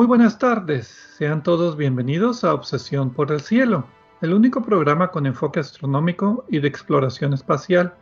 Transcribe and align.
Muy 0.00 0.06
buenas 0.06 0.38
tardes, 0.38 0.86
sean 1.18 1.42
todos 1.42 1.76
bienvenidos 1.76 2.42
a 2.42 2.54
Obsesión 2.54 3.10
por 3.10 3.30
el 3.30 3.42
Cielo, 3.42 3.86
el 4.22 4.32
único 4.32 4.62
programa 4.62 5.10
con 5.10 5.26
enfoque 5.26 5.60
astronómico 5.60 6.46
y 6.48 6.60
de 6.60 6.68
exploración 6.68 7.34
espacial 7.34 7.92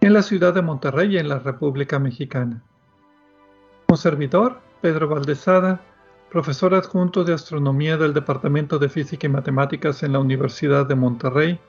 en 0.00 0.12
la 0.12 0.22
ciudad 0.22 0.54
de 0.54 0.62
Monterrey 0.62 1.16
en 1.16 1.28
la 1.28 1.38
República 1.38 2.00
Mexicana. 2.00 2.64
Como 3.86 3.96
servidor, 3.96 4.60
Pedro 4.80 5.06
Valdezada, 5.06 5.80
profesor 6.32 6.74
adjunto 6.74 7.22
de 7.22 7.34
astronomía 7.34 7.96
del 7.96 8.12
Departamento 8.12 8.80
de 8.80 8.88
Física 8.88 9.28
y 9.28 9.30
Matemáticas 9.30 10.02
en 10.02 10.14
la 10.14 10.18
Universidad 10.18 10.84
de 10.86 10.96
Monterrey, 10.96 11.60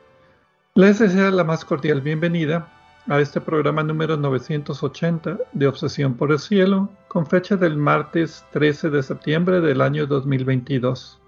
les 0.73 0.97
desea 0.97 1.29
la 1.29 1.43
más 1.43 1.63
cordial 1.63 2.01
bienvenida 2.01 2.76
a 3.09 3.21
este 3.21 3.39
programa 3.39 3.83
número 3.83 4.17
980 4.17 5.37
de 5.53 5.67
Obsesión 5.67 6.15
por 6.15 6.31
el 6.31 6.39
Cielo, 6.39 6.89
con 7.07 7.25
fecha 7.25 7.55
del 7.55 7.77
martes 7.77 8.45
13 8.51 8.89
de 8.89 9.01
septiembre 9.01 9.61
del 9.61 9.81
año 9.81 10.05
2022. 10.05 11.21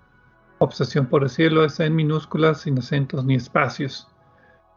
Obsesión 0.59 1.07
por 1.07 1.23
el 1.23 1.31
cielo 1.31 1.65
es 1.65 1.81
en 1.81 1.97
minúsculas, 1.97 2.63
sin 2.63 2.79
acentos 2.79 3.25
ni 3.25 3.35
espacios. 3.35 4.09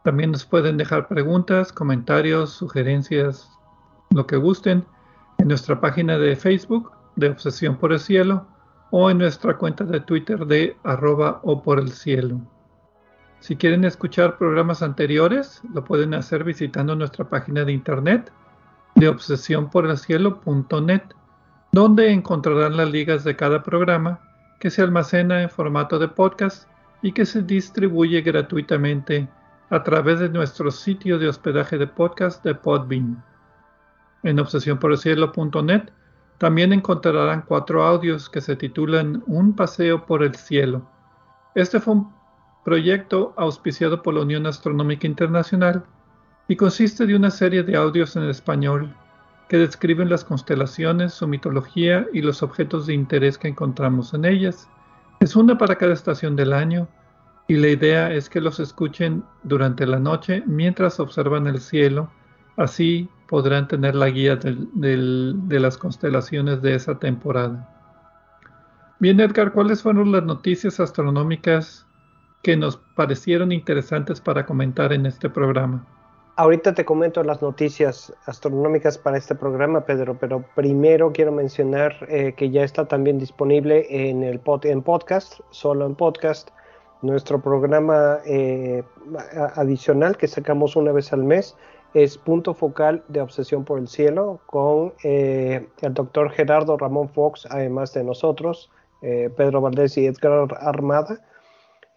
También 0.04 0.32
nos 0.32 0.44
pueden 0.44 0.76
dejar 0.76 1.08
preguntas, 1.08 1.72
comentarios, 1.72 2.50
sugerencias, 2.50 3.50
lo 4.10 4.26
que 4.26 4.36
gusten, 4.36 4.84
en 5.38 5.48
nuestra 5.48 5.80
página 5.80 6.18
de 6.18 6.34
Facebook 6.34 6.90
de 7.16 7.28
Obsesión 7.30 7.76
por 7.76 7.92
el 7.92 8.00
Cielo 8.00 8.46
o 8.90 9.10
en 9.10 9.18
nuestra 9.18 9.56
cuenta 9.56 9.84
de 9.84 10.00
Twitter 10.00 10.46
de 10.46 10.76
arroba 10.82 11.40
o 11.42 11.62
por 11.62 11.78
el 11.78 11.92
cielo. 11.92 12.40
Si 13.40 13.56
quieren 13.56 13.84
escuchar 13.84 14.36
programas 14.36 14.82
anteriores, 14.82 15.62
lo 15.72 15.84
pueden 15.84 16.14
hacer 16.14 16.42
visitando 16.42 16.96
nuestra 16.96 17.28
página 17.28 17.64
de 17.64 17.72
internet 17.72 18.32
de 18.96 19.08
obsesiónporelcielo.net, 19.08 21.02
donde 21.70 22.10
encontrarán 22.10 22.76
las 22.76 22.90
ligas 22.90 23.22
de 23.22 23.36
cada 23.36 23.62
programa 23.62 24.20
que 24.58 24.70
se 24.70 24.82
almacena 24.82 25.42
en 25.42 25.50
formato 25.50 25.98
de 25.98 26.08
podcast 26.08 26.68
y 27.02 27.12
que 27.12 27.26
se 27.26 27.42
distribuye 27.42 28.22
gratuitamente 28.22 29.28
a 29.70 29.82
través 29.82 30.20
de 30.20 30.28
nuestro 30.28 30.70
sitio 30.70 31.18
de 31.18 31.28
hospedaje 31.28 31.78
de 31.78 31.86
podcast 31.86 32.42
de 32.44 32.54
Podbean. 32.54 33.22
En 34.22 34.40
obsesiónporelcielo.net 34.40 35.90
también 36.38 36.72
encontrarán 36.72 37.42
cuatro 37.42 37.84
audios 37.84 38.28
que 38.28 38.40
se 38.40 38.56
titulan 38.56 39.22
Un 39.26 39.54
paseo 39.54 40.06
por 40.06 40.22
el 40.22 40.34
cielo. 40.34 40.88
Este 41.54 41.80
fue 41.80 41.94
un 41.94 42.12
proyecto 42.64 43.34
auspiciado 43.36 44.02
por 44.02 44.14
la 44.14 44.22
Unión 44.22 44.46
Astronómica 44.46 45.06
Internacional 45.06 45.84
y 46.48 46.56
consiste 46.56 47.06
de 47.06 47.16
una 47.16 47.30
serie 47.30 47.62
de 47.62 47.76
audios 47.76 48.16
en 48.16 48.24
español 48.24 48.94
que 49.48 49.56
describen 49.56 50.10
las 50.10 50.24
constelaciones, 50.24 51.14
su 51.14 51.26
mitología 51.26 52.06
y 52.12 52.22
los 52.22 52.42
objetos 52.42 52.86
de 52.86 52.94
interés 52.94 53.38
que 53.38 53.48
encontramos 53.48 54.12
en 54.14 54.24
ellas. 54.24 54.68
Es 55.20 55.36
una 55.36 55.56
para 55.56 55.76
cada 55.76 55.94
estación 55.94 56.36
del 56.36 56.52
año 56.52 56.86
y 57.48 57.56
la 57.56 57.68
idea 57.68 58.12
es 58.12 58.28
que 58.28 58.40
los 58.40 58.60
escuchen 58.60 59.24
durante 59.42 59.86
la 59.86 59.98
noche 59.98 60.42
mientras 60.46 61.00
observan 61.00 61.46
el 61.46 61.60
cielo, 61.60 62.10
así 62.56 63.08
podrán 63.26 63.68
tener 63.68 63.94
la 63.94 64.10
guía 64.10 64.36
de 64.36 65.60
las 65.60 65.78
constelaciones 65.78 66.60
de 66.60 66.74
esa 66.74 66.98
temporada. 66.98 67.74
Bien, 69.00 69.20
Edgar, 69.20 69.52
¿cuáles 69.52 69.82
fueron 69.82 70.12
las 70.12 70.24
noticias 70.24 70.78
astronómicas 70.80 71.86
que 72.42 72.56
nos 72.56 72.76
parecieron 72.76 73.52
interesantes 73.52 74.20
para 74.20 74.44
comentar 74.44 74.92
en 74.92 75.06
este 75.06 75.30
programa? 75.30 75.86
Ahorita 76.38 76.72
te 76.72 76.84
comento 76.84 77.24
las 77.24 77.42
noticias 77.42 78.14
astronómicas 78.26 78.96
para 78.96 79.18
este 79.18 79.34
programa, 79.34 79.84
Pedro, 79.84 80.16
pero 80.20 80.44
primero 80.54 81.12
quiero 81.12 81.32
mencionar 81.32 81.96
eh, 82.08 82.32
que 82.36 82.50
ya 82.50 82.62
está 82.62 82.86
también 82.86 83.18
disponible 83.18 83.84
en 83.90 84.22
el 84.22 84.40
en 84.62 84.82
podcast, 84.82 85.40
solo 85.50 85.84
en 85.84 85.96
podcast, 85.96 86.50
nuestro 87.02 87.42
programa 87.42 88.20
eh, 88.24 88.84
adicional 89.56 90.16
que 90.16 90.28
sacamos 90.28 90.76
una 90.76 90.92
vez 90.92 91.12
al 91.12 91.24
mes 91.24 91.56
es 91.92 92.16
Punto 92.16 92.54
Focal 92.54 93.02
de 93.08 93.20
Obsesión 93.20 93.64
por 93.64 93.80
el 93.80 93.88
Cielo 93.88 94.38
con 94.46 94.94
eh, 95.02 95.66
el 95.80 95.92
doctor 95.92 96.30
Gerardo 96.30 96.76
Ramón 96.76 97.08
Fox, 97.08 97.48
además 97.50 97.92
de 97.94 98.04
nosotros, 98.04 98.70
Pedro 99.00 99.60
Valdés 99.60 99.98
y 99.98 100.06
Edgar 100.06 100.56
Armada. 100.60 101.18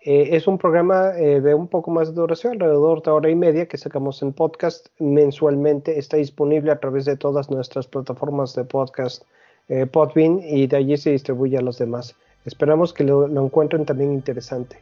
Eh, 0.04 0.36
es 0.36 0.48
un 0.48 0.58
programa 0.58 1.12
eh, 1.16 1.42
de 1.42 1.54
un 1.54 1.68
poco 1.68 1.92
más 1.92 2.08
de 2.10 2.16
duración, 2.16 2.54
alrededor 2.54 3.04
de 3.04 3.12
hora 3.12 3.30
y 3.30 3.36
media, 3.36 3.68
que 3.68 3.78
sacamos 3.78 4.22
en 4.24 4.34
podcast 4.34 4.88
mensualmente. 4.98 6.00
Está 6.00 6.18
disponible 6.18 6.72
a 6.72 6.80
través 6.80 7.06
de 7.06 7.18
todas 7.18 7.52
nuestras 7.52 7.88
plataformas 7.88 8.56
de 8.56 8.64
podcast 8.64 9.24
eh, 9.70 9.86
Podbean 9.86 10.40
y 10.44 10.66
de 10.66 10.78
allí 10.78 10.98
se 10.98 11.12
distribuye 11.12 11.58
a 11.58 11.62
los 11.62 11.78
demás. 11.78 12.16
Esperamos 12.46 12.94
que 12.94 13.04
lo, 13.04 13.28
encuentren 13.28 13.86
también 13.86 14.12
interesante. 14.12 14.80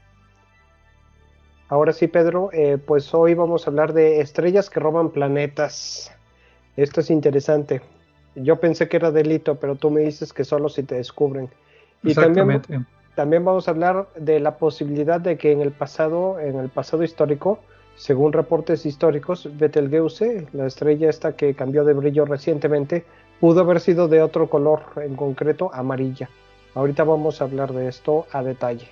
Ahora 1.68 1.92
sí, 1.92 2.08
Pedro, 2.08 2.50
pues 2.88 3.14
hoy 3.14 3.36
vamos 3.36 3.68
a 3.68 3.70
hablar 3.70 3.94
de 3.94 4.22
estrellas 4.22 4.72
que 4.72 4.80
roban 4.80 5.12
planetas. 5.12 6.12
Esto 6.78 7.02
es 7.02 7.12
interesante. 7.12 7.82
Yo 8.34 8.60
pensé 8.60 8.88
que 8.88 8.98
era 8.98 9.12
delito, 9.12 9.60
pero 9.60 9.76
tú 9.76 9.92
me 9.92 10.02
dices 10.02 10.34
que 10.34 10.46
solo 10.46 10.70
si 10.70 10.82
te 10.82 10.96
descubren. 10.96 11.48
Exactamente. 12.04 12.80
También 13.20 13.44
vamos 13.44 13.68
a 13.68 13.72
hablar 13.72 14.08
de 14.16 14.40
la 14.40 14.56
posibilidad 14.56 15.20
de 15.20 15.38
que 15.38 15.52
en 15.52 15.60
el 15.60 15.72
pasado, 15.72 16.40
en 16.40 16.58
el 16.58 16.70
pasado 16.70 17.04
histórico, 17.04 17.60
según 17.98 18.32
reportes 18.32 18.86
históricos, 18.86 19.50
Betelgeuse, 19.58 20.48
la 20.54 20.68
estrella 20.68 21.10
esta 21.10 21.36
que 21.36 21.54
cambió 21.54 21.84
de 21.84 21.92
brillo 21.92 22.24
recientemente, 22.24 23.04
pudo 23.42 23.60
haber 23.60 23.82
sido 23.82 24.08
de 24.08 24.22
otro 24.22 24.50
color, 24.50 24.84
en 24.96 25.18
concreto 25.18 25.70
amarilla. 25.74 26.30
Ahorita 26.76 27.04
vamos 27.04 27.42
a 27.42 27.44
hablar 27.44 27.74
de 27.74 27.90
esto 27.90 28.26
a 28.32 28.42
detalle. 28.42 28.88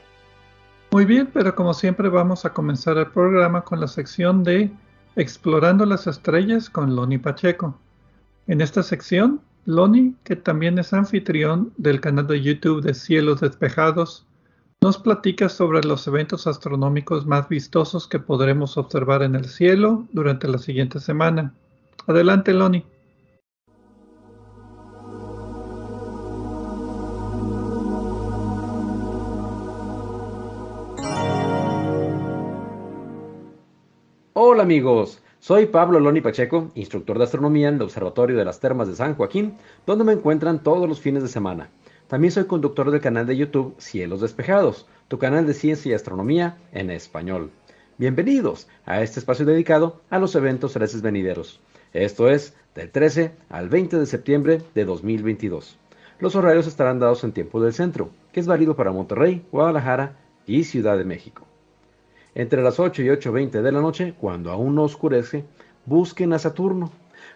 Muy 0.92 1.06
bien, 1.06 1.30
pero 1.34 1.56
como 1.56 1.74
siempre 1.74 2.10
vamos 2.10 2.44
a 2.44 2.52
comenzar 2.52 2.98
el 2.98 3.08
programa 3.08 3.62
con 3.62 3.80
la 3.80 3.88
sección 3.88 4.44
de 4.44 4.70
Explorando 5.16 5.86
las 5.86 6.06
estrellas 6.06 6.70
con 6.70 6.98
Loni 6.98 7.18
Pacheco. 7.18 7.80
En 8.48 8.60
esta 8.60 8.84
sección, 8.84 9.40
Loni, 9.68 10.16
que 10.24 10.38
también 10.38 10.80
es 10.80 10.94
anfitrión 10.94 11.74
del 11.76 12.00
canal 12.00 12.26
de 12.26 12.42
YouTube 12.42 12.82
de 12.82 12.94
Cielos 12.94 13.42
Despejados, 13.42 14.26
nos 14.80 14.98
platica 14.98 15.50
sobre 15.50 15.86
los 15.86 16.08
eventos 16.08 16.48
astronómicos 16.48 17.26
más 17.26 17.50
vistosos 17.50 18.08
que 18.08 18.18
podremos 18.18 18.78
observar 18.78 19.24
en 19.24 19.36
el 19.36 19.44
cielo 19.44 20.08
durante 20.14 20.48
la 20.48 20.58
siguiente 20.58 21.02
semana. 21.02 21.54
Adelante, 22.08 22.54
Loni. 22.54 22.86
Hola 34.34 34.64
amigos, 34.64 35.22
soy 35.40 35.68
Pablo 35.68 36.00
Loni 36.00 36.20
Pacheco, 36.20 36.72
instructor 36.74 37.18
de 37.18 37.24
astronomía 37.24 37.70
en 37.70 37.76
el 37.76 37.84
Observatorio 37.84 38.36
de 38.36 38.44
las 38.44 38.60
Termas 38.60 38.88
de 38.88 38.96
San 38.96 39.16
Joaquín, 39.16 39.56
donde 39.86 40.04
me 40.04 40.14
encuentran 40.14 40.64
todos 40.64 40.90
los 40.90 41.00
fines 41.00 41.22
de 41.22 41.30
semana. 41.30 41.70
También 42.08 42.32
soy 42.32 42.46
conductor 42.46 42.90
del 42.90 43.02
canal 43.02 43.28
de 43.28 43.38
YouTube 43.38 43.76
Cielos 43.78 44.22
Despejados, 44.22 44.88
tu 45.08 45.20
canal 45.20 45.46
de 45.46 45.54
ciencia 45.54 45.92
y 45.92 45.94
astronomía 45.94 46.58
en 46.72 46.90
español. 46.90 47.52
Bienvenidos 47.98 48.68
a 48.86 49.02
este 49.02 49.20
espacio 49.20 49.46
dedicado 49.46 50.02
a 50.10 50.18
los 50.18 50.34
eventos 50.36 50.74
celestes 50.74 51.02
venideros. 51.02 51.62
Esto 51.94 52.30
es 52.30 52.56
del 52.76 52.92
13 52.92 53.32
al 53.50 53.70
20 53.70 54.00
de 54.00 54.06
septiembre 54.06 54.62
de 54.74 54.86
2022. 54.86 55.78
Los 56.20 56.36
horarios 56.36 56.68
estarán 56.68 57.00
dados 57.00 57.24
en 57.24 57.32
tiempo 57.32 57.62
del 57.62 57.74
centro, 57.74 58.10
que 58.32 58.40
es 58.40 58.48
válido 58.48 58.76
para 58.76 58.92
Monterrey, 58.92 59.46
Guadalajara 59.52 60.18
y 60.48 60.64
Ciudad 60.64 60.98
de 60.98 61.06
México. 61.06 61.47
Entre 62.38 62.62
las 62.62 62.80
8 62.80 63.02
y 63.02 63.06
8.20 63.08 63.64
de 63.64 63.72
la 63.72 63.82
noche, 63.82 64.14
cuando 64.16 64.52
aún 64.52 64.76
no 64.76 64.84
oscurece, 64.84 65.44
busquen 65.88 66.34
a 66.34 66.38
Saturno. 66.38 66.92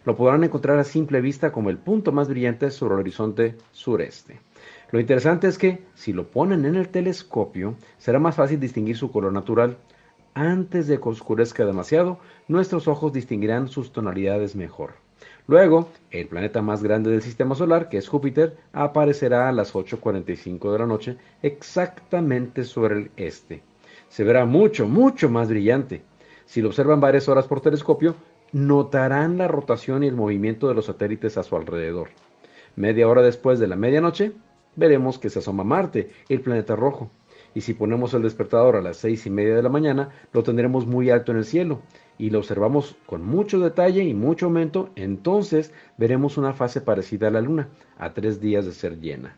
Lo 0.06 0.16
podrán 0.16 0.44
encontrar 0.44 0.78
a 0.78 0.84
simple 0.84 1.22
vista 1.22 1.52
como 1.52 1.72
el 1.72 1.80
punto 1.80 2.12
más 2.12 2.30
brillante 2.30 2.70
sobre 2.70 2.94
el 2.94 3.00
horizonte 3.00 3.56
sureste. 3.72 4.40
Lo 4.92 5.00
interesante 5.00 5.48
es 5.48 5.58
que 5.58 5.84
si 5.96 6.14
lo 6.14 6.28
ponen 6.28 6.66
en 6.66 6.76
el 6.76 6.90
telescopio, 6.90 7.74
será 7.98 8.20
más 8.20 8.36
fácil 8.36 8.60
distinguir 8.60 8.96
su 8.96 9.12
color 9.12 9.34
natural. 9.34 9.76
Antes 10.36 10.86
de 10.86 11.00
que 11.00 11.10
oscurezca 11.10 11.66
demasiado, 11.66 12.20
nuestros 12.48 12.88
ojos 12.88 13.12
distinguirán 13.12 13.70
sus 13.70 13.92
tonalidades 13.92 14.56
mejor. 14.56 14.92
Luego, 15.48 15.90
el 16.12 16.28
planeta 16.28 16.62
más 16.62 16.84
grande 16.84 17.10
del 17.10 17.24
sistema 17.24 17.56
solar, 17.56 17.90
que 17.90 17.98
es 17.98 18.08
Júpiter, 18.08 18.56
aparecerá 18.72 19.50
a 19.50 19.52
las 19.52 19.74
8.45 19.74 20.72
de 20.72 20.78
la 20.78 20.86
noche 20.86 21.18
exactamente 21.42 22.66
sobre 22.66 22.98
el 23.00 23.12
este. 23.18 23.64
Se 24.12 24.26
verá 24.26 24.46
mucho, 24.46 24.90
mucho 24.90 25.30
más 25.30 25.48
brillante. 25.48 26.02
Si 26.46 26.62
lo 26.62 26.68
observan 26.68 27.00
varias 27.00 27.30
horas 27.30 27.48
por 27.48 27.62
telescopio, 27.62 28.16
notarán 28.52 29.38
la 29.38 29.48
rotación 29.48 30.04
y 30.04 30.08
el 30.08 30.16
movimiento 30.16 30.68
de 30.68 30.74
los 30.74 30.88
satélites 30.88 31.38
a 31.38 31.44
su 31.44 31.56
alrededor. 31.56 32.10
Media 32.76 33.08
hora 33.08 33.22
después 33.22 33.58
de 33.58 33.70
la 33.70 33.78
medianoche, 33.78 34.34
veremos 34.76 35.18
que 35.18 35.30
se 35.30 35.40
asoma 35.40 35.64
Marte, 35.64 36.12
el 36.28 36.42
planeta 36.42 36.76
rojo. 36.76 37.10
Y 37.56 37.62
si 37.62 37.74
ponemos 37.74 38.14
el 38.14 38.24
despertador 38.24 38.76
a 38.76 38.82
las 38.82 38.98
seis 38.98 39.26
y 39.28 39.30
media 39.30 39.56
de 39.56 39.64
la 39.64 39.70
mañana, 39.70 40.10
lo 40.34 40.44
tendremos 40.44 40.86
muy 40.86 41.10
alto 41.10 41.32
en 41.32 41.38
el 41.38 41.46
cielo. 41.46 41.80
Y 42.18 42.32
lo 42.32 42.40
observamos 42.40 42.98
con 43.06 43.24
mucho 43.24 43.62
detalle 43.62 44.04
y 44.04 44.14
mucho 44.14 44.48
aumento, 44.48 44.90
entonces 44.98 45.74
veremos 45.98 46.38
una 46.38 46.52
fase 46.52 46.82
parecida 46.82 47.30
a 47.30 47.32
la 47.32 47.40
Luna, 47.40 47.70
a 47.98 48.14
tres 48.14 48.42
días 48.42 48.66
de 48.66 48.74
ser 48.74 49.00
llena. 49.00 49.38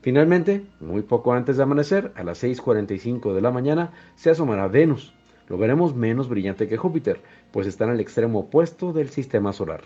Finalmente, 0.00 0.64
muy 0.80 1.02
poco 1.02 1.32
antes 1.32 1.56
de 1.56 1.62
amanecer, 1.64 2.12
a 2.14 2.22
las 2.22 2.42
6.45 2.42 3.34
de 3.34 3.40
la 3.40 3.50
mañana, 3.50 3.92
se 4.14 4.30
asomará 4.30 4.68
Venus. 4.68 5.12
Lo 5.48 5.58
veremos 5.58 5.94
menos 5.94 6.28
brillante 6.28 6.68
que 6.68 6.76
Júpiter, 6.76 7.20
pues 7.50 7.66
está 7.66 7.84
en 7.84 7.92
el 7.92 8.00
extremo 8.00 8.40
opuesto 8.40 8.92
del 8.92 9.08
sistema 9.08 9.52
solar. 9.52 9.82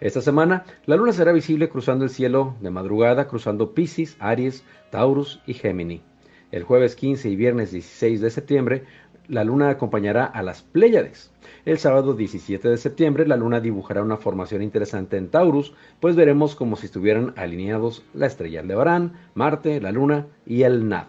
Esta 0.00 0.20
semana, 0.20 0.64
la 0.86 0.96
luna 0.96 1.12
será 1.12 1.32
visible 1.32 1.68
cruzando 1.68 2.04
el 2.04 2.10
cielo 2.10 2.56
de 2.60 2.70
madrugada, 2.70 3.26
cruzando 3.26 3.74
Pisces, 3.74 4.16
Aries, 4.20 4.64
Taurus 4.90 5.40
y 5.46 5.54
Gémini. 5.54 6.02
El 6.50 6.62
jueves 6.62 6.94
15 6.94 7.30
y 7.30 7.36
viernes 7.36 7.72
16 7.72 8.20
de 8.20 8.30
septiembre, 8.30 8.84
la 9.28 9.44
luna 9.44 9.70
acompañará 9.70 10.24
a 10.24 10.42
las 10.42 10.62
Pléyades. 10.62 11.30
El 11.64 11.78
sábado 11.78 12.14
17 12.14 12.68
de 12.68 12.76
septiembre, 12.76 13.26
la 13.26 13.36
luna 13.36 13.60
dibujará 13.60 14.02
una 14.02 14.16
formación 14.16 14.62
interesante 14.62 15.16
en 15.16 15.28
Taurus, 15.28 15.74
pues 16.00 16.16
veremos 16.16 16.54
como 16.54 16.76
si 16.76 16.86
estuvieran 16.86 17.32
alineados 17.36 18.04
la 18.12 18.26
estrella 18.26 18.60
Aldebarán, 18.60 19.14
Marte, 19.34 19.80
la 19.80 19.92
luna 19.92 20.26
y 20.46 20.62
el 20.62 20.88
Nad. 20.88 21.06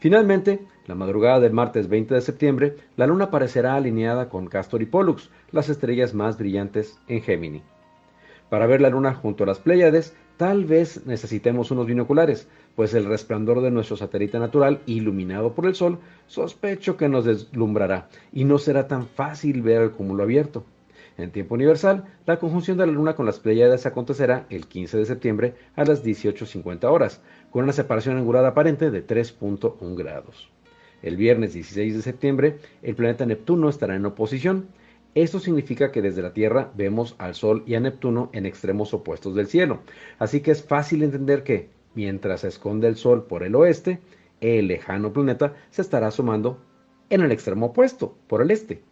Finalmente, 0.00 0.60
la 0.86 0.94
madrugada 0.94 1.40
del 1.40 1.52
martes 1.52 1.88
20 1.88 2.14
de 2.14 2.20
septiembre, 2.20 2.76
la 2.96 3.06
luna 3.06 3.26
aparecerá 3.26 3.74
alineada 3.74 4.28
con 4.28 4.46
Castor 4.46 4.82
y 4.82 4.86
Pollux, 4.86 5.30
las 5.50 5.68
estrellas 5.68 6.14
más 6.14 6.38
brillantes 6.38 6.98
en 7.08 7.20
Gémini. 7.22 7.62
Para 8.48 8.66
ver 8.66 8.80
la 8.80 8.88
luna 8.88 9.14
junto 9.14 9.44
a 9.44 9.46
las 9.46 9.58
Pléyades, 9.58 10.16
tal 10.36 10.64
vez 10.64 11.04
necesitemos 11.04 11.70
unos 11.70 11.86
binoculares, 11.86 12.48
pues 12.78 12.94
el 12.94 13.06
resplandor 13.06 13.60
de 13.60 13.72
nuestro 13.72 13.96
satélite 13.96 14.38
natural, 14.38 14.82
iluminado 14.86 15.52
por 15.52 15.66
el 15.66 15.74
Sol, 15.74 15.98
sospecho 16.28 16.96
que 16.96 17.08
nos 17.08 17.24
deslumbrará 17.24 18.08
y 18.32 18.44
no 18.44 18.58
será 18.58 18.86
tan 18.86 19.08
fácil 19.08 19.62
ver 19.62 19.82
el 19.82 19.90
cúmulo 19.90 20.22
abierto. 20.22 20.64
En 21.16 21.32
tiempo 21.32 21.56
universal, 21.56 22.04
la 22.24 22.38
conjunción 22.38 22.78
de 22.78 22.86
la 22.86 22.92
Luna 22.92 23.16
con 23.16 23.26
las 23.26 23.40
Pléyades 23.40 23.84
acontecerá 23.84 24.46
el 24.48 24.68
15 24.68 24.96
de 24.96 25.06
septiembre 25.06 25.54
a 25.74 25.84
las 25.84 26.04
18.50 26.04 26.84
horas, 26.84 27.20
con 27.50 27.64
una 27.64 27.72
separación 27.72 28.16
angular 28.16 28.44
aparente 28.44 28.92
de 28.92 29.04
3.1 29.04 29.96
grados. 29.96 30.48
El 31.02 31.16
viernes 31.16 31.54
16 31.54 31.96
de 31.96 32.02
septiembre, 32.02 32.58
el 32.82 32.94
planeta 32.94 33.26
Neptuno 33.26 33.70
estará 33.70 33.96
en 33.96 34.06
oposición, 34.06 34.68
esto 35.16 35.40
significa 35.40 35.90
que 35.90 36.00
desde 36.00 36.22
la 36.22 36.32
Tierra 36.32 36.70
vemos 36.76 37.16
al 37.18 37.34
Sol 37.34 37.64
y 37.66 37.74
a 37.74 37.80
Neptuno 37.80 38.30
en 38.32 38.46
extremos 38.46 38.94
opuestos 38.94 39.34
del 39.34 39.48
cielo. 39.48 39.80
Así 40.20 40.42
que 40.42 40.52
es 40.52 40.62
fácil 40.62 41.02
entender 41.02 41.42
que, 41.42 41.70
mientras 41.98 42.42
se 42.42 42.48
esconde 42.48 42.86
el 42.86 42.94
Sol 42.94 43.24
por 43.24 43.42
el 43.42 43.56
oeste, 43.56 43.98
el 44.40 44.68
lejano 44.68 45.12
planeta 45.12 45.54
se 45.70 45.82
estará 45.82 46.06
asomando 46.06 46.60
en 47.10 47.22
el 47.22 47.32
extremo 47.32 47.66
opuesto, 47.66 48.14
por 48.28 48.40
el 48.40 48.52
este. 48.52 48.82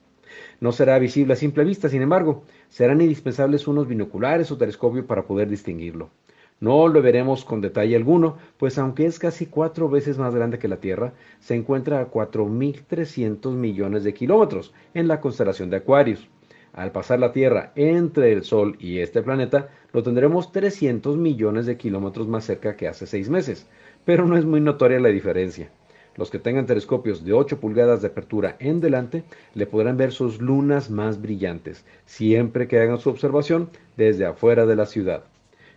No 0.58 0.73
será 0.73 0.99
visible 0.99 1.35
a 1.35 1.37
simple 1.37 1.62
vista, 1.62 1.88
sin 1.88 2.03
embargo, 2.03 2.43
serán 2.69 3.01
indispensables 3.01 3.69
unos 3.69 3.86
binoculares 3.86 4.51
o 4.51 4.58
telescopio 4.58 5.06
para 5.06 5.25
poder 5.25 5.48
distinguirlo. 5.48 6.10
No 6.58 6.89
lo 6.89 7.01
veremos 7.01 7.44
con 7.44 7.60
detalle 7.60 7.94
alguno, 7.94 8.39
pues 8.56 8.77
aunque 8.77 9.06
es 9.06 9.20
casi 9.20 9.46
cuatro 9.46 9.89
veces 9.89 10.19
más 10.19 10.34
grande 10.34 10.58
que 10.58 10.67
la 10.67 10.81
Tierra, 10.81 11.13
se 11.39 11.55
encuentra 11.55 12.01
a 12.01 12.10
4.300 12.10 13.53
millones 13.53 14.03
de 14.03 14.15
kilómetros 14.15 14.75
en 14.94 15.06
la 15.06 15.20
constelación 15.20 15.70
de 15.70 15.77
Aquarius. 15.77 16.29
Al 16.76 16.92
pasar 16.92 17.18
la 17.18 17.32
Tierra 17.32 17.72
entre 17.74 18.32
el 18.32 18.44
Sol 18.44 18.76
y 18.78 18.98
este 18.98 19.22
planeta, 19.22 19.70
lo 19.94 20.02
tendremos 20.02 20.52
300 20.52 21.16
millones 21.16 21.64
de 21.64 21.78
kilómetros 21.78 22.28
más 22.28 22.44
cerca 22.44 22.76
que 22.76 22.86
hace 22.86 23.06
seis 23.06 23.30
meses, 23.30 23.66
pero 24.04 24.26
no 24.26 24.36
es 24.36 24.44
muy 24.44 24.60
notoria 24.60 25.00
la 25.00 25.08
diferencia. 25.08 25.70
Los 26.16 26.30
que 26.30 26.38
tengan 26.38 26.66
telescopios 26.66 27.24
de 27.24 27.32
8 27.32 27.60
pulgadas 27.60 28.02
de 28.02 28.08
apertura 28.08 28.56
en 28.58 28.82
delante 28.82 29.24
le 29.54 29.66
podrán 29.66 29.96
ver 29.96 30.12
sus 30.12 30.42
lunas 30.42 30.90
más 30.90 31.22
brillantes, 31.22 31.86
siempre 32.04 32.68
que 32.68 32.78
hagan 32.78 32.98
su 32.98 33.08
observación 33.08 33.70
desde 33.96 34.26
afuera 34.26 34.66
de 34.66 34.76
la 34.76 34.84
ciudad. 34.84 35.24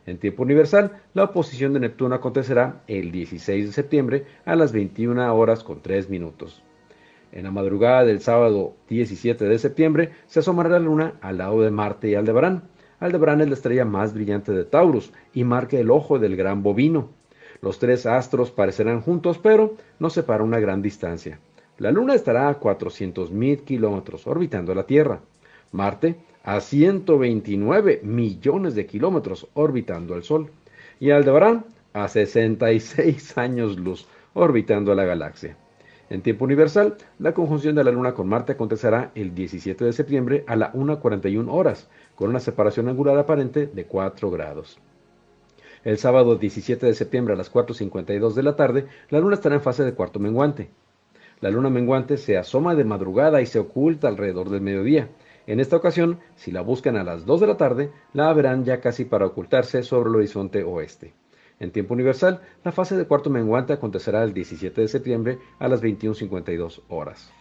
En 0.06 0.18
tiempo 0.18 0.44
universal, 0.44 1.02
la 1.14 1.24
oposición 1.24 1.72
de 1.72 1.80
Neptuno 1.80 2.16
acontecerá 2.16 2.82
el 2.88 3.14
16 3.14 3.68
de 3.68 3.72
septiembre 3.72 4.26
a 4.44 4.58
las 4.58 4.74
21 4.74 5.34
horas 5.34 5.64
con 5.64 5.82
3 5.82 6.10
minutos. 6.10 6.62
En 7.32 7.44
la 7.44 7.52
madrugada 7.52 8.06
del 8.06 8.22
sábado 8.22 8.76
17 8.90 9.46
de 9.46 9.60
septiembre 9.60 10.12
se 10.28 10.40
asomará 10.40 10.70
la 10.70 10.80
luna 10.80 11.14
al 11.22 11.38
lado 11.38 11.62
de 11.62 11.72
Marte 11.72 12.10
y 12.10 12.16
Aldebarán. 12.16 12.64
Aldebarán 13.00 13.42
es 13.42 13.48
la 13.48 13.54
estrella 13.54 13.86
más 13.86 14.14
brillante 14.14 14.52
de 14.52 14.66
Taurus 14.66 15.14
y 15.34 15.44
marca 15.44 15.78
el 15.78 15.92
ojo 15.92 16.20
del 16.20 16.36
gran 16.36 16.64
bovino. 16.64 17.10
Los 17.62 17.78
tres 17.78 18.06
astros 18.06 18.52
parecerán 18.52 19.02
juntos, 19.02 19.38
pero 19.38 19.76
nos 20.00 20.14
separa 20.14 20.44
una 20.44 20.60
gran 20.60 20.82
distancia. 20.82 21.40
La 21.78 21.92
luna 21.92 22.14
estará 22.14 22.50
a 22.50 22.60
400.000 22.60 23.64
kilómetros 23.64 24.28
orbitando 24.28 24.74
la 24.74 24.84
Tierra. 24.84 25.22
Marte 25.72 26.16
a 26.44 26.60
129 26.60 28.02
millones 28.04 28.76
de 28.76 28.86
kilómetros 28.86 29.48
orbitando 29.54 30.14
al 30.14 30.24
Sol 30.24 30.50
y 31.00 31.12
Aldebarán 31.12 31.66
a 31.94 32.08
66 32.08 33.38
años 33.38 33.78
luz 33.78 34.08
orbitando 34.34 34.92
a 34.92 34.96
la 34.96 35.06
galaxia. 35.06 35.58
En 36.10 36.22
tiempo 36.22 36.46
universal, 36.46 36.98
la 37.20 37.34
conjunción 37.34 37.76
de 37.76 37.84
la 37.84 37.92
Luna 37.92 38.14
con 38.14 38.28
Marte 38.28 38.54
acontecerá 38.54 39.12
el 39.14 39.36
17 39.36 39.86
de 39.86 39.94
septiembre 39.94 40.44
a 40.48 40.56
la 40.56 40.74
1.41 40.74 41.48
horas, 41.50 41.88
con 42.16 42.30
una 42.30 42.40
separación 42.40 42.90
angular 42.90 43.18
aparente 43.18 43.68
de 43.68 43.86
4 43.86 44.32
grados. 44.32 44.80
El 45.84 45.98
sábado 45.98 46.36
17 46.36 46.86
de 46.86 46.94
septiembre 46.94 47.36
a 47.36 47.38
las 47.38 47.54
4.52 47.54 48.34
de 48.34 48.44
la 48.44 48.56
tarde, 48.56 48.88
la 49.10 49.20
Luna 49.20 49.36
estará 49.36 49.56
en 49.56 49.62
fase 49.62 49.84
de 49.84 49.94
cuarto 49.94 50.20
menguante. 50.20 50.70
La 51.42 51.52
Luna 51.52 51.70
menguante 51.70 52.18
se 52.18 52.38
asoma 52.38 52.76
de 52.76 52.84
madrugada 52.84 53.42
y 53.42 53.46
se 53.46 53.60
oculta 53.60 54.08
alrededor 54.08 54.50
del 54.50 54.62
mediodía, 54.62 55.10
en 55.50 55.60
esta 55.60 55.78
ocasión, 55.78 56.20
si 56.36 56.52
la 56.52 56.62
buscan 56.62 56.96
a 56.96 57.04
las 57.04 57.26
2 57.26 57.42
de 57.42 57.48
la 57.48 57.58
tarde, 57.58 57.92
la 58.14 58.32
verán 58.34 58.66
ya 58.66 58.82
casi 58.82 59.04
para 59.04 59.26
ocultarse 59.26 59.82
sobre 59.82 60.10
el 60.10 60.18
horizonte 60.18 60.64
oeste. 60.64 61.14
En 61.60 61.72
tiempo 61.72 61.94
universal, 61.94 62.42
la 62.64 62.72
fase 62.72 62.96
de 62.96 63.06
cuarto 63.06 63.30
menguante 63.30 63.74
acontecerá 63.74 64.24
el 64.24 64.34
17 64.34 64.80
de 64.80 64.88
septiembre 64.88 65.40
a 65.60 65.68
las 65.68 65.84
21.52 65.84 66.82
horas. 66.88 67.32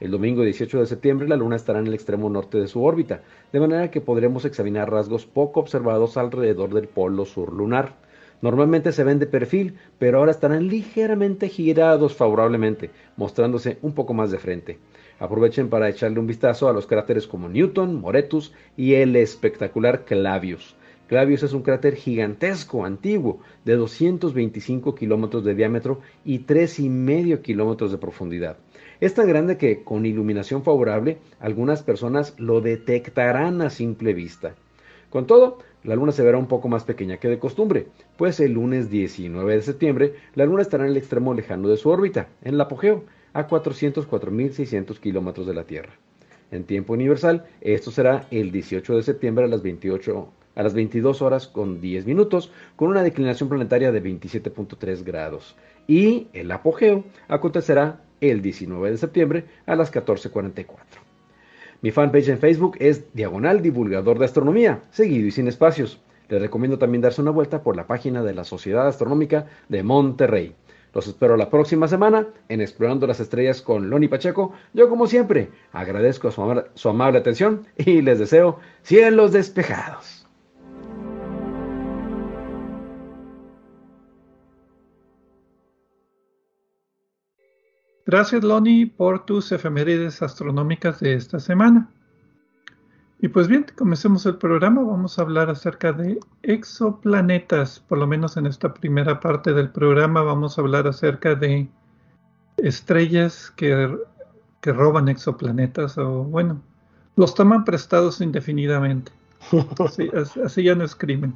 El 0.00 0.12
domingo 0.12 0.42
18 0.42 0.80
de 0.80 0.86
septiembre 0.86 1.28
la 1.28 1.36
Luna 1.36 1.56
estará 1.56 1.80
en 1.80 1.86
el 1.88 1.94
extremo 1.94 2.30
norte 2.30 2.58
de 2.58 2.68
su 2.68 2.84
órbita, 2.84 3.22
de 3.52 3.60
manera 3.60 3.90
que 3.90 4.00
podremos 4.00 4.44
examinar 4.44 4.90
rasgos 4.90 5.26
poco 5.26 5.60
observados 5.60 6.16
alrededor 6.16 6.72
del 6.72 6.88
polo 6.88 7.24
sur 7.24 7.52
lunar. 7.52 7.96
Normalmente 8.42 8.92
se 8.92 9.04
ven 9.04 9.18
de 9.18 9.26
perfil, 9.26 9.78
pero 9.98 10.18
ahora 10.18 10.32
estarán 10.32 10.68
ligeramente 10.68 11.48
girados 11.48 12.14
favorablemente, 12.14 12.90
mostrándose 13.16 13.78
un 13.82 13.94
poco 13.94 14.14
más 14.14 14.30
de 14.30 14.38
frente. 14.38 14.78
Aprovechen 15.18 15.68
para 15.68 15.88
echarle 15.88 16.20
un 16.20 16.26
vistazo 16.26 16.68
a 16.68 16.72
los 16.72 16.86
cráteres 16.86 17.26
como 17.26 17.48
Newton, 17.48 18.00
Moretus 18.00 18.52
y 18.76 18.94
el 18.94 19.16
espectacular 19.16 20.04
Clavius. 20.04 20.76
Clavius 21.06 21.42
es 21.42 21.52
un 21.52 21.62
cráter 21.62 21.96
gigantesco, 21.96 22.84
antiguo, 22.84 23.40
de 23.64 23.76
225 23.76 24.94
kilómetros 24.94 25.44
de 25.44 25.54
diámetro 25.54 26.00
y 26.24 26.40
3,5 26.40 27.42
kilómetros 27.42 27.92
de 27.92 27.98
profundidad. 27.98 28.56
Es 29.00 29.12
tan 29.12 29.28
grande 29.28 29.58
que, 29.58 29.82
con 29.82 30.06
iluminación 30.06 30.62
favorable, 30.62 31.18
algunas 31.40 31.82
personas 31.82 32.34
lo 32.38 32.62
detectarán 32.62 33.60
a 33.60 33.68
simple 33.68 34.14
vista. 34.14 34.54
Con 35.10 35.26
todo, 35.26 35.58
la 35.82 35.94
luna 35.94 36.12
se 36.12 36.24
verá 36.24 36.38
un 36.38 36.48
poco 36.48 36.68
más 36.68 36.84
pequeña 36.84 37.18
que 37.18 37.28
de 37.28 37.38
costumbre, 37.38 37.88
pues 38.16 38.40
el 38.40 38.52
lunes 38.52 38.88
19 38.88 39.56
de 39.56 39.62
septiembre 39.62 40.14
la 40.34 40.46
luna 40.46 40.62
estará 40.62 40.84
en 40.84 40.90
el 40.90 40.96
extremo 40.96 41.34
lejano 41.34 41.68
de 41.68 41.76
su 41.76 41.90
órbita, 41.90 42.28
en 42.42 42.54
el 42.54 42.60
apogeo, 42.60 43.04
a 43.34 43.46
404.600 43.46 44.98
kilómetros 44.98 45.46
de 45.46 45.54
la 45.54 45.64
Tierra. 45.64 45.92
En 46.50 46.64
tiempo 46.64 46.94
universal, 46.94 47.44
esto 47.60 47.90
será 47.90 48.26
el 48.30 48.50
18 48.52 48.96
de 48.96 49.02
septiembre 49.02 49.44
a 49.44 49.48
las 49.48 49.62
28 49.62 50.28
a 50.54 50.62
las 50.62 50.74
22 50.74 51.22
horas 51.22 51.46
con 51.46 51.80
10 51.80 52.06
minutos, 52.06 52.50
con 52.76 52.88
una 52.88 53.02
declinación 53.02 53.48
planetaria 53.48 53.92
de 53.92 54.02
27.3 54.02 55.04
grados. 55.04 55.56
Y 55.86 56.28
el 56.32 56.50
apogeo 56.50 57.04
acontecerá 57.28 58.00
el 58.20 58.42
19 58.42 58.90
de 58.90 58.96
septiembre 58.96 59.44
a 59.66 59.76
las 59.76 59.92
14.44. 59.92 60.66
Mi 61.82 61.90
fanpage 61.90 62.28
en 62.28 62.38
Facebook 62.38 62.76
es 62.80 63.12
Diagonal 63.12 63.60
Divulgador 63.60 64.18
de 64.18 64.24
Astronomía, 64.24 64.82
seguido 64.90 65.26
y 65.26 65.30
sin 65.30 65.48
espacios. 65.48 66.00
Les 66.28 66.40
recomiendo 66.40 66.78
también 66.78 67.02
darse 67.02 67.20
una 67.20 67.30
vuelta 67.30 67.62
por 67.62 67.76
la 67.76 67.86
página 67.86 68.22
de 68.22 68.32
la 68.32 68.44
Sociedad 68.44 68.88
Astronómica 68.88 69.46
de 69.68 69.82
Monterrey. 69.82 70.54
Los 70.94 71.08
espero 71.08 71.36
la 71.36 71.50
próxima 71.50 71.88
semana 71.88 72.28
en 72.48 72.60
Explorando 72.60 73.06
las 73.06 73.20
Estrellas 73.20 73.60
con 73.60 73.90
Loni 73.90 74.08
Pacheco. 74.08 74.52
Yo, 74.72 74.88
como 74.88 75.08
siempre, 75.08 75.50
agradezco 75.72 76.30
su, 76.30 76.88
amable 76.88 77.18
atención 77.18 77.66
y 77.76 78.00
les 78.00 78.20
deseo 78.20 78.60
cielos 78.82 79.32
despejados. 79.32 80.23
Gracias, 88.06 88.44
Loni, 88.44 88.86
por 88.86 89.24
tus 89.24 89.50
efemérides 89.50 90.20
astronómicas 90.20 91.00
de 91.00 91.14
esta 91.14 91.40
semana. 91.40 91.88
Y 93.24 93.28
pues 93.28 93.48
bien, 93.48 93.64
comencemos 93.74 94.26
el 94.26 94.36
programa. 94.36 94.82
Vamos 94.82 95.18
a 95.18 95.22
hablar 95.22 95.48
acerca 95.48 95.92
de 95.92 96.20
exoplanetas. 96.42 97.80
Por 97.80 97.96
lo 97.96 98.06
menos 98.06 98.36
en 98.36 98.44
esta 98.44 98.74
primera 98.74 99.20
parte 99.20 99.54
del 99.54 99.70
programa 99.70 100.20
vamos 100.20 100.58
a 100.58 100.60
hablar 100.60 100.86
acerca 100.86 101.34
de 101.34 101.66
estrellas 102.58 103.50
que, 103.56 103.96
roban 104.62 105.08
exoplanetas 105.08 105.96
o 105.96 106.24
bueno, 106.24 106.60
los 107.16 107.34
toman 107.34 107.64
prestados 107.64 108.20
indefinidamente. 108.20 109.12
Así, 110.44 110.62
ya 110.62 110.74
no 110.74 110.84
es 110.84 110.94
crimen. 110.94 111.34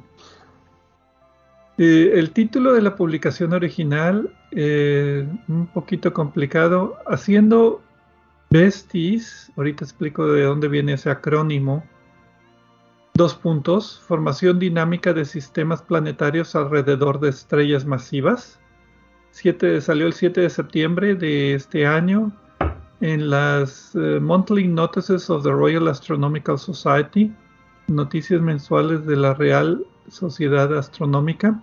Eh, 1.81 2.19
el 2.19 2.31
título 2.31 2.73
de 2.73 2.81
la 2.81 2.97
publicación 2.97 3.53
original, 3.53 4.29
eh, 4.51 5.25
un 5.47 5.65
poquito 5.67 6.11
complicado, 6.11 6.97
haciendo 7.07 7.81
Besties, 8.49 9.49
ahorita 9.55 9.85
explico 9.85 10.27
de 10.27 10.43
dónde 10.43 10.67
viene 10.67 10.93
ese 10.93 11.09
acrónimo. 11.09 11.85
Dos 13.13 13.33
puntos, 13.33 14.01
formación 14.05 14.59
dinámica 14.59 15.13
de 15.13 15.23
sistemas 15.23 15.81
planetarios 15.81 16.53
alrededor 16.53 17.21
de 17.21 17.29
estrellas 17.29 17.85
masivas. 17.85 18.59
salió 19.31 20.05
el 20.05 20.13
7 20.13 20.41
de 20.41 20.49
septiembre 20.49 21.15
de 21.15 21.53
este 21.53 21.85
año 21.85 22.33
en 22.99 23.29
las 23.29 23.95
eh, 23.95 24.19
Monthly 24.19 24.67
Notices 24.67 25.29
of 25.29 25.43
the 25.43 25.51
Royal 25.51 25.87
Astronomical 25.87 26.59
Society, 26.59 27.33
noticias 27.87 28.41
mensuales 28.41 29.05
de 29.05 29.15
la 29.15 29.33
Real 29.33 29.85
Sociedad 30.09 30.77
Astronómica. 30.77 31.57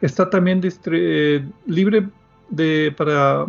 Está 0.00 0.30
también 0.30 0.60
eh, 0.64 1.44
libre 1.66 2.08
de, 2.50 2.94
para 2.96 3.46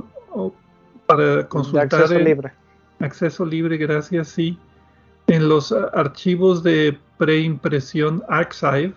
para 1.06 1.48
consultar. 1.48 2.02
acceso 2.02 2.20
libre. 2.20 2.52
Acceso 3.00 3.46
libre, 3.46 3.78
gracias, 3.78 4.30
sí. 4.30 4.58
En 5.28 5.50
los 5.50 5.72
archivos 5.72 6.64
de 6.64 6.98
preimpresión 7.18 8.24
Archive, 8.28 8.94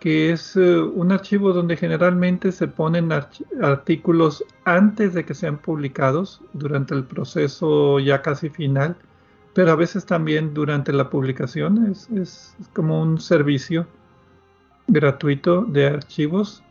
que 0.00 0.32
es 0.32 0.56
eh, 0.56 0.78
un 0.80 1.12
archivo 1.12 1.52
donde 1.52 1.76
generalmente 1.76 2.50
se 2.52 2.66
ponen 2.68 3.12
artículos 3.12 4.44
antes 4.64 5.14
de 5.14 5.24
que 5.24 5.34
sean 5.34 5.58
publicados, 5.58 6.40
durante 6.52 6.94
el 6.94 7.04
proceso 7.04 8.00
ya 8.00 8.22
casi 8.22 8.48
final, 8.48 8.96
pero 9.54 9.72
a 9.72 9.76
veces 9.76 10.04
también 10.06 10.54
durante 10.54 10.92
la 10.92 11.08
publicación. 11.08 11.86
es 11.86 12.56
como 12.72 13.00
un 13.00 13.20
servicio 13.20 13.86
gratuito 14.88 15.62
de 15.62 15.86
archivos 15.86 16.62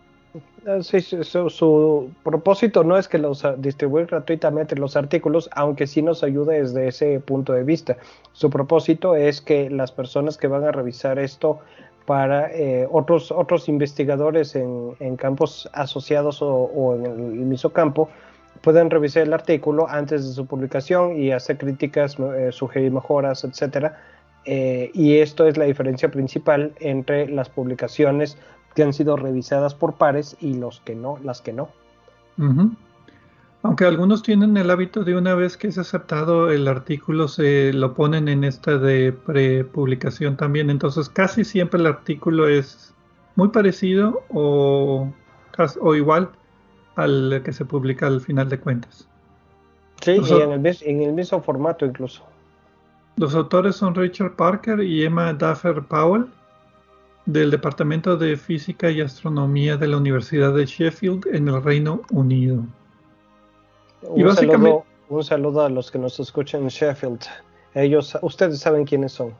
Ah, 0.67 0.77
sí, 0.83 1.01
su, 1.01 2.11
propósito 2.23 2.83
no 2.83 2.95
es 2.95 3.07
que 3.07 3.17
los 3.17 3.43
ah, 3.43 3.55
distribuir 3.57 4.05
gratuitamente 4.05 4.75
los 4.75 4.95
artículos, 4.95 5.49
aunque 5.53 5.87
sí 5.87 6.03
nos 6.03 6.23
ayude 6.23 6.61
desde 6.61 6.87
ese 6.87 7.19
punto 7.19 7.53
de 7.53 7.63
vista. 7.63 7.97
Su 8.31 8.51
propósito 8.51 9.15
es 9.15 9.41
que 9.41 9.71
las 9.71 9.91
personas 9.91 10.37
que 10.37 10.47
van 10.47 10.63
a 10.63 10.71
revisar 10.71 11.17
esto 11.17 11.59
para 12.05 12.51
eh, 12.51 12.87
otros, 12.91 13.31
otros 13.31 13.67
investigadores 13.69 14.55
en, 14.55 15.17
campos 15.17 15.67
asociados 15.73 16.41
o, 16.41 16.95
en 16.95 17.05
el 17.07 17.45
mismo 17.45 17.71
campo 17.71 18.09
puedan 18.61 18.91
revisar 18.91 19.23
el 19.23 19.33
artículo 19.33 19.87
antes 19.89 20.27
de 20.27 20.33
su 20.33 20.45
publicación 20.45 21.19
y 21.19 21.31
hacer 21.31 21.57
críticas, 21.57 22.17
eh, 22.19 22.49
sugerir 22.51 22.91
mejoras, 22.91 23.43
etcétera. 23.43 23.99
Eh, 24.45 24.91
y 24.93 25.17
esto 25.17 25.47
es 25.47 25.57
la 25.57 25.65
diferencia 25.65 26.09
principal 26.09 26.73
entre 26.79 27.27
las 27.27 27.49
publicaciones 27.49 28.37
que 28.75 28.83
han 28.83 28.93
sido 28.93 29.15
revisadas 29.15 29.75
por 29.75 29.95
pares 29.95 30.35
y 30.39 30.55
los 30.55 30.79
que 30.81 30.95
no, 30.95 31.19
las 31.23 31.41
que 31.41 31.53
no. 31.53 31.69
Aunque 33.63 33.85
algunos 33.85 34.23
tienen 34.23 34.57
el 34.57 34.71
hábito 34.71 35.03
de 35.03 35.15
una 35.15 35.35
vez 35.35 35.57
que 35.57 35.67
es 35.67 35.77
aceptado 35.77 36.49
el 36.49 36.67
artículo 36.67 37.27
se 37.27 37.71
lo 37.73 37.93
ponen 37.93 38.27
en 38.27 38.43
esta 38.43 38.79
de 38.79 39.13
prepublicación 39.13 40.37
también, 40.37 40.71
entonces 40.71 41.09
casi 41.09 41.43
siempre 41.43 41.79
el 41.79 41.85
artículo 41.85 42.47
es 42.47 42.95
muy 43.35 43.49
parecido 43.49 44.23
o, 44.29 45.07
o 45.81 45.95
igual 45.95 46.31
al 46.95 47.41
que 47.43 47.53
se 47.53 47.65
publica 47.65 48.07
al 48.07 48.21
final 48.21 48.49
de 48.49 48.59
cuentas. 48.59 49.07
Sí, 50.01 50.19
y 50.19 50.41
en 50.41 50.51
el, 50.53 50.77
en 50.81 51.01
el 51.03 51.13
mismo 51.13 51.41
formato 51.43 51.85
incluso. 51.85 52.23
Los 53.17 53.35
autores 53.35 53.75
son 53.75 53.93
Richard 53.95 54.35
Parker 54.35 54.81
y 54.81 55.03
Emma 55.03 55.33
Duffer 55.33 55.83
Powell 55.83 56.27
del 57.25 57.51
Departamento 57.51 58.17
de 58.17 58.35
Física 58.35 58.89
y 58.89 59.01
Astronomía 59.01 59.77
de 59.77 59.87
la 59.87 59.97
Universidad 59.97 60.53
de 60.53 60.65
Sheffield 60.65 61.27
en 61.27 61.47
el 61.47 61.61
Reino 61.63 62.01
Unido. 62.11 62.63
Un, 64.01 64.35
saludo, 64.35 64.85
un 65.09 65.23
saludo 65.23 65.61
a 65.61 65.69
los 65.69 65.91
que 65.91 65.99
nos 65.99 66.19
escuchan 66.19 66.63
en 66.63 66.69
Sheffield. 66.69 67.21
Ellos, 67.73 68.17
ustedes 68.21 68.59
saben 68.59 68.85
quiénes 68.85 69.11
son. 69.11 69.33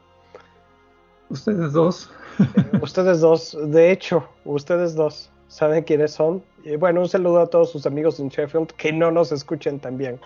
Ustedes 1.30 1.74
dos. 1.74 2.12
Eh, 2.40 2.80
ustedes 2.82 3.20
dos, 3.20 3.58
de 3.68 3.92
hecho, 3.92 4.24
ustedes 4.46 4.96
dos 4.96 5.30
saben 5.48 5.84
quiénes 5.84 6.12
son. 6.12 6.44
Y 6.63 6.75
bueno, 6.75 7.01
un 7.01 7.10
saludo 7.10 7.42
a 7.42 7.48
todos 7.48 7.72
sus 7.72 7.86
amigos 7.86 8.20
en 8.20 8.30
Sheffield 8.30 8.68
que 8.74 8.94
no 8.94 9.12
nos 9.12 9.32
escuchen 9.32 9.80
también. 9.80 10.20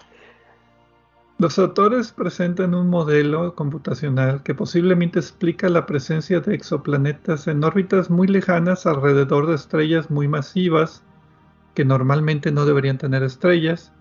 Los 1.38 1.60
autores 1.60 2.13
presentan 2.13 2.74
un 2.74 2.89
modelo 2.89 3.56
computacional 3.56 4.42
que 4.42 4.56
posiblemente 4.56 5.20
explica 5.20 5.68
la 5.68 5.86
presencia 5.86 6.39
de 6.39 6.56
exoplanetas 6.56 7.48
en 7.48 7.62
órbitas 7.62 8.10
muy 8.10 8.27
lejanas 8.27 8.86
alrededor 8.86 9.48
de 9.48 9.56
estrellas 9.56 10.10
muy 10.10 10.30
masivas 10.30 11.04
que 11.74 11.84
normalmente 11.84 12.54
no 12.54 12.65
deberían 12.65 12.98
tener 12.98 13.22
estrellas, 13.22 13.92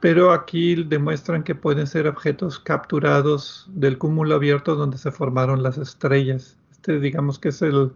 pero 0.00 0.32
aquí 0.32 0.74
demuestran 0.74 1.44
que 1.44 1.54
pueden 1.54 1.86
ser 1.86 2.08
objetos 2.08 2.58
capturados 2.58 3.70
del 3.70 3.96
cúmulo 3.96 4.34
abierto 4.34 4.74
donde 4.74 4.98
se 4.98 5.12
formaron 5.12 5.62
las 5.62 5.78
estrellas. 5.78 6.58
Este 6.72 6.98
digamos 6.98 7.38
que 7.38 7.50
es 7.50 7.62
el 7.62 7.92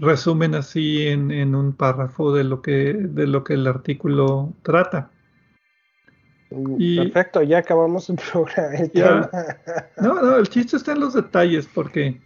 resumen 0.00 0.56
así 0.56 1.06
en, 1.06 1.54
un 1.54 1.74
párrafo 1.74 2.34
de 2.34 2.42
lo 2.42 2.60
que, 2.60 2.94
de 2.94 3.28
lo 3.28 3.44
que 3.44 3.54
el 3.54 3.68
artículo 3.68 4.52
trata. 4.62 5.12
Perfecto, 6.96 7.42
ya 7.42 7.58
acabamos 7.58 8.08
el 8.10 8.16
programa. 8.32 9.30
no, 10.00 10.14
no, 10.14 10.36
el 10.36 10.48
chiste 10.48 10.76
está 10.76 10.92
en 10.92 11.00
los 11.00 11.14
detalles 11.14 11.68
porque 11.72 12.20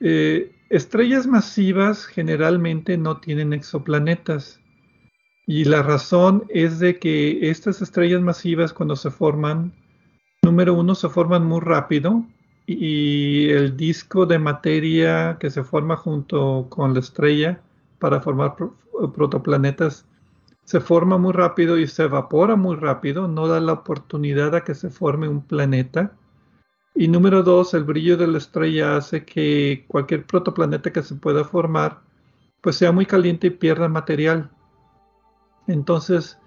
eh, 0.00 0.52
estrellas 0.70 1.26
masivas 1.26 2.06
generalmente 2.06 2.96
no 2.96 3.18
tienen 3.20 3.52
exoplanetas. 3.52 4.60
Y 5.46 5.64
la 5.64 5.82
razón 5.82 6.44
es 6.48 6.78
de 6.78 6.98
que 6.98 7.50
estas 7.50 7.82
estrellas 7.82 8.22
masivas 8.22 8.72
cuando 8.72 8.96
se 8.96 9.10
forman, 9.10 9.74
número 10.42 10.74
uno, 10.74 10.94
se 10.94 11.08
forman 11.08 11.44
muy 11.44 11.60
rápido 11.60 12.24
y 12.66 13.50
el 13.50 13.76
disco 13.76 14.24
de 14.24 14.38
materia 14.38 15.36
que 15.38 15.50
se 15.50 15.62
forma 15.62 15.96
junto 15.96 16.66
con 16.70 16.94
la 16.94 17.00
estrella 17.00 17.60
para 17.98 18.20
formar 18.20 18.56
protoplanetas 19.14 20.06
se 20.64 20.80
forma 20.80 21.18
muy 21.18 21.32
rápido 21.32 21.78
y 21.78 21.86
se 21.86 22.04
evapora 22.04 22.56
muy 22.56 22.76
rápido, 22.76 23.28
no 23.28 23.46
da 23.48 23.60
la 23.60 23.74
oportunidad 23.74 24.54
a 24.54 24.64
que 24.64 24.74
se 24.74 24.90
forme 24.90 25.28
un 25.28 25.42
planeta. 25.42 26.16
Y 26.94 27.08
número 27.08 27.42
dos, 27.42 27.74
el 27.74 27.84
brillo 27.84 28.16
de 28.16 28.26
la 28.26 28.38
estrella 28.38 28.96
hace 28.96 29.24
que 29.24 29.84
cualquier 29.88 30.26
protoplaneta 30.26 30.92
que 30.92 31.02
se 31.02 31.16
pueda 31.16 31.44
formar, 31.44 32.00
pues 32.60 32.76
sea 32.76 32.92
muy 32.92 33.04
caliente 33.04 33.48
y 33.48 33.50
pierda 33.50 33.88
material. 33.88 34.50
Entonces, 35.66 36.38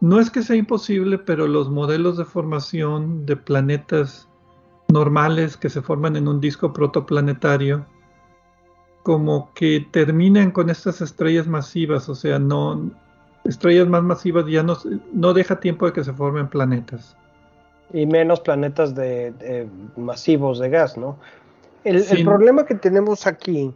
no 0.00 0.20
es 0.20 0.30
que 0.30 0.42
sea 0.42 0.56
imposible, 0.56 1.18
pero 1.18 1.46
los 1.46 1.70
modelos 1.70 2.16
de 2.16 2.24
formación 2.24 3.26
de 3.26 3.36
planetas 3.36 4.28
normales 4.88 5.56
que 5.56 5.70
se 5.70 5.82
forman 5.82 6.16
en 6.16 6.28
un 6.28 6.40
disco 6.40 6.72
protoplanetario, 6.72 7.86
como 9.02 9.52
que 9.54 9.86
terminan 9.90 10.50
con 10.50 10.70
estas 10.70 11.00
estrellas 11.00 11.46
masivas, 11.46 12.08
o 12.08 12.14
sea, 12.14 12.38
no 12.38 12.90
estrellas 13.44 13.86
más 13.86 14.02
masivas 14.02 14.46
ya 14.46 14.62
no, 14.62 14.76
no 15.12 15.32
deja 15.32 15.60
tiempo 15.60 15.86
de 15.86 15.92
que 15.92 16.04
se 16.04 16.12
formen 16.12 16.48
planetas. 16.48 17.16
Y 17.92 18.06
menos 18.06 18.40
planetas 18.40 18.94
de, 18.94 19.68
masivos 19.96 20.58
de 20.58 20.70
gas, 20.70 20.96
¿no? 20.96 21.18
El, 21.84 22.04
el, 22.10 22.24
problema 22.24 22.64
que 22.64 22.74
tenemos 22.74 23.26
aquí, 23.26 23.72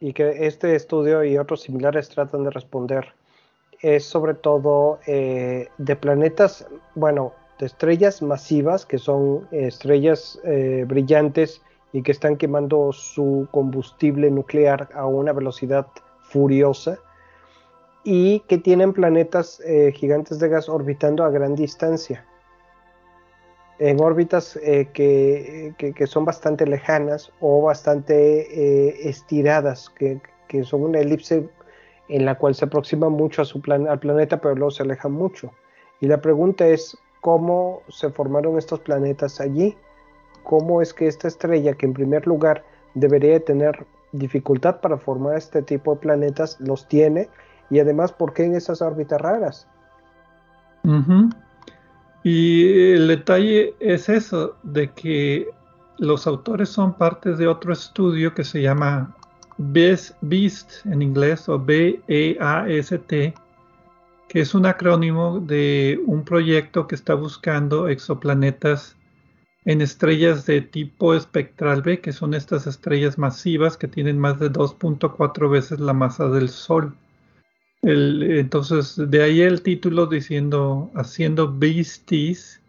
y 0.00 0.12
que 0.12 0.46
este 0.46 0.74
estudio 0.74 1.24
y 1.24 1.38
otros 1.38 1.62
similares 1.62 2.08
tratan 2.08 2.44
de 2.44 2.50
responder, 2.50 3.14
es 3.80 4.04
sobre 4.04 4.34
todo 4.34 4.98
eh, 5.06 5.68
de 5.78 5.96
planetas, 5.96 6.66
bueno, 6.94 7.32
de 7.58 7.66
estrellas 7.66 8.22
masivas, 8.22 8.84
que 8.84 8.98
son 8.98 9.48
estrellas 9.50 10.38
eh, 10.44 10.84
brillantes 10.86 11.62
y 11.92 12.02
que 12.02 12.12
están 12.12 12.36
quemando 12.36 12.92
su 12.92 13.48
combustible 13.50 14.30
nuclear 14.30 14.88
a 14.94 15.06
una 15.06 15.32
velocidad 15.32 15.86
furiosa, 16.20 16.98
y 18.06 18.40
que 18.48 18.56
tienen 18.56 18.92
planetas 18.92 19.60
eh, 19.66 19.92
gigantes 19.92 20.38
de 20.38 20.48
gas 20.48 20.68
orbitando 20.68 21.24
a 21.24 21.30
gran 21.30 21.54
distancia, 21.54 22.24
en 23.78 24.00
órbitas 24.00 24.58
que, 24.94 25.74
que, 25.76 26.06
son 26.06 26.24
bastante 26.24 26.66
lejanas 26.66 27.30
o 27.40 27.60
bastante 27.60 29.06
estiradas, 29.06 29.90
que, 29.90 30.18
que 30.48 30.64
son 30.64 30.84
una 30.84 31.00
elipse 31.00 31.46
en 32.08 32.24
la 32.24 32.36
cual 32.36 32.54
se 32.54 32.64
aproxima 32.64 33.08
mucho 33.08 33.42
a 33.42 33.44
su 33.44 33.60
al 33.68 33.98
planeta, 33.98 34.40
pero 34.40 34.54
luego 34.54 34.70
se 34.70 34.82
aleja 34.82 35.08
mucho. 35.08 35.52
Y 36.00 36.06
la 36.06 36.20
pregunta 36.20 36.66
es, 36.66 36.96
¿cómo 37.20 37.82
se 37.88 38.10
formaron 38.10 38.58
estos 38.58 38.80
planetas 38.80 39.40
allí? 39.40 39.76
¿Cómo 40.44 40.80
es 40.80 40.94
que 40.94 41.08
esta 41.08 41.28
estrella, 41.28 41.74
que 41.74 41.86
en 41.86 41.94
primer 41.94 42.26
lugar 42.26 42.64
debería 42.94 43.40
tener 43.40 43.84
dificultad 44.12 44.80
para 44.80 44.98
formar 44.98 45.36
este 45.36 45.62
tipo 45.62 45.94
de 45.94 46.00
planetas, 46.00 46.58
los 46.60 46.86
tiene? 46.88 47.28
Y 47.70 47.78
además, 47.78 48.12
¿por 48.12 48.32
qué 48.32 48.44
en 48.44 48.54
esas 48.54 48.82
órbitas 48.82 49.20
raras? 49.20 49.68
Y 52.22 52.92
el 52.92 53.08
detalle 53.08 53.74
es 53.80 54.08
eso, 54.08 54.56
de 54.62 54.90
que 54.92 55.48
los 55.98 56.26
autores 56.26 56.68
son 56.68 56.94
partes 56.94 57.38
de 57.38 57.48
otro 57.48 57.72
estudio 57.72 58.34
que 58.34 58.44
se 58.44 58.62
llama 58.62 59.14
BEAST 59.58 60.86
en 60.86 61.02
inglés 61.02 61.48
o 61.48 61.58
B-E-A-S-T, 61.58 63.34
que 64.28 64.40
es 64.40 64.54
un 64.54 64.66
acrónimo 64.66 65.40
de 65.40 66.00
un 66.06 66.24
proyecto 66.24 66.86
que 66.86 66.94
está 66.94 67.14
buscando 67.14 67.88
exoplanetas 67.88 68.96
en 69.64 69.80
estrellas 69.80 70.46
de 70.46 70.60
tipo 70.60 71.14
espectral 71.14 71.82
B, 71.82 72.00
que 72.00 72.12
son 72.12 72.34
estas 72.34 72.66
estrellas 72.66 73.18
masivas 73.18 73.76
que 73.76 73.88
tienen 73.88 74.18
más 74.18 74.38
de 74.38 74.50
2.4 74.50 75.50
veces 75.50 75.80
la 75.80 75.92
masa 75.92 76.28
del 76.28 76.48
Sol. 76.48 76.94
Entonces, 77.82 78.94
de 78.96 79.22
ahí 79.22 79.42
el 79.42 79.62
título 79.62 80.06
diciendo 80.06 80.90
haciendo 80.94 81.52
beasties 81.52 82.60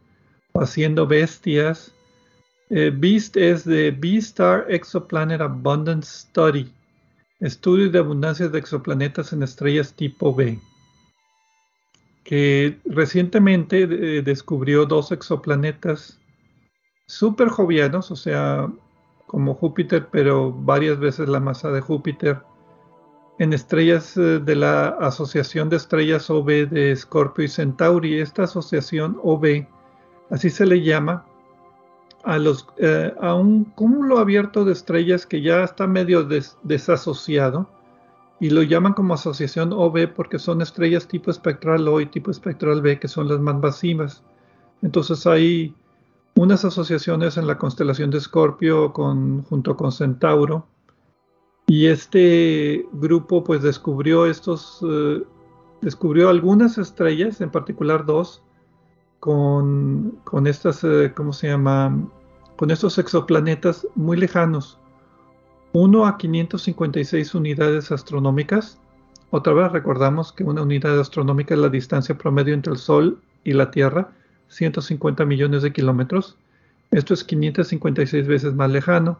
haciendo 0.59 1.07
bestias. 1.07 1.93
Eh, 2.69 2.91
Beast 2.93 3.37
es 3.37 3.63
de 3.63 3.91
B-Star 3.91 4.65
Exoplanet 4.69 5.41
Abundance 5.41 6.21
Study. 6.21 6.71
Estudio 7.39 7.89
de 7.89 7.99
abundancia 7.99 8.47
de 8.47 8.59
exoplanetas 8.59 9.31
en 9.31 9.43
estrellas 9.43 9.93
tipo 9.93 10.33
B, 10.33 10.59
que 12.23 12.79
recientemente 12.85 13.83
eh, 13.83 14.23
descubrió 14.23 14.87
dos 14.87 15.11
exoplanetas 15.11 16.19
super 17.05 17.49
jovianos, 17.49 18.09
o 18.09 18.15
sea, 18.15 18.67
como 19.27 19.53
Júpiter, 19.53 20.07
pero 20.11 20.51
varias 20.51 20.97
veces 20.97 21.29
la 21.29 21.39
masa 21.39 21.69
de 21.69 21.79
Júpiter, 21.79 22.41
en 23.39 23.53
estrellas 23.53 24.17
eh, 24.17 24.39
de 24.39 24.55
la 24.55 24.87
Asociación 24.87 25.69
de 25.69 25.77
Estrellas 25.77 26.29
OB 26.29 26.69
de 26.69 26.91
Escorpio 26.91 27.45
y 27.45 27.47
Centauri. 27.47 28.19
Esta 28.19 28.43
asociación 28.43 29.19
OB, 29.23 29.65
así 30.29 30.49
se 30.49 30.65
le 30.65 30.81
llama, 30.81 31.25
a, 32.23 32.37
los, 32.39 32.67
eh, 32.77 33.13
a 33.21 33.35
un 33.35 33.63
cúmulo 33.63 34.19
abierto 34.19 34.65
de 34.65 34.73
estrellas 34.73 35.25
que 35.25 35.41
ya 35.41 35.63
está 35.63 35.87
medio 35.87 36.27
desasociado 36.63 37.69
y 38.39 38.49
lo 38.49 38.63
llaman 38.63 38.93
como 38.93 39.13
asociación 39.13 39.71
OB 39.71 40.13
porque 40.13 40.37
son 40.37 40.61
estrellas 40.61 41.07
tipo 41.07 41.31
espectral 41.31 41.87
O 41.87 42.01
y 42.01 42.05
tipo 42.05 42.29
espectral 42.29 42.81
B 42.81 42.99
que 42.99 43.07
son 43.07 43.27
las 43.27 43.39
más 43.39 43.55
masivas. 43.55 44.23
Entonces 44.81 45.25
hay 45.25 45.73
unas 46.35 46.65
asociaciones 46.65 47.37
en 47.37 47.47
la 47.47 47.57
constelación 47.57 48.11
de 48.11 48.17
Escorpio 48.17 48.93
con, 48.93 49.43
junto 49.43 49.75
con 49.75 49.91
Centauro 49.91 50.67
y 51.67 51.87
este 51.87 52.85
grupo 52.93 53.43
pues 53.43 53.61
descubrió 53.61 54.25
estos, 54.25 54.83
eh, 54.89 55.23
descubrió 55.81 56.29
algunas 56.29 56.77
estrellas, 56.77 57.41
en 57.41 57.51
particular 57.51 58.05
dos, 58.05 58.41
con, 59.19 60.19
con 60.23 60.47
estas, 60.47 60.83
eh, 60.83 61.11
¿cómo 61.15 61.33
se 61.33 61.47
llama? 61.47 61.95
con 62.57 62.71
estos 62.71 62.97
exoplanetas 62.97 63.87
muy 63.95 64.17
lejanos, 64.17 64.79
1 65.73 66.05
a 66.07 66.17
556 66.17 67.35
unidades 67.35 67.91
astronómicas. 67.91 68.79
Otra 69.29 69.53
vez 69.53 69.71
recordamos 69.71 70.33
que 70.33 70.43
una 70.43 70.63
unidad 70.63 70.99
astronómica 70.99 71.53
es 71.53 71.59
la 71.59 71.69
distancia 71.69 72.17
promedio 72.17 72.55
entre 72.55 72.73
el 72.73 72.79
Sol 72.79 73.21
y 73.43 73.53
la 73.53 73.69
Tierra, 73.69 74.09
150 74.47 75.23
millones 75.25 75.61
de 75.61 75.71
kilómetros. 75.71 76.35
Esto 76.89 77.13
es 77.13 77.23
556 77.23 78.25
veces 78.27 78.53
más 78.55 78.71
lejano. 78.71 79.19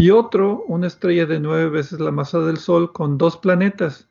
Y 0.00 0.12
otro, 0.12 0.64
una 0.66 0.86
estrella 0.86 1.26
de 1.26 1.38
9 1.40 1.68
veces 1.68 2.00
la 2.00 2.10
masa 2.10 2.38
del 2.38 2.56
Sol 2.56 2.90
con 2.90 3.18
dos 3.18 3.36
planetas, 3.36 4.08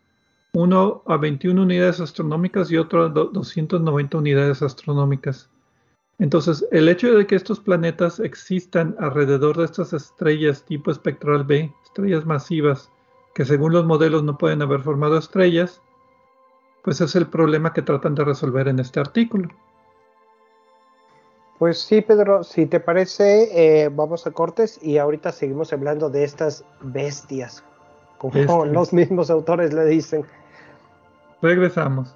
uno 0.54 1.02
a 1.08 1.18
21 1.18 1.60
unidades 1.60 2.00
astronómicas 2.00 2.70
y 2.70 2.78
otro 2.78 3.06
a 3.06 3.10
290 3.10 4.20
unidades 4.20 4.62
astronómicas. 4.62 5.50
Entonces, 6.20 6.64
el 6.72 6.90
hecho 6.90 7.18
de 7.18 7.26
que 7.26 7.36
estos 7.36 7.60
planetas 7.60 8.20
existan 8.20 8.96
alrededor 9.00 9.58
de 9.58 9.66
estas 9.66 9.92
estrellas 9.94 10.64
tipo 10.64 10.92
espectral 10.92 11.44
B, 11.44 11.74
estrellas 11.84 12.24
masivas, 12.24 12.92
que 13.34 13.44
según 13.44 13.74
los 13.74 13.88
modelos 13.88 14.22
no 14.22 14.38
pueden 14.38 14.62
haber 14.62 14.82
formado 14.82 15.18
estrellas, 15.18 15.82
pues 16.84 17.02
es 17.02 17.16
el 17.16 17.26
problema 17.26 17.74
que 17.74 17.82
tratan 17.82 18.14
de 18.14 18.26
resolver 18.26 18.68
en 18.68 18.78
este 18.78 19.00
artículo. 19.00 19.50
Pues 21.60 21.82
sí, 21.82 22.00
Pedro, 22.02 22.46
si 22.46 22.66
te 22.66 22.80
parece, 22.80 23.84
eh, 23.84 23.90
vamos 23.90 24.26
a 24.26 24.32
cortes 24.32 24.80
y 24.82 24.98
ahorita 24.98 25.34
seguimos 25.34 25.74
hablando 25.74 26.10
de 26.10 26.24
estas 26.24 26.64
bestias, 26.80 27.64
como 28.18 28.66
los 28.66 28.94
mismos 28.94 29.30
autores 29.30 29.74
le 29.74 29.86
dicen. 29.86 30.26
Regresamos. 31.42 32.16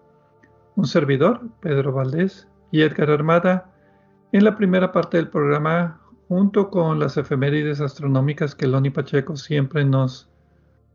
Un 0.75 0.85
servidor, 0.85 1.41
Pedro 1.61 1.91
Valdés 1.91 2.47
y 2.71 2.81
Edgar 2.81 3.09
Armada, 3.09 3.69
en 4.31 4.45
la 4.45 4.55
primera 4.55 4.91
parte 4.91 5.17
del 5.17 5.27
programa, 5.27 5.99
junto 6.27 6.69
con 6.69 6.99
las 6.99 7.17
efemérides 7.17 7.81
astronómicas 7.81 8.55
que 8.55 8.67
Loni 8.67 8.89
Pacheco 8.89 9.35
siempre 9.35 9.83
nos 9.83 10.29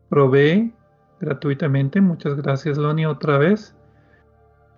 provee 0.09 0.73
gratuitamente. 1.19 2.01
Muchas 2.01 2.35
gracias, 2.35 2.77
Loni, 2.77 3.05
otra 3.05 3.37
vez. 3.37 3.75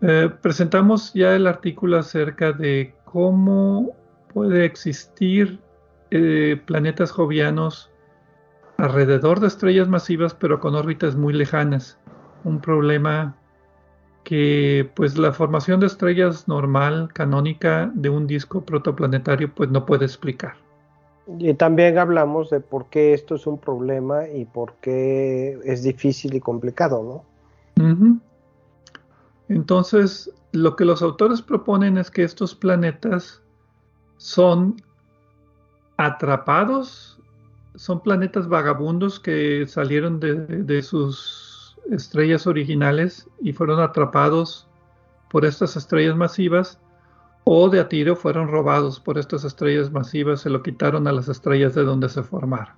Eh, 0.01 0.29
presentamos 0.41 1.13
ya 1.13 1.35
el 1.35 1.47
artículo 1.47 1.97
acerca 1.97 2.51
de 2.51 2.93
cómo 3.05 3.95
puede 4.33 4.65
existir 4.65 5.59
eh, 6.11 6.61
planetas 6.65 7.11
jovianos 7.11 7.91
alrededor 8.77 9.41
de 9.41 9.47
estrellas 9.47 9.89
masivas 9.89 10.33
pero 10.33 10.59
con 10.59 10.75
órbitas 10.75 11.15
muy 11.15 11.33
lejanas. 11.33 11.99
Un 12.43 12.61
problema 12.61 13.35
que 14.23 14.89
pues 14.95 15.17
la 15.17 15.31
formación 15.31 15.79
de 15.79 15.87
estrellas 15.87 16.47
normal, 16.47 17.09
canónica 17.13 17.91
de 17.93 18.09
un 18.09 18.27
disco 18.27 18.61
protoplanetario 18.61 19.53
pues 19.53 19.69
no 19.69 19.85
puede 19.85 20.05
explicar. 20.05 20.55
Y 21.37 21.53
también 21.53 21.97
hablamos 21.97 22.49
de 22.49 22.59
por 22.59 22.87
qué 22.87 23.13
esto 23.13 23.35
es 23.35 23.45
un 23.45 23.59
problema 23.59 24.27
y 24.27 24.45
por 24.45 24.73
qué 24.81 25.59
es 25.63 25.83
difícil 25.83 26.33
y 26.33 26.39
complicado, 26.39 27.23
¿no? 27.77 28.19
Entonces, 29.47 30.31
lo 30.51 30.75
que 30.75 30.85
los 30.85 31.01
autores 31.01 31.41
proponen 31.41 31.97
es 31.97 32.11
que 32.11 32.23
estos 32.23 32.55
planetas 32.55 33.41
son 34.17 34.81
atrapados 35.97 37.19
son 37.79 38.01
planetas 38.01 38.49
vagabundos 38.49 39.21
que 39.21 39.65
salieron 39.65 40.19
de, 40.19 40.81
sus 40.81 41.48
estrellas 41.91 42.47
originales 42.47 43.27
y 43.41 43.53
fueron 43.53 43.79
atrapados 43.81 44.67
por 45.29 45.45
estas 45.45 45.75
estrellas 45.75 46.15
masivas 46.15 46.79
o 47.43 47.69
de 47.69 47.79
a 47.79 47.89
tiro 47.89 48.15
fueron 48.15 48.47
robados 48.47 48.99
por 48.99 49.17
estas 49.17 49.43
estrellas 49.43 49.91
masivas, 49.91 50.41
se 50.41 50.49
lo 50.49 50.61
quitaron 50.61 51.07
a 51.07 51.11
las 51.11 51.29
estrellas 51.29 51.73
de 51.73 51.83
donde 51.83 52.09
se 52.09 52.21
formaron. 52.21 52.75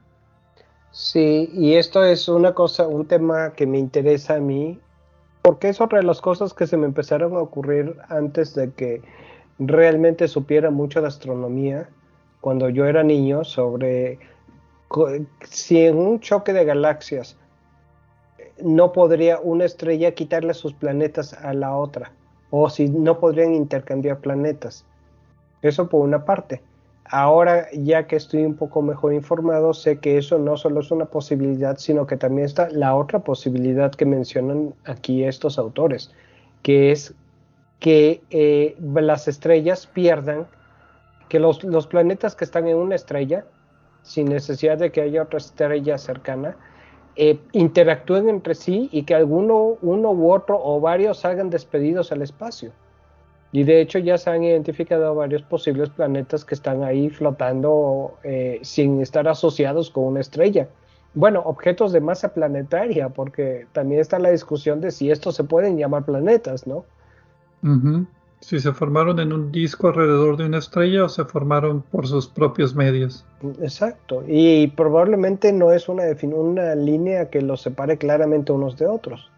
Sí, 0.92 1.50
y 1.54 1.74
esto 1.74 2.04
es 2.04 2.30
una 2.30 2.54
cosa, 2.54 2.88
un 2.88 3.06
tema 3.06 3.52
que 3.54 3.66
me 3.66 3.78
interesa 3.78 4.36
a 4.36 4.40
mí, 4.40 4.80
porque 5.42 5.70
es 5.70 5.82
otra 5.82 6.00
de 6.00 6.06
las 6.06 6.22
cosas 6.22 6.54
que 6.54 6.68
se 6.68 6.78
me 6.78 6.86
empezaron 6.86 7.34
a 7.36 7.40
ocurrir 7.40 7.98
antes 8.10 8.54
de 8.56 8.72
que 8.72 9.02
realmente 9.60 10.28
supiera 10.28 10.70
mucho 10.70 11.02
de 11.02 11.08
astronomía, 11.08 11.90
cuando 12.40 12.70
yo 12.70 12.86
era 12.86 13.04
niño, 13.04 13.44
sobre 13.44 14.20
si 15.50 15.86
en 15.86 15.98
un 15.98 16.20
choque 16.20 16.54
de 16.54 16.66
galaxias 16.66 17.38
no 18.64 18.92
podría 18.92 19.40
una 19.40 19.66
estrella 19.66 20.14
quitarle 20.14 20.54
sus 20.54 20.74
planetas 20.74 21.34
a 21.34 21.54
la 21.54 21.76
otra, 21.76 22.12
o 22.50 22.70
si 22.70 22.90
no 22.90 23.20
podrían 23.20 23.54
intercambiar 23.54 24.20
planetas. 24.20 24.86
Eso 25.62 25.90
por 25.90 26.02
una 26.02 26.26
parte. 26.26 26.62
Ahora, 27.06 27.68
ya 27.74 28.08
que 28.08 28.16
estoy 28.16 28.46
un 28.46 28.56
poco 28.56 28.82
mejor 28.82 29.14
informado, 29.14 29.74
sé 29.74 30.00
que 30.00 30.18
eso 30.18 30.40
no 30.40 30.56
solo 30.56 30.80
es 30.80 30.92
una 30.92 31.06
posibilidad, 31.06 31.78
sino 31.78 32.08
que 32.08 32.16
también 32.16 32.46
está 32.46 32.70
la 32.70 32.96
otra 32.96 33.20
posibilidad 33.20 33.92
que 33.92 34.06
mencionan 34.06 34.74
aquí 34.86 35.24
estos 35.24 35.60
autores, 35.60 36.12
que 36.64 36.92
es 36.92 37.14
que 37.80 38.22
eh, 38.30 38.78
las 38.80 39.28
estrellas 39.28 39.88
pierdan, 39.88 40.48
que 41.28 41.40
los, 41.40 41.64
los 41.64 41.88
planetas 41.88 42.36
que 42.36 42.46
están 42.46 42.68
en 42.68 42.78
una 42.78 42.96
estrella 42.96 43.46
sin 44.04 44.30
necesidad 44.30 44.78
de 44.78 44.92
que 44.92 45.02
haya 45.02 45.24
otra 45.24 45.40
estrella 45.40 45.98
cercana, 45.98 46.56
eh, 47.16 47.40
interactúen 47.52 48.30
entre 48.30 48.56
sí 48.56 48.90
y 48.92 49.04
que 49.04 49.16
alguno, 49.16 49.78
uno 49.82 50.12
u 50.12 50.32
otro 50.32 50.60
o 50.62 50.80
varios 50.80 51.20
salgan 51.20 51.50
despedidos 51.50 52.12
al 52.12 52.22
espacio. 52.22 52.72
Y 53.52 53.64
de 53.64 53.82
hecho 53.82 54.00
ya 54.00 54.18
se 54.18 54.30
han 54.30 54.44
identificado 54.44 55.14
varios 55.14 55.42
posibles 55.42 55.90
planetas 55.90 56.46
que 56.46 56.56
están 56.56 56.84
ahí 56.84 57.10
flotando 57.10 58.18
eh, 58.24 58.60
sin 58.64 59.02
estar 59.02 59.28
asociados 59.28 59.90
con 59.90 60.06
una 60.06 60.22
estrella. 60.22 60.70
Bueno, 61.14 61.42
objetos 61.42 61.92
de 61.92 62.00
masa 62.00 62.34
planetaria, 62.34 63.10
porque 63.10 63.68
también 63.74 64.00
está 64.00 64.18
la 64.20 64.32
discusión 64.32 64.80
de 64.80 64.92
si 64.92 65.12
estos 65.12 65.36
se 65.36 65.44
pueden 65.44 65.78
llamar 65.78 66.06
planetas, 66.06 66.66
¿no? 66.66 66.86
Si 68.42 68.60
se 68.60 68.74
formaron 68.74 69.20
en 69.20 69.32
un 69.32 69.52
disco 69.52 69.88
alrededor 69.88 70.36
de 70.36 70.46
una 70.46 70.58
estrella 70.58 71.06
o 71.06 71.10
se 71.10 71.24
formaron 71.26 71.84
por 71.84 72.08
sus 72.08 72.28
propios 72.28 72.76
medios. 72.76 73.24
Exacto, 73.62 74.24
y 74.28 74.68
probablemente 74.68 75.54
no 75.54 75.72
es 75.72 75.88
una, 75.88 76.04
una 76.24 76.76
línea 76.76 77.30
que 77.30 77.42
los 77.42 77.62
separe 77.62 77.98
claramente 77.98 78.52
unos 78.52 78.78
de 78.78 78.88
otros. 78.88 79.30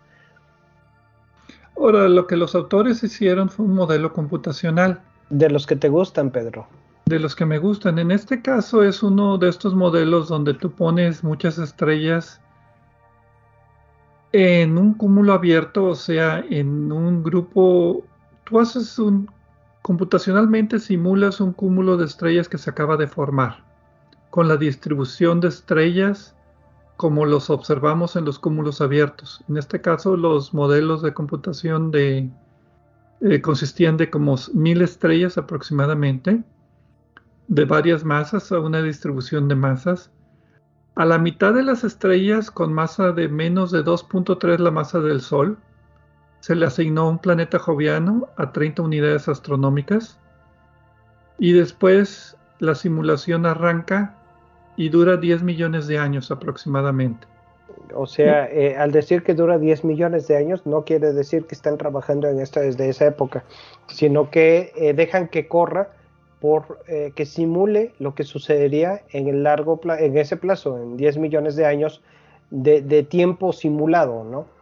Ahora, 1.76 2.08
lo 2.08 2.28
que 2.28 2.38
los 2.38 2.56
autores 2.56 3.04
hicieron 3.04 3.50
fue 3.50 3.66
un 3.66 3.74
modelo 3.74 4.14
computacional. 4.14 5.02
De 5.30 5.50
los 5.50 5.68
que 5.68 5.76
te 5.76 5.90
gustan, 5.90 6.32
Pedro. 6.32 6.68
De 7.06 7.20
los 7.20 7.36
que 7.36 7.46
me 7.46 7.58
gustan. 7.58 8.00
En 8.00 8.12
este 8.12 8.42
caso 8.42 8.84
es 8.84 9.04
uno 9.04 9.38
de 9.38 9.50
estos 9.50 9.74
modelos 9.74 10.30
donde 10.30 10.54
tú 10.54 10.72
pones 10.72 11.24
muchas 11.24 11.58
estrellas 11.58 12.40
en 14.32 14.78
un 14.78 14.94
cúmulo 14.94 15.34
abierto, 15.34 15.86
o 15.86 15.96
sea, 15.96 16.44
en 16.50 16.92
un 16.92 17.24
grupo 17.24 18.04
haces 18.60 19.00
un, 19.00 19.30
computacionalmente 19.82 20.80
simulas 20.80 21.42
un 21.42 21.54
cúmulo 21.54 21.98
de 21.98 22.06
estrellas 22.06 22.50
que 22.50 22.58
se 22.58 22.70
acaba 22.70 22.98
de 22.98 23.08
formar, 23.08 23.64
con 24.30 24.48
la 24.48 24.58
distribución 24.58 25.40
de 25.40 25.50
estrellas 25.50 26.36
como 26.98 27.26
los 27.26 27.50
observamos 27.50 28.16
en 28.16 28.26
los 28.26 28.40
cúmulos 28.40 28.80
abiertos. 28.82 29.44
En 29.50 29.58
este 29.58 29.82
caso, 29.82 30.16
los 30.16 30.54
modelos 30.54 31.02
de 31.02 31.14
computación 31.14 31.92
eh, 31.94 32.32
consistían 33.42 33.98
de 33.98 34.10
como 34.10 34.36
mil 34.54 34.82
estrellas 34.82 35.38
aproximadamente, 35.38 36.44
de 37.48 37.66
varias 37.66 38.06
masas 38.06 38.52
a 38.52 38.60
una 38.60 38.82
distribución 38.82 39.48
de 39.48 39.56
masas. 39.56 40.12
A 40.96 41.06
la 41.06 41.18
mitad 41.18 41.54
de 41.54 41.64
las 41.64 41.84
estrellas 41.84 42.52
con 42.52 42.72
masa 42.72 43.12
de 43.12 43.28
menos 43.28 43.72
de 43.72 43.84
2.3 43.84 44.60
la 44.60 44.72
masa 44.72 45.00
del 45.00 45.22
Sol, 45.22 45.58
se 46.44 46.56
le 46.56 46.66
asignó 46.66 47.08
un 47.08 47.20
planeta 47.20 47.58
joviano 47.58 48.28
a 48.36 48.52
30 48.52 48.82
unidades 48.82 49.30
astronómicas 49.30 50.20
y 51.40 51.54
después 51.54 52.36
la 52.60 52.76
simulación 52.76 53.46
arranca 53.46 54.18
y 54.76 54.90
dura 54.90 55.16
10 55.16 55.42
millones 55.42 55.88
de 55.88 56.00
años 56.00 56.32
aproximadamente. 56.32 57.26
O 57.96 58.06
sea, 58.06 58.52
eh, 58.52 58.76
al 58.76 58.92
decir 58.92 59.24
que 59.24 59.36
dura 59.36 59.58
10 59.58 59.86
millones 59.86 60.28
de 60.28 60.36
años, 60.36 60.66
no 60.66 60.84
quiere 60.84 61.14
decir 61.14 61.46
que 61.46 61.56
están 61.56 61.78
trabajando 61.78 62.28
en 62.28 62.42
esto 62.42 62.60
desde 62.60 62.90
esa 62.90 63.06
época, 63.06 63.46
sino 63.88 64.30
que 64.30 64.74
eh, 64.76 64.94
dejan 64.94 65.30
que 65.30 65.48
corra 65.48 65.92
por 66.42 66.84
eh, 66.90 67.14
que 67.16 67.26
simule 67.26 67.94
lo 68.00 68.16
que 68.16 68.26
sucedería 68.26 69.02
en 69.12 69.30
el 69.30 69.44
largo 69.44 69.80
en 69.98 70.18
ese 70.18 70.36
plazo, 70.36 70.78
en 70.78 70.98
10 70.98 71.20
millones 71.20 71.56
de 71.56 71.66
años 71.66 72.02
de, 72.52 72.82
de 72.82 73.04
tiempo 73.04 73.54
simulado, 73.54 74.26
¿no? 74.26 74.53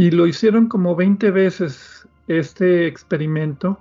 Y 0.00 0.10
lo 0.12 0.26
hicieron 0.26 0.66
como 0.66 0.96
20 0.96 1.30
veces 1.30 2.08
este 2.26 2.86
experimento 2.86 3.78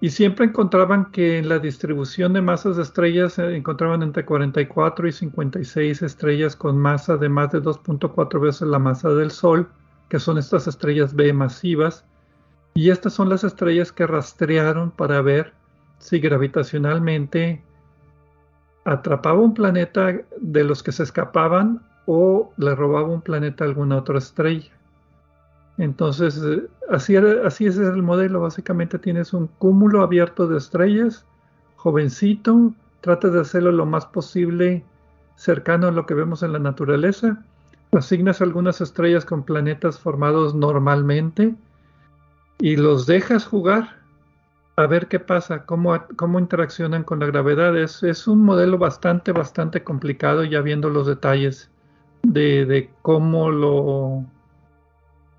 y 0.00 0.08
siempre 0.08 0.46
encontraban 0.46 1.10
que 1.10 1.36
en 1.36 1.50
la 1.50 1.58
distribución 1.58 2.32
de 2.32 2.40
masas 2.40 2.76
de 2.76 2.82
estrellas 2.82 3.34
se 3.34 3.54
encontraban 3.54 4.02
entre 4.02 4.24
44 4.24 5.06
y 5.06 5.12
56 5.12 6.00
estrellas 6.00 6.56
con 6.56 6.78
masa 6.78 7.18
de 7.18 7.28
más 7.28 7.52
de 7.52 7.60
2.4 7.60 8.40
veces 8.40 8.68
la 8.68 8.78
masa 8.78 9.10
del 9.10 9.30
Sol, 9.30 9.68
que 10.08 10.18
son 10.18 10.38
estas 10.38 10.66
estrellas 10.66 11.14
B 11.14 11.30
masivas. 11.34 12.06
Y 12.72 12.88
estas 12.88 13.12
son 13.12 13.28
las 13.28 13.44
estrellas 13.44 13.92
que 13.92 14.06
rastrearon 14.06 14.92
para 14.92 15.20
ver 15.20 15.52
si 15.98 16.20
gravitacionalmente 16.20 17.62
atrapaba 18.86 19.40
un 19.40 19.52
planeta 19.52 20.22
de 20.40 20.64
los 20.64 20.82
que 20.82 20.92
se 20.92 21.02
escapaban 21.02 21.82
o 22.06 22.50
le 22.56 22.74
robaba 22.74 23.08
un 23.08 23.20
planeta 23.20 23.64
a 23.64 23.66
alguna 23.66 23.98
otra 23.98 24.16
estrella. 24.16 24.77
Entonces, 25.78 26.42
eh, 26.44 26.66
así, 26.90 27.16
así 27.16 27.66
es 27.66 27.78
el 27.78 28.02
modelo. 28.02 28.40
Básicamente 28.40 28.98
tienes 28.98 29.32
un 29.32 29.46
cúmulo 29.46 30.02
abierto 30.02 30.46
de 30.48 30.58
estrellas, 30.58 31.24
jovencito, 31.76 32.74
trata 33.00 33.28
de 33.28 33.40
hacerlo 33.40 33.72
lo 33.72 33.86
más 33.86 34.06
posible 34.06 34.84
cercano 35.36 35.86
a 35.86 35.92
lo 35.92 36.04
que 36.04 36.14
vemos 36.14 36.42
en 36.42 36.52
la 36.52 36.58
naturaleza. 36.58 37.42
Asignas 37.92 38.42
algunas 38.42 38.80
estrellas 38.80 39.24
con 39.24 39.44
planetas 39.44 39.98
formados 39.98 40.54
normalmente 40.54 41.54
y 42.58 42.76
los 42.76 43.06
dejas 43.06 43.46
jugar 43.46 43.96
a 44.76 44.86
ver 44.86 45.08
qué 45.08 45.18
pasa, 45.18 45.64
cómo, 45.64 45.96
cómo 46.16 46.38
interaccionan 46.38 47.04
con 47.04 47.20
la 47.20 47.26
gravedad. 47.26 47.76
Es, 47.76 48.02
es, 48.02 48.28
un 48.28 48.42
modelo 48.42 48.78
bastante, 48.78 49.32
bastante 49.32 49.82
complicado 49.82 50.44
ya 50.44 50.60
viendo 50.60 50.90
los 50.90 51.06
detalles 51.06 51.70
de, 52.22 52.66
de 52.66 52.90
cómo 53.02 53.50
lo, 53.50 54.24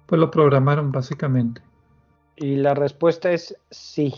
pues 0.10 0.20
lo 0.20 0.32
programaron 0.32 0.92
básicamente. 0.92 1.62
Y 2.36 2.56
la 2.56 2.74
respuesta 2.74 3.32
es 3.32 3.56
sí. 3.70 4.16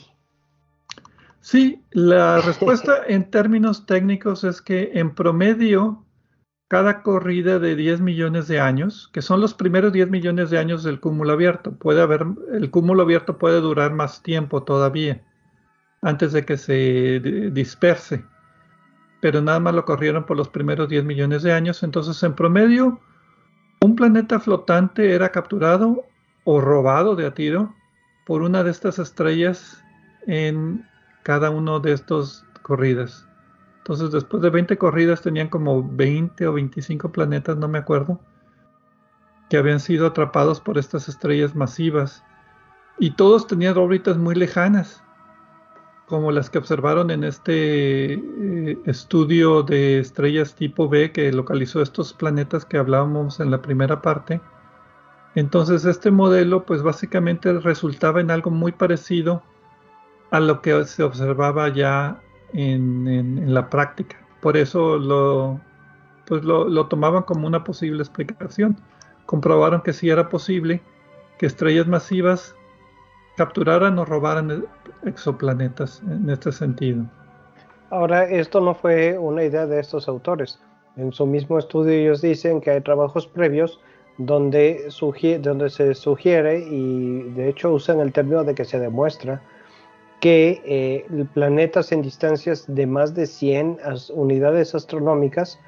Sí, 1.42 1.84
la 1.92 2.40
respuesta 2.46 3.04
en 3.08 3.30
términos 3.30 3.86
técnicos 3.86 4.46
es 4.46 4.62
que 4.62 4.92
en 4.94 5.14
promedio 5.14 6.06
cada 6.70 7.04
corrida 7.04 7.60
de 7.60 7.76
10 7.76 8.00
millones 8.00 8.48
de 8.48 8.62
años, 8.62 9.10
que 9.12 9.22
son 9.22 9.42
los 9.42 9.54
primeros 9.54 9.92
10 9.92 10.10
millones 10.10 10.50
de 10.50 10.60
años 10.60 10.84
del 10.86 11.02
cúmulo 11.02 11.34
abierto, 11.34 11.74
puede 11.74 12.02
haber 12.02 12.26
el 12.54 12.72
cúmulo 12.72 13.04
abierto 13.04 13.38
puede 13.38 13.60
durar 13.60 13.92
más 13.92 14.24
tiempo 14.24 14.64
todavía 14.64 15.22
antes 16.02 16.32
de 16.32 16.46
que 16.46 16.56
se 16.58 17.20
disperse. 17.52 18.24
Pero 19.20 19.42
nada 19.42 19.60
más 19.60 19.76
lo 19.76 19.84
corrieron 19.84 20.26
por 20.26 20.38
los 20.38 20.48
primeros 20.48 20.88
10 20.88 21.04
millones 21.04 21.44
de 21.44 21.52
años, 21.52 21.84
entonces 21.84 22.24
en 22.24 22.34
promedio 22.34 23.02
un 23.84 23.96
planeta 23.96 24.40
flotante 24.40 25.14
era 25.14 25.30
capturado 25.30 26.06
o 26.44 26.62
robado 26.62 27.16
de 27.16 27.26
a 27.26 27.34
tiro 27.34 27.74
por 28.26 28.44
una 28.44 28.64
de 28.64 28.70
estas 28.70 29.00
estrellas 29.00 29.84
en 30.28 30.88
cada 31.24 31.50
uno 31.50 31.80
de 31.80 31.94
estos 31.94 32.46
corridas. 32.62 33.28
Entonces, 33.80 34.12
después 34.12 34.44
de 34.44 34.52
20 34.52 34.78
corridas 34.78 35.24
tenían 35.24 35.50
como 35.50 35.84
20 35.84 36.46
o 36.46 36.54
25 36.54 37.12
planetas, 37.12 37.58
no 37.58 37.68
me 37.68 37.80
acuerdo, 37.80 38.20
que 39.50 39.58
habían 39.58 39.80
sido 39.80 40.06
atrapados 40.06 40.62
por 40.62 40.78
estas 40.78 41.10
estrellas 41.10 41.56
masivas. 41.56 42.24
Y 43.00 43.16
todos 43.16 43.48
tenían 43.48 43.78
órbitas 43.78 44.16
muy 44.16 44.36
lejanas, 44.36 45.01
como 46.12 46.34
las 46.34 46.50
que 46.50 46.58
observaron 46.58 47.10
en 47.10 47.24
este 47.24 48.16
eh, 48.16 48.78
estudio 48.86 49.64
de 49.64 50.00
estrellas 50.00 50.54
tipo 50.56 50.90
B 50.90 51.14
que 51.14 51.32
localizó 51.32 51.82
estos 51.82 52.12
planetas 52.12 52.66
que 52.66 52.78
hablábamos 52.78 53.40
en 53.40 53.50
la 53.50 53.62
primera 53.62 54.02
parte. 54.02 54.42
Entonces 55.36 55.86
este 55.86 56.12
modelo 56.12 56.66
pues 56.66 56.84
básicamente 56.84 57.54
resultaba 57.54 58.20
en 58.20 58.30
algo 58.30 58.52
muy 58.52 58.74
parecido 58.74 59.42
a 60.32 60.42
lo 60.42 60.62
que 60.62 60.84
se 60.84 61.02
observaba 61.02 61.70
ya 61.70 62.22
en, 62.52 63.54
la 63.54 63.70
práctica. 63.70 64.18
Por 64.42 64.58
eso 64.58 64.98
lo, 64.98 65.62
pues 66.28 66.44
lo, 66.44 66.68
lo, 66.68 66.88
tomaban 66.88 67.24
como 67.24 67.48
una 67.48 67.64
posible 67.64 68.02
explicación. 68.02 68.76
Comprobaron 69.26 69.80
que 69.82 69.94
sí 69.94 70.10
era 70.10 70.28
posible 70.28 70.82
que 71.40 71.46
estrellas 71.46 71.88
masivas 71.88 72.54
capturaran 73.38 73.98
o 74.00 74.06
robaran 74.06 74.66
exoplanetas 75.04 76.02
en 76.04 76.30
este 76.30 76.52
sentido. 76.52 77.06
Ahora, 77.90 78.24
esto 78.24 78.62
no 78.62 78.74
fue 78.74 79.18
una 79.18 79.44
idea 79.44 79.66
de 79.66 79.80
estos 79.80 80.08
autores. 80.08 80.60
En 80.98 81.12
su 81.12 81.26
mismo 81.26 81.58
estudio 81.58 81.94
ellos 81.94 82.22
dicen 82.22 82.62
que 82.62 82.72
hay 82.72 82.82
trabajos 82.82 83.28
previos 83.28 83.80
donde, 84.18 84.90
donde 85.42 85.70
se 85.70 85.94
sugiere 85.96 86.60
y 86.60 87.24
de 87.32 87.50
hecho 87.50 87.74
usan 87.74 88.00
el 88.00 88.12
término 88.12 88.44
de 88.44 88.56
que 88.56 88.66
se 88.66 88.80
demuestra 88.80 89.42
que 90.20 90.62
eh, 90.66 91.26
planetas 91.34 91.92
en 91.92 92.04
distancias 92.04 92.66
de 92.68 92.86
más 92.86 93.16
de 93.16 93.26
100 93.26 93.80
unidades 94.14 94.76
astronómicas 94.76 95.60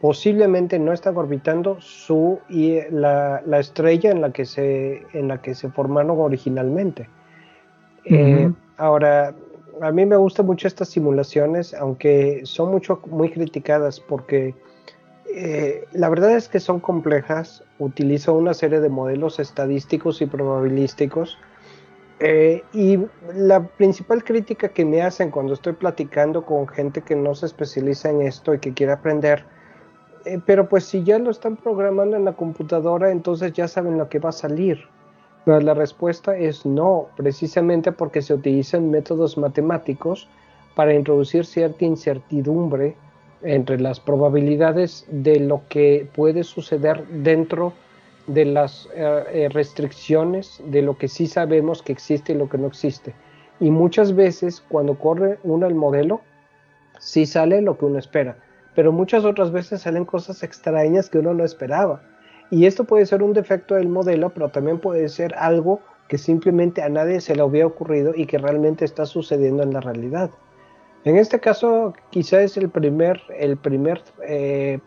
posiblemente 0.00 0.78
no 0.78 0.92
están 0.92 1.16
orbitando 1.16 1.80
su, 1.80 2.38
y 2.48 2.78
la, 2.90 3.42
la, 3.44 3.58
estrella 3.58 4.10
en 4.10 4.20
la, 4.20 4.32
que 4.32 4.46
se, 4.46 5.02
en 5.12 5.28
la 5.28 5.42
que 5.42 5.54
se 5.54 5.68
formaron 5.68 6.18
originalmente. 6.18 7.08
Eh, 8.04 8.50
ahora, 8.78 9.34
a 9.80 9.92
mí 9.92 10.06
me 10.06 10.16
gustan 10.16 10.46
mucho 10.46 10.66
estas 10.68 10.88
simulaciones, 10.88 11.74
aunque 11.74 12.40
son 12.44 12.70
mucho, 12.70 13.00
muy 13.06 13.30
criticadas 13.30 14.00
porque 14.00 14.54
eh, 15.34 15.86
la 15.92 16.08
verdad 16.08 16.36
es 16.36 16.48
que 16.48 16.60
son 16.60 16.80
complejas, 16.80 17.64
utilizan 17.78 18.34
una 18.34 18.54
serie 18.54 18.80
de 18.80 18.88
modelos 18.88 19.38
estadísticos 19.38 20.20
y 20.22 20.26
probabilísticos. 20.26 21.38
Eh, 22.24 22.62
y 22.72 23.00
la 23.34 23.66
principal 23.66 24.22
crítica 24.22 24.68
que 24.68 24.84
me 24.84 25.02
hacen 25.02 25.32
cuando 25.32 25.54
estoy 25.54 25.72
platicando 25.72 26.46
con 26.46 26.68
gente 26.68 27.02
que 27.02 27.16
no 27.16 27.34
se 27.34 27.46
especializa 27.46 28.10
en 28.10 28.22
esto 28.22 28.54
y 28.54 28.60
que 28.60 28.72
quiere 28.72 28.92
aprender, 28.92 29.44
eh, 30.24 30.38
pero 30.46 30.68
pues 30.68 30.84
si 30.84 31.02
ya 31.02 31.18
lo 31.18 31.32
están 31.32 31.56
programando 31.56 32.16
en 32.16 32.24
la 32.24 32.34
computadora, 32.34 33.10
entonces 33.10 33.52
ya 33.54 33.66
saben 33.66 33.98
lo 33.98 34.08
que 34.08 34.20
va 34.20 34.28
a 34.28 34.32
salir. 34.32 34.78
Pero 35.44 35.58
la 35.62 35.74
respuesta 35.74 36.36
es 36.36 36.64
no, 36.64 37.08
precisamente 37.16 37.90
porque 37.90 38.22
se 38.22 38.34
utilizan 38.34 38.88
métodos 38.88 39.36
matemáticos 39.36 40.28
para 40.76 40.94
introducir 40.94 41.44
cierta 41.44 41.84
incertidumbre 41.84 42.94
entre 43.42 43.80
las 43.80 43.98
probabilidades 43.98 45.06
de 45.10 45.40
lo 45.40 45.62
que 45.68 46.08
puede 46.14 46.44
suceder 46.44 47.04
dentro 47.08 47.70
de 47.70 47.91
las 48.26 48.88
eh, 48.94 49.24
eh, 49.32 49.48
restricciones 49.50 50.62
de 50.64 50.82
lo 50.82 50.96
que 50.96 51.08
sí 51.08 51.26
sabemos 51.26 51.82
que 51.82 51.92
existe 51.92 52.32
y 52.32 52.36
lo 52.36 52.48
que 52.48 52.58
no 52.58 52.66
existe. 52.66 53.14
Y 53.60 53.70
muchas 53.70 54.14
veces 54.14 54.62
cuando 54.68 54.98
corre 54.98 55.38
uno 55.42 55.66
el 55.66 55.74
modelo, 55.74 56.20
sí 56.98 57.26
sale 57.26 57.60
lo 57.62 57.76
que 57.78 57.84
uno 57.84 57.98
espera, 57.98 58.36
pero 58.74 58.92
muchas 58.92 59.24
otras 59.24 59.50
veces 59.50 59.82
salen 59.82 60.04
cosas 60.04 60.42
extrañas 60.42 61.10
que 61.10 61.18
uno 61.18 61.34
no 61.34 61.44
esperaba. 61.44 62.02
Y 62.50 62.66
esto 62.66 62.84
puede 62.84 63.06
ser 63.06 63.22
un 63.22 63.32
defecto 63.32 63.76
del 63.76 63.88
modelo, 63.88 64.30
pero 64.30 64.50
también 64.50 64.78
puede 64.78 65.08
ser 65.08 65.34
algo 65.36 65.80
que 66.08 66.18
simplemente 66.18 66.82
a 66.82 66.88
nadie 66.88 67.20
se 67.20 67.34
le 67.34 67.42
había 67.42 67.66
ocurrido 67.66 68.12
y 68.14 68.26
que 68.26 68.38
realmente 68.38 68.84
está 68.84 69.06
sucediendo 69.06 69.62
en 69.62 69.72
la 69.72 69.80
realidad. 69.80 70.30
En 71.04 71.16
este 71.16 71.40
caso, 71.40 71.94
quizá 72.10 72.42
es 72.42 72.56
el 72.56 72.68
primer, 72.68 73.20
el 73.38 73.56
primer 73.56 74.02
eh, 74.22 74.78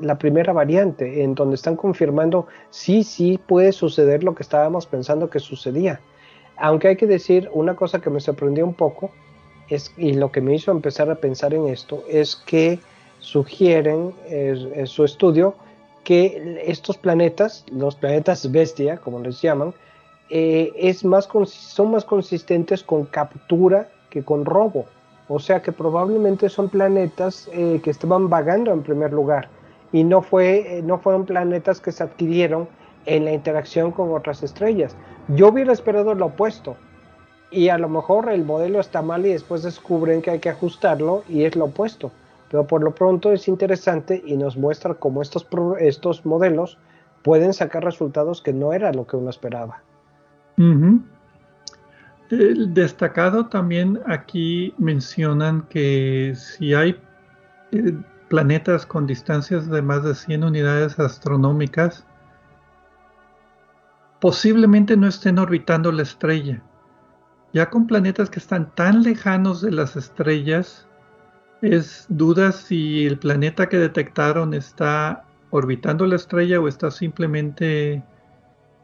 la 0.00 0.18
primera 0.18 0.52
variante, 0.52 1.22
en 1.22 1.34
donde 1.34 1.56
están 1.56 1.76
confirmando 1.76 2.46
sí, 2.70 3.04
sí 3.04 3.38
puede 3.46 3.72
suceder 3.72 4.24
lo 4.24 4.34
que 4.34 4.42
estábamos 4.42 4.86
pensando 4.86 5.30
que 5.30 5.40
sucedía. 5.40 6.00
Aunque 6.56 6.88
hay 6.88 6.96
que 6.96 7.06
decir 7.06 7.48
una 7.52 7.74
cosa 7.74 8.00
que 8.00 8.10
me 8.10 8.20
sorprendió 8.20 8.64
un 8.64 8.74
poco, 8.74 9.10
es, 9.68 9.92
y 9.96 10.14
lo 10.14 10.30
que 10.30 10.40
me 10.40 10.54
hizo 10.54 10.70
empezar 10.70 11.10
a 11.10 11.16
pensar 11.16 11.54
en 11.54 11.66
esto, 11.66 12.04
es 12.08 12.36
que 12.36 12.78
sugieren 13.18 14.12
en 14.28 14.86
su 14.86 15.04
estudio 15.04 15.54
que 16.04 16.60
estos 16.66 16.98
planetas, 16.98 17.64
los 17.70 17.94
planetas 17.94 18.50
bestia, 18.50 18.96
como 18.96 19.20
les 19.20 19.40
llaman, 19.40 19.72
eh, 20.30 20.72
es 20.76 21.04
más, 21.04 21.28
son 21.46 21.90
más 21.92 22.04
consistentes 22.04 22.82
con 22.82 23.04
captura 23.04 23.88
que 24.10 24.22
con 24.22 24.44
robo. 24.44 24.86
O 25.28 25.38
sea 25.38 25.62
que 25.62 25.72
probablemente 25.72 26.48
son 26.48 26.68
planetas 26.68 27.48
eh, 27.52 27.80
que 27.82 27.90
estaban 27.90 28.28
vagando 28.28 28.72
en 28.72 28.82
primer 28.82 29.12
lugar 29.12 29.48
y 29.92 30.04
no, 30.04 30.22
fue, 30.22 30.80
no 30.84 30.98
fueron 30.98 31.26
planetas 31.26 31.80
que 31.80 31.92
se 31.92 32.02
adquirieron 32.02 32.68
en 33.06 33.24
la 33.24 33.32
interacción 33.32 33.92
con 33.92 34.12
otras 34.12 34.42
estrellas. 34.42 34.96
Yo 35.28 35.48
hubiera 35.48 35.72
esperado 35.72 36.14
lo 36.14 36.26
opuesto. 36.26 36.76
Y 37.50 37.68
a 37.68 37.76
lo 37.76 37.88
mejor 37.90 38.30
el 38.30 38.44
modelo 38.44 38.80
está 38.80 39.02
mal 39.02 39.26
y 39.26 39.32
después 39.32 39.62
descubren 39.62 40.22
que 40.22 40.30
hay 40.30 40.38
que 40.38 40.48
ajustarlo 40.48 41.22
y 41.28 41.44
es 41.44 41.54
lo 41.54 41.66
opuesto. 41.66 42.10
Pero 42.50 42.66
por 42.66 42.82
lo 42.82 42.94
pronto 42.94 43.30
es 43.32 43.46
interesante 43.46 44.22
y 44.24 44.36
nos 44.36 44.56
muestra 44.56 44.94
cómo 44.94 45.20
estos, 45.20 45.46
estos 45.78 46.24
modelos 46.24 46.78
pueden 47.22 47.52
sacar 47.52 47.84
resultados 47.84 48.40
que 48.40 48.54
no 48.54 48.72
era 48.72 48.92
lo 48.92 49.06
que 49.06 49.16
uno 49.16 49.28
esperaba. 49.28 49.82
El 52.30 52.72
destacado 52.72 53.46
también 53.46 54.00
aquí 54.06 54.74
mencionan 54.78 55.62
que 55.68 56.32
si 56.34 56.72
hay 56.72 56.96
eh, 57.72 57.94
planetas 58.32 58.86
con 58.86 59.06
distancias 59.06 59.68
de 59.68 59.82
más 59.82 60.04
de 60.04 60.14
100 60.14 60.42
unidades 60.42 60.98
astronómicas 60.98 62.06
posiblemente 64.22 64.96
no 64.96 65.06
estén 65.06 65.38
orbitando 65.38 65.92
la 65.92 66.00
estrella. 66.00 66.62
Ya 67.52 67.68
con 67.68 67.86
planetas 67.86 68.30
que 68.30 68.38
están 68.38 68.74
tan 68.74 69.02
lejanos 69.02 69.60
de 69.60 69.72
las 69.72 69.96
estrellas, 69.96 70.88
es 71.60 72.06
duda 72.08 72.52
si 72.52 73.06
el 73.06 73.18
planeta 73.18 73.68
que 73.68 73.76
detectaron 73.76 74.54
está 74.54 75.24
orbitando 75.50 76.06
la 76.06 76.16
estrella 76.16 76.58
o 76.58 76.68
está 76.68 76.90
simplemente, 76.90 78.02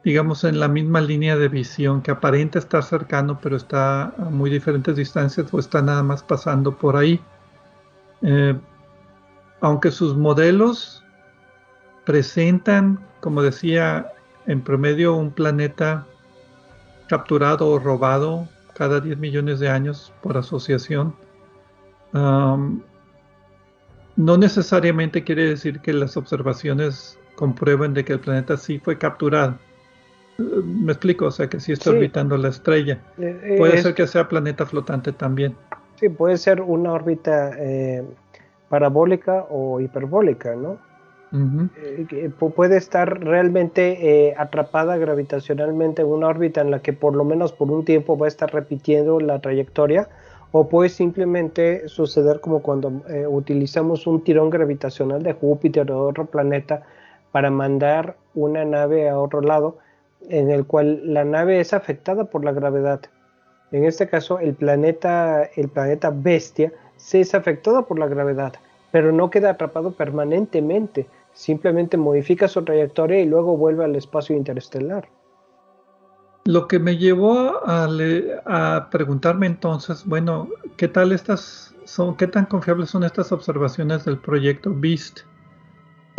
digamos, 0.05 0.45
en 0.45 0.61
la 0.61 0.69
misma 0.69 1.01
línea 1.01 1.37
de 1.37 1.49
visión, 1.49 2.03
que 2.03 2.11
aparenta 2.11 2.59
estar 2.59 2.83
cercano, 2.83 3.39
pero 3.41 3.57
está 3.57 4.13
a 4.19 4.29
muy 4.29 4.51
diferentes 4.51 4.95
distancias 4.95 5.47
o 5.55 5.59
está 5.59 5.81
nada 5.81 6.03
más 6.03 6.23
pasando 6.23 6.77
por 6.77 6.97
ahí. 6.97 7.19
Eh, 8.21 8.55
aunque 9.61 9.91
sus 9.91 10.17
modelos 10.17 11.05
presentan, 12.05 13.01
como 13.21 13.43
decía, 13.43 14.13
en 14.47 14.63
promedio 14.63 15.15
un 15.15 15.31
planeta 15.31 16.07
capturado 17.09 17.69
o 17.69 17.79
robado 17.79 18.49
cada 18.75 19.01
10 19.01 19.19
millones 19.19 19.61
de 19.61 19.69
años 19.69 20.13
por 20.23 20.37
asociación, 20.37 21.15
no 22.13 22.83
necesariamente 24.37 25.25
quiere 25.25 25.45
decir 25.45 25.81
que 25.81 25.93
las 25.93 26.17
observaciones 26.17 27.19
comprueben 27.35 27.95
de 27.95 28.05
que 28.05 28.15
el 28.15 28.21
planeta 28.21 28.57
sí 28.57 28.79
fue 28.79 28.99
capturado. 28.99 29.59
me 30.39 30.93
explico, 30.93 31.27
o 31.27 31.31
sea 31.31 31.49
que 31.49 31.61
sí 31.61 31.73
está 31.73 31.91
orbitando 31.91 32.37
la 32.37 32.49
estrella. 32.49 33.01
Eh, 33.19 33.57
puede 33.59 33.83
ser 33.83 33.95
que 33.95 34.07
sea 34.07 34.29
planeta 34.29 34.65
flotante 34.67 35.13
también. 35.13 35.55
Sí, 35.97 36.09
puede 36.09 36.37
ser 36.37 36.61
una 36.61 36.93
órbita 36.93 37.53
eh, 37.59 38.05
parabólica 38.69 39.47
o 39.51 39.81
hiperbólica, 39.81 40.55
¿no? 40.55 40.79
Eh, 41.31 42.31
puede 42.57 42.79
estar 42.79 43.21
realmente 43.23 44.35
atrapada 44.39 44.97
gravitacionalmente 44.97 46.01
en 46.01 46.09
una 46.09 46.29
órbita 46.29 46.63
en 46.63 46.71
la 46.71 46.81
que 46.81 46.95
por 46.95 47.15
lo 47.15 47.23
menos 47.25 47.53
por 47.53 47.71
un 47.71 47.85
tiempo 47.85 48.17
va 48.17 48.25
a 48.25 48.29
estar 48.29 48.51
repitiendo 48.51 49.21
la 49.21 49.39
trayectoria 49.39 50.09
o 50.53 50.71
puede 50.71 50.89
simplemente 50.89 51.87
suceder 51.89 52.41
como 52.41 52.63
cuando 52.63 53.03
utilizamos 53.29 54.07
un 54.07 54.25
tirón 54.25 54.49
gravitacional 54.49 55.23
de 55.23 55.35
Júpiter 55.35 55.93
o 55.93 56.05
de 56.05 56.11
otro 56.11 56.25
planeta 56.25 56.83
para 57.31 57.51
mandar 57.51 58.17
una 58.35 58.65
nave 58.65 59.11
a 59.11 59.19
otro 59.19 59.43
lado 59.43 59.77
en 60.29 60.51
el 60.51 60.67
cual 60.67 61.01
la 61.05 61.25
nave 61.25 61.61
es 61.61 61.73
afectada 61.73 62.25
por 62.25 62.45
la 62.45 62.53
gravedad. 62.53 63.01
En 63.71 63.85
este 63.85 64.09
caso, 64.09 64.39
el 64.39 64.55
planeta, 64.55 65.45
el 65.57 65.69
planeta 65.69 66.11
Bestia 66.11 66.73
se 66.99 67.21
es 67.21 67.35
afectado 67.35 67.87
por 67.87 67.99
la 67.99 68.07
gravedad, 68.07 68.53
pero 68.93 69.11
no 69.11 69.31
queda 69.31 69.51
atrapado 69.51 69.93
permanentemente, 69.93 71.09
simplemente 71.33 71.97
modifica 71.97 72.47
su 72.47 72.63
trayectoria 72.63 73.21
y 73.21 73.25
luego 73.25 73.57
vuelve 73.57 73.85
al 73.85 73.97
espacio 73.97 74.37
interestelar. 74.37 75.09
Lo 76.45 76.69
que 76.69 76.79
me 76.79 76.99
llevó 76.99 77.67
a, 77.67 77.89
a 78.45 78.91
preguntarme 78.91 79.47
entonces, 79.47 80.05
bueno, 80.05 80.49
¿qué 80.77 80.89
tal 80.89 81.13
estas 81.13 81.75
son, 81.85 82.17
qué 82.17 82.27
tan 82.27 82.45
confiables 82.45 82.91
son 82.91 83.05
estas 83.05 83.33
observaciones 83.33 84.05
del 84.05 84.19
proyecto 84.19 84.75
BEAST? 84.75 85.21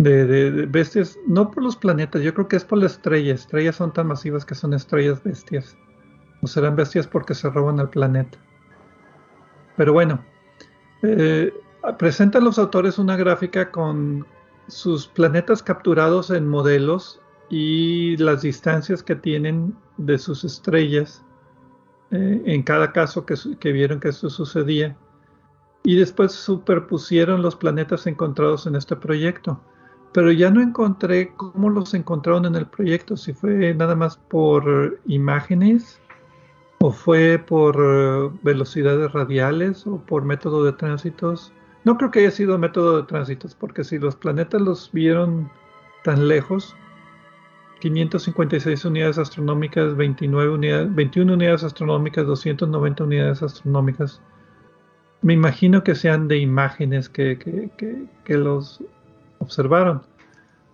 de, 0.01 0.65
bestias, 0.65 1.17
no 1.27 1.51
por 1.51 1.63
los 1.63 1.75
planetas, 1.75 2.21
yo 2.21 2.33
creo 2.33 2.47
que 2.47 2.55
es 2.55 2.65
por 2.65 2.77
las 2.77 2.93
estrellas. 2.93 3.41
Estrellas 3.41 3.75
son 3.75 3.93
tan 3.93 4.07
masivas 4.07 4.45
que 4.45 4.55
son 4.55 4.73
estrellas 4.73 5.21
bestias. 5.23 5.77
O 6.41 6.47
serán 6.47 6.75
bestias 6.75 7.07
porque 7.07 7.35
se 7.35 7.49
roban 7.49 7.79
el 7.79 7.89
planeta. 7.89 8.37
Pero 9.75 9.93
bueno, 9.93 10.23
eh, 11.01 11.53
presentan 11.97 12.43
los 12.43 12.59
autores 12.59 12.97
una 12.97 13.15
gráfica 13.15 13.71
con 13.71 14.25
sus 14.67 15.07
planetas 15.07 15.63
capturados 15.63 16.29
en 16.29 16.47
modelos 16.47 17.21
y 17.49 18.17
las 18.17 18.41
distancias 18.41 19.01
que 19.01 19.15
tienen 19.15 19.75
de 19.97 20.17
sus 20.17 20.43
estrellas 20.43 21.23
eh, 22.11 22.41
en 22.45 22.63
cada 22.63 22.91
caso 22.91 23.25
que, 23.25 23.35
que 23.59 23.71
vieron 23.71 23.99
que 23.99 24.09
eso 24.09 24.29
sucedía. 24.29 24.95
Y 25.83 25.95
después 25.95 26.33
superpusieron 26.33 27.41
los 27.41 27.55
planetas 27.55 28.05
encontrados 28.05 28.67
en 28.67 28.75
este 28.75 28.95
proyecto 28.95 29.61
pero 30.11 30.31
ya 30.31 30.49
no 30.49 30.61
encontré 30.61 31.33
cómo 31.35 31.69
los 31.69 31.93
encontraron 31.93 32.45
en 32.45 32.55
el 32.55 32.65
proyecto, 32.65 33.15
si 33.15 33.33
fue 33.33 33.73
nada 33.73 33.95
más 33.95 34.17
por 34.17 34.99
imágenes 35.05 36.01
o 36.81 36.91
fue 36.91 37.37
por 37.37 37.77
eh, 37.79 38.29
velocidades 38.41 39.11
radiales 39.11 39.85
o 39.85 39.97
por 39.97 40.23
método 40.23 40.63
de 40.63 40.73
tránsitos. 40.73 41.51
No 41.83 41.97
creo 41.97 42.11
que 42.11 42.19
haya 42.19 42.31
sido 42.31 42.57
método 42.57 42.97
de 42.97 43.07
tránsitos, 43.07 43.55
porque 43.55 43.83
si 43.83 43.99
los 43.99 44.15
planetas 44.15 44.61
los 44.61 44.91
vieron 44.91 45.49
tan 46.03 46.27
lejos, 46.27 46.75
556 47.79 48.85
unidades 48.85 49.17
astronómicas, 49.17 49.95
29 49.95 50.53
unidades, 50.53 50.95
21 50.95 51.33
unidades 51.33 51.63
astronómicas, 51.63 52.25
290 52.25 53.03
unidades 53.03 53.41
astronómicas, 53.41 54.21
me 55.21 55.33
imagino 55.33 55.83
que 55.83 55.95
sean 55.95 56.27
de 56.27 56.37
imágenes 56.37 57.09
que, 57.09 57.37
que, 57.37 58.05
que 58.23 58.37
los 58.37 58.81
observaron. 59.39 60.01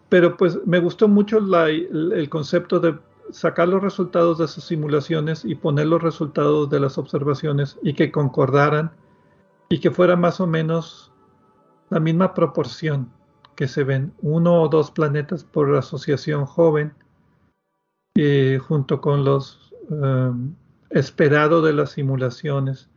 Pero 0.09 0.37
pues 0.37 0.59
me 0.65 0.79
gustó 0.79 1.07
mucho 1.07 1.39
el, 1.39 2.29
concepto 2.29 2.79
de 2.79 2.95
sacar 3.31 3.67
los 3.67 3.81
resultados 3.81 4.37
de 4.37 4.47
sus 4.47 4.65
simulaciones 4.65 5.45
y 5.45 5.55
poner 5.55 5.87
los 5.87 6.01
resultados 6.01 6.69
de 6.69 6.79
las 6.79 6.97
observaciones 6.97 7.77
y 7.81 7.93
que 7.93 8.11
concordaran 8.11 8.91
y 9.69 9.79
que 9.79 9.91
fuera 9.91 10.15
más 10.15 10.39
o 10.39 10.47
menos 10.47 11.11
la 11.89 11.99
misma 11.99 12.33
proporción 12.33 13.11
que 13.55 13.67
se 13.67 13.83
ven 13.83 14.13
uno 14.21 14.61
o 14.61 14.69
dos 14.69 14.91
planetas 14.91 15.43
por 15.43 15.75
asociación 15.75 16.45
joven 16.45 16.93
eh, 18.15 18.59
junto 18.65 19.01
con 19.01 19.23
los 19.23 19.73
eh, 19.91 20.31
esperado 20.89 21.61
de 21.61 21.73
las 21.73 21.91
simulaciones 21.91 22.89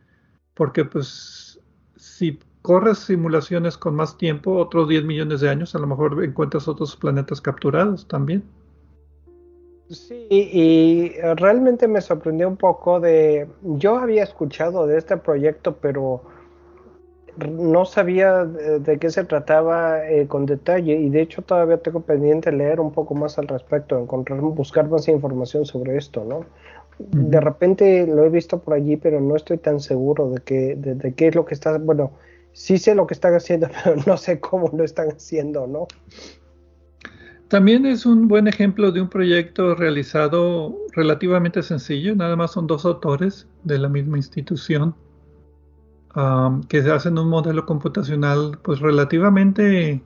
porque 0.53 0.85
pues 0.85 1.59
si 1.95 2.39
corres 2.61 2.99
simulaciones 2.99 3.77
con 3.77 3.95
más 3.95 4.17
tiempo, 4.17 4.57
otros 4.57 4.89
10 4.89 5.05
millones 5.05 5.41
de 5.41 5.49
años, 5.49 5.75
a 5.75 5.79
lo 5.79 5.87
mejor 5.87 6.23
encuentras 6.23 6.67
otros 6.67 6.95
planetas 6.95 7.41
capturados 7.41 8.07
también. 8.07 8.43
Sí, 9.89 10.27
y 10.29 11.11
realmente 11.35 11.87
me 11.87 12.01
sorprendió 12.01 12.47
un 12.47 12.57
poco 12.57 12.99
de, 12.99 13.47
yo 13.63 13.97
había 13.97 14.23
escuchado 14.23 14.85
de 14.85 14.99
este 14.99 15.17
proyecto, 15.17 15.77
pero 15.77 16.21
no 17.47 17.85
sabía 17.85 18.45
de, 18.45 18.99
qué 18.99 19.09
se 19.09 19.23
trataba 19.23 20.07
eh, 20.07 20.27
con 20.27 20.45
detalle 20.45 20.93
y 20.95 21.09
de 21.09 21.21
hecho 21.21 21.41
todavía 21.41 21.77
tengo 21.77 22.01
pendiente 22.01 22.51
leer 22.51 22.79
un 22.79 22.91
poco 22.91 23.15
más 23.15 23.39
al 23.39 23.47
respecto, 23.47 23.97
encontrar, 23.97 24.41
buscar 24.41 24.87
más 24.89 25.07
información 25.07 25.65
sobre 25.65 25.97
esto, 25.97 26.23
¿no? 26.23 26.45
De 26.99 27.39
repente 27.39 28.05
lo 28.05 28.25
he 28.25 28.29
visto 28.29 28.59
por 28.59 28.73
allí, 28.73 28.97
pero 28.97 29.21
no 29.21 29.35
estoy 29.35 29.57
tan 29.57 29.79
seguro 29.79 30.29
de, 30.29 30.41
que, 30.41 30.75
de 30.75 31.13
qué 31.13 31.27
es 31.29 31.35
lo 31.35 31.45
que 31.45 31.53
está, 31.53 31.77
bueno, 31.77 32.11
sí 32.51 32.77
sé 32.77 32.93
lo 32.93 33.07
que 33.07 33.13
están 33.13 33.33
haciendo, 33.33 33.69
pero 33.83 33.95
no 34.05 34.17
sé 34.17 34.39
cómo 34.39 34.69
lo 34.73 34.83
están 34.83 35.09
haciendo, 35.09 35.65
¿no? 35.65 35.87
También 37.49 37.87
es 37.87 38.05
un 38.05 38.27
buen 38.27 38.47
ejemplo 38.47 38.91
de 38.91 39.01
un 39.01 39.09
proyecto 39.09 39.73
realizado 39.73 40.77
relativamente 40.93 41.63
sencillo, 41.63 42.15
nada 42.15 42.35
más 42.35 42.51
son 42.51 42.67
dos 42.67 42.85
autores 42.85 43.47
de 43.63 43.79
la 43.79 43.89
misma 43.89 44.17
institución 44.17 44.95
um, 46.15 46.61
que 46.61 46.77
hacen 46.77 47.17
un 47.17 47.27
modelo 47.27 47.65
computacional 47.65 48.59
pues 48.61 48.79
relativamente 48.81 50.03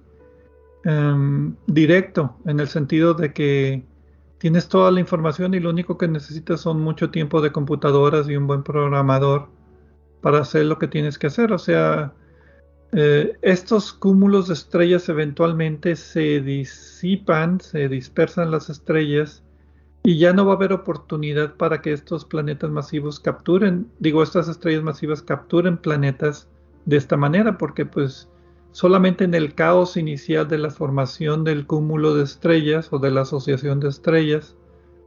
um, 0.86 1.54
directo 1.68 2.34
en 2.46 2.62
el 2.62 2.70
sentido 2.70 3.14
de 3.14 3.34
que 3.34 3.84
tienes 4.38 4.70
toda 4.70 4.90
la 4.92 5.02
información 5.02 5.54
y 5.54 5.60
lo 5.60 5.70
único 5.70 5.98
que 5.98 6.08
necesitas 6.08 6.62
son 6.62 6.80
mucho 6.80 7.12
tiempo 7.12 7.42
de 7.42 7.52
computadoras 7.52 8.30
y 8.30 8.38
un 8.38 8.48
buen 8.48 8.64
programador 8.64 9.50
para 10.22 10.40
hacer 10.40 10.66
lo 10.66 10.80
que 10.80 10.88
tienes 10.88 11.20
que 11.20 11.28
hacer, 11.28 11.52
o 11.52 11.60
sea, 11.60 12.14
eh, 12.96 13.38
estos 13.42 13.92
cúmulos 13.92 14.48
de 14.48 14.54
estrellas 14.54 15.10
eventualmente 15.10 15.96
se 15.96 16.42
disipan, 16.42 17.60
se 17.60 17.90
dispersan 17.90 18.52
las 18.52 18.70
estrellas 18.70 19.44
y 20.04 20.20
ya 20.20 20.34
no 20.34 20.46
va 20.46 20.54
a 20.54 20.56
haber 20.58 20.74
oportunidad 20.74 21.56
para 21.56 21.82
que 21.82 21.92
estos 21.92 22.24
planetas 22.26 22.70
masivos 22.70 23.20
capturen, 23.20 23.90
digo, 24.00 24.22
estas 24.22 24.48
estrellas 24.48 24.84
masivas 24.84 25.22
capturen 25.22 25.78
planetas 25.78 26.48
de 26.86 26.98
esta 26.98 27.18
manera, 27.18 27.58
porque 27.58 27.86
pues 27.86 28.30
solamente 28.74 29.24
en 29.24 29.34
el 29.34 29.56
caos 29.56 29.98
inicial 29.98 30.48
de 30.48 30.60
la 30.60 30.70
formación 30.70 31.44
del 31.44 31.66
cúmulo 31.66 32.14
de 32.14 32.26
estrellas 32.26 32.90
o 32.92 33.00
de 33.00 33.10
la 33.10 33.22
asociación 33.22 33.80
de 33.80 33.90
estrellas 33.90 34.56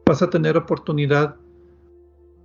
vas 0.07 0.22
a 0.22 0.30
tener 0.30 0.57
oportunidad 0.57 1.37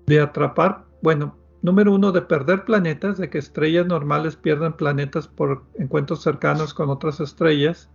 de 0.05 0.19
atrapar, 0.19 0.85
bueno, 1.01 1.37
número 1.61 1.93
uno, 1.93 2.11
de 2.11 2.21
perder 2.21 2.65
planetas, 2.65 3.17
de 3.17 3.29
que 3.29 3.37
estrellas 3.37 3.85
normales 3.85 4.35
pierdan 4.35 4.75
planetas 4.75 5.27
por 5.27 5.63
encuentros 5.77 6.21
cercanos 6.21 6.73
con 6.73 6.89
otras 6.89 7.19
estrellas, 7.19 7.89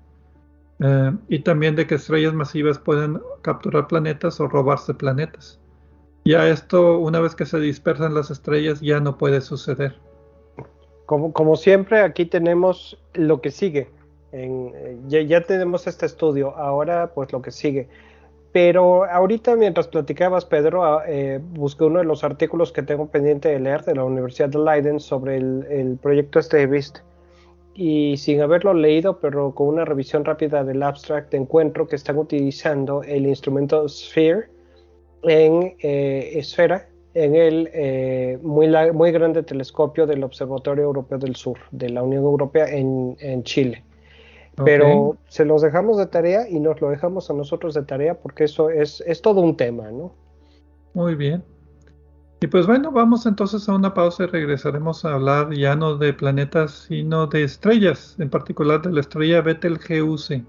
eh, 0.81 1.12
y 1.29 1.41
también 1.41 1.75
de 1.75 1.87
que 1.87 1.97
estrellas 1.97 2.35
masivas 2.35 2.79
pueden 2.79 3.21
capturar 3.43 3.87
planetas 3.87 4.41
o 4.41 4.49
robarse 4.49 4.95
planetas. 4.95 5.61
Ya 6.25 6.49
esto, 6.49 6.99
una 6.99 7.21
vez 7.21 7.35
que 7.35 7.47
se 7.47 7.61
dispersan 7.61 8.14
las 8.14 8.31
estrellas, 8.31 8.81
ya 8.81 9.01
no 9.01 9.17
puede 9.17 9.41
suceder. 9.41 9.97
Como, 11.07 11.55
siempre, 11.55 12.01
aquí 12.01 12.27
tenemos 12.27 12.99
lo 13.14 13.41
que 13.41 13.53
sigue. 13.53 13.89
Eh, 14.33 14.99
ya 15.07 15.41
tenemos 15.43 15.87
este 15.87 16.05
estudio, 16.05 16.57
ahora 16.57 17.12
pues 17.14 17.33
lo 17.33 17.43
que 17.43 17.53
sigue. 17.53 17.89
Pero 18.57 19.04
ahorita 19.04 19.54
mientras 19.54 19.86
platicabas, 19.86 20.46
Pedro, 20.46 20.82
ah, 20.82 21.02
eh, 21.07 21.40
busqué 21.42 21.84
uno 21.84 21.98
de 21.98 22.07
los 22.07 22.24
artículos 22.24 22.72
que 22.72 22.82
tengo 22.82 23.07
pendiente 23.07 23.50
de 23.50 23.61
leer 23.61 23.84
de 23.84 23.94
la 23.94 24.02
Universidad 24.02 24.48
de 24.48 24.59
Leiden 24.59 24.98
sobre 24.98 25.36
el, 25.36 25.98
proyecto 26.00 26.38
este. 26.38 26.66
Y 27.74 28.16
sin 28.16 28.40
haberlo 28.40 28.72
leído, 28.72 29.20
pero 29.20 29.54
con 29.54 29.68
una 29.68 29.84
revisión 29.84 30.24
rápida 30.24 30.64
del 30.64 30.82
abstract, 30.82 31.34
encuentro 31.34 31.86
que 31.86 31.96
están 31.96 32.16
utilizando 32.16 33.02
el 33.02 33.26
instrumento 33.26 33.86
Sphere 33.90 34.48
en 35.24 35.76
eh, 35.80 36.30
esfera 36.36 36.88
en 37.12 37.34
el 37.34 37.68
eh, 37.74 38.38
muy, 38.40 38.68
muy 38.94 39.12
grande 39.12 39.42
telescopio 39.42 40.07
del 40.07 40.24
Observatorio 40.24 40.84
Europeo 40.84 41.18
del 41.18 41.36
Sur 41.36 41.59
de 41.72 41.90
la 41.90 42.02
Unión 42.02 42.24
Europea 42.24 42.66
en 42.70 43.42
Chile. 43.42 43.84
Pero 44.64 45.18
se 45.28 45.44
los 45.44 45.62
dejamos 45.62 45.98
de 45.98 46.07
tarea 46.07 46.48
y 46.48 46.59
nos 46.61 46.80
lo 46.80 46.88
dejamos 46.88 47.28
a 47.30 47.34
nosotros 47.34 47.74
de 47.74 47.82
tarea 47.82 48.14
porque 48.14 48.44
eso 48.44 48.70
es, 48.70 49.02
es 49.07 49.20
todo 49.20 49.40
un 49.42 49.57
tema, 49.57 49.90
¿no? 49.90 50.14
Muy 50.94 51.14
bien. 51.14 51.44
Y 52.40 52.46
pues 52.48 52.66
bueno, 52.66 52.92
vamos 52.92 53.24
entonces 53.24 53.68
a 53.68 53.74
una 53.74 53.94
pausa 53.94 54.24
y 54.24 54.26
regresaremos 54.26 55.04
a 55.04 55.14
hablar 55.14 55.52
ya 55.54 55.74
no 55.74 55.96
de 55.96 56.12
planetas, 56.12 56.86
sino 56.88 57.26
de 57.26 57.44
estrellas, 57.44 58.14
en 58.18 58.28
particular 58.28 58.82
de 58.82 58.92
la 58.92 59.00
estrella 59.00 59.40
Betelgeuse, 59.40 60.44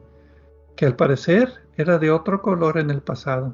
que 0.76 0.86
al 0.86 0.96
parecer 0.96 1.50
era 1.78 1.98
de 1.98 2.12
otro 2.12 2.42
color 2.42 2.78
en 2.78 2.90
el 2.90 3.02
pasado. 3.02 3.54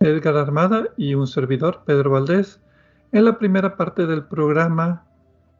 Edgar 0.00 0.36
Armada 0.36 0.88
y 0.96 1.14
un 1.14 1.26
servidor, 1.26 1.82
Pedro 1.84 2.10
Valdés. 2.10 2.60
En 3.12 3.24
la 3.24 3.38
primera 3.38 3.76
parte 3.76 4.06
del 4.06 4.24
programa 4.24 5.04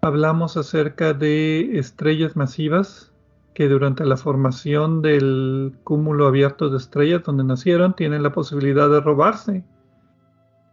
hablamos 0.03 0.57
acerca 0.57 1.15
de 1.15 1.79
estrellas 1.79 2.37
masivas 2.37 3.13
que 3.55 3.69
durante 3.69 4.05
la 4.05 4.17
formación 4.17 5.01
del 5.01 5.73
cúmulo 5.83 6.27
abierto 6.27 6.69
de 6.69 6.77
estrellas 6.77 7.23
donde 7.23 7.45
nacieron 7.45 7.95
tienen 7.95 8.23
la 8.23 8.33
posibilidad 8.33 8.91
de 8.91 9.01
robarse 9.01 9.65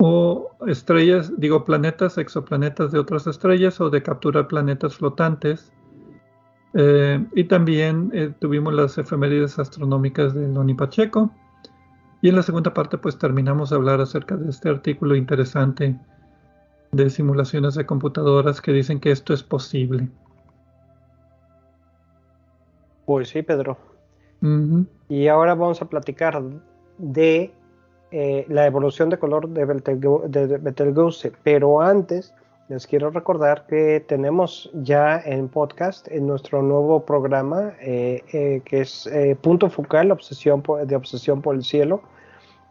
o 0.05 0.51
estrellas, 0.67 1.31
digo 1.37 1.63
planetas, 1.63 2.17
exoplanetas 2.17 2.91
de 2.91 2.99
otras 2.99 3.25
estrellas 3.25 3.79
o 3.79 3.89
de 3.89 4.03
capturar 4.03 4.49
planetas 4.49 4.95
flotantes. 4.95 5.71
Eh, 6.73 7.25
y 7.33 7.45
también 7.45 8.11
eh, 8.13 8.33
tuvimos 8.39 8.73
las 8.73 8.97
efemérides 8.97 9.59
astronómicas 9.59 10.33
de 10.33 10.49
Loni 10.49 10.73
Pacheco. 10.73 11.31
Y 12.23 12.29
en 12.29 12.37
la 12.37 12.41
segunda 12.41 12.73
parte 12.73 12.97
pues 12.97 13.17
terminamos 13.17 13.69
de 13.69 13.75
hablar 13.75 13.99
acerca 13.99 14.37
de 14.37 14.49
este 14.49 14.69
artículo 14.69 15.13
interesante 15.13 15.99
de 16.93 17.09
simulaciones 17.09 17.75
de 17.75 17.85
computadoras 17.85 18.61
que 18.61 18.71
dicen 18.71 19.01
que 19.01 19.11
esto 19.11 19.33
es 19.33 19.43
posible. 19.43 20.07
Pues 23.05 23.27
sí, 23.27 23.41
Pedro. 23.41 23.77
Y 25.09 25.27
ahora 25.27 25.53
vamos 25.53 25.81
a 25.81 25.89
platicar 25.89 26.41
de 26.97 27.53
eh, 28.11 28.45
la 28.47 28.67
evolución 28.67 29.09
de 29.09 29.19
color 29.19 29.49
de, 29.49 29.65
Betelgeuse, 30.59 31.33
pero 31.43 31.81
antes 31.81 32.33
les 32.69 32.87
quiero 32.87 33.09
recordar 33.09 33.65
que 33.67 33.99
tenemos 34.07 34.69
ya 34.73 35.19
en 35.19 35.49
podcast 35.49 36.07
en 36.09 36.27
nuestro 36.27 36.61
nuevo 36.61 37.05
programa 37.05 37.73
eh, 37.81 38.23
eh, 38.33 38.61
que 38.65 38.81
es 38.81 39.09
Punto 39.41 39.69
Focal, 39.69 40.11
obsesión 40.11 40.63
de 40.85 40.95
Obsesión 40.95 41.41
por 41.41 41.55
el 41.55 41.63
Cielo, 41.63 42.01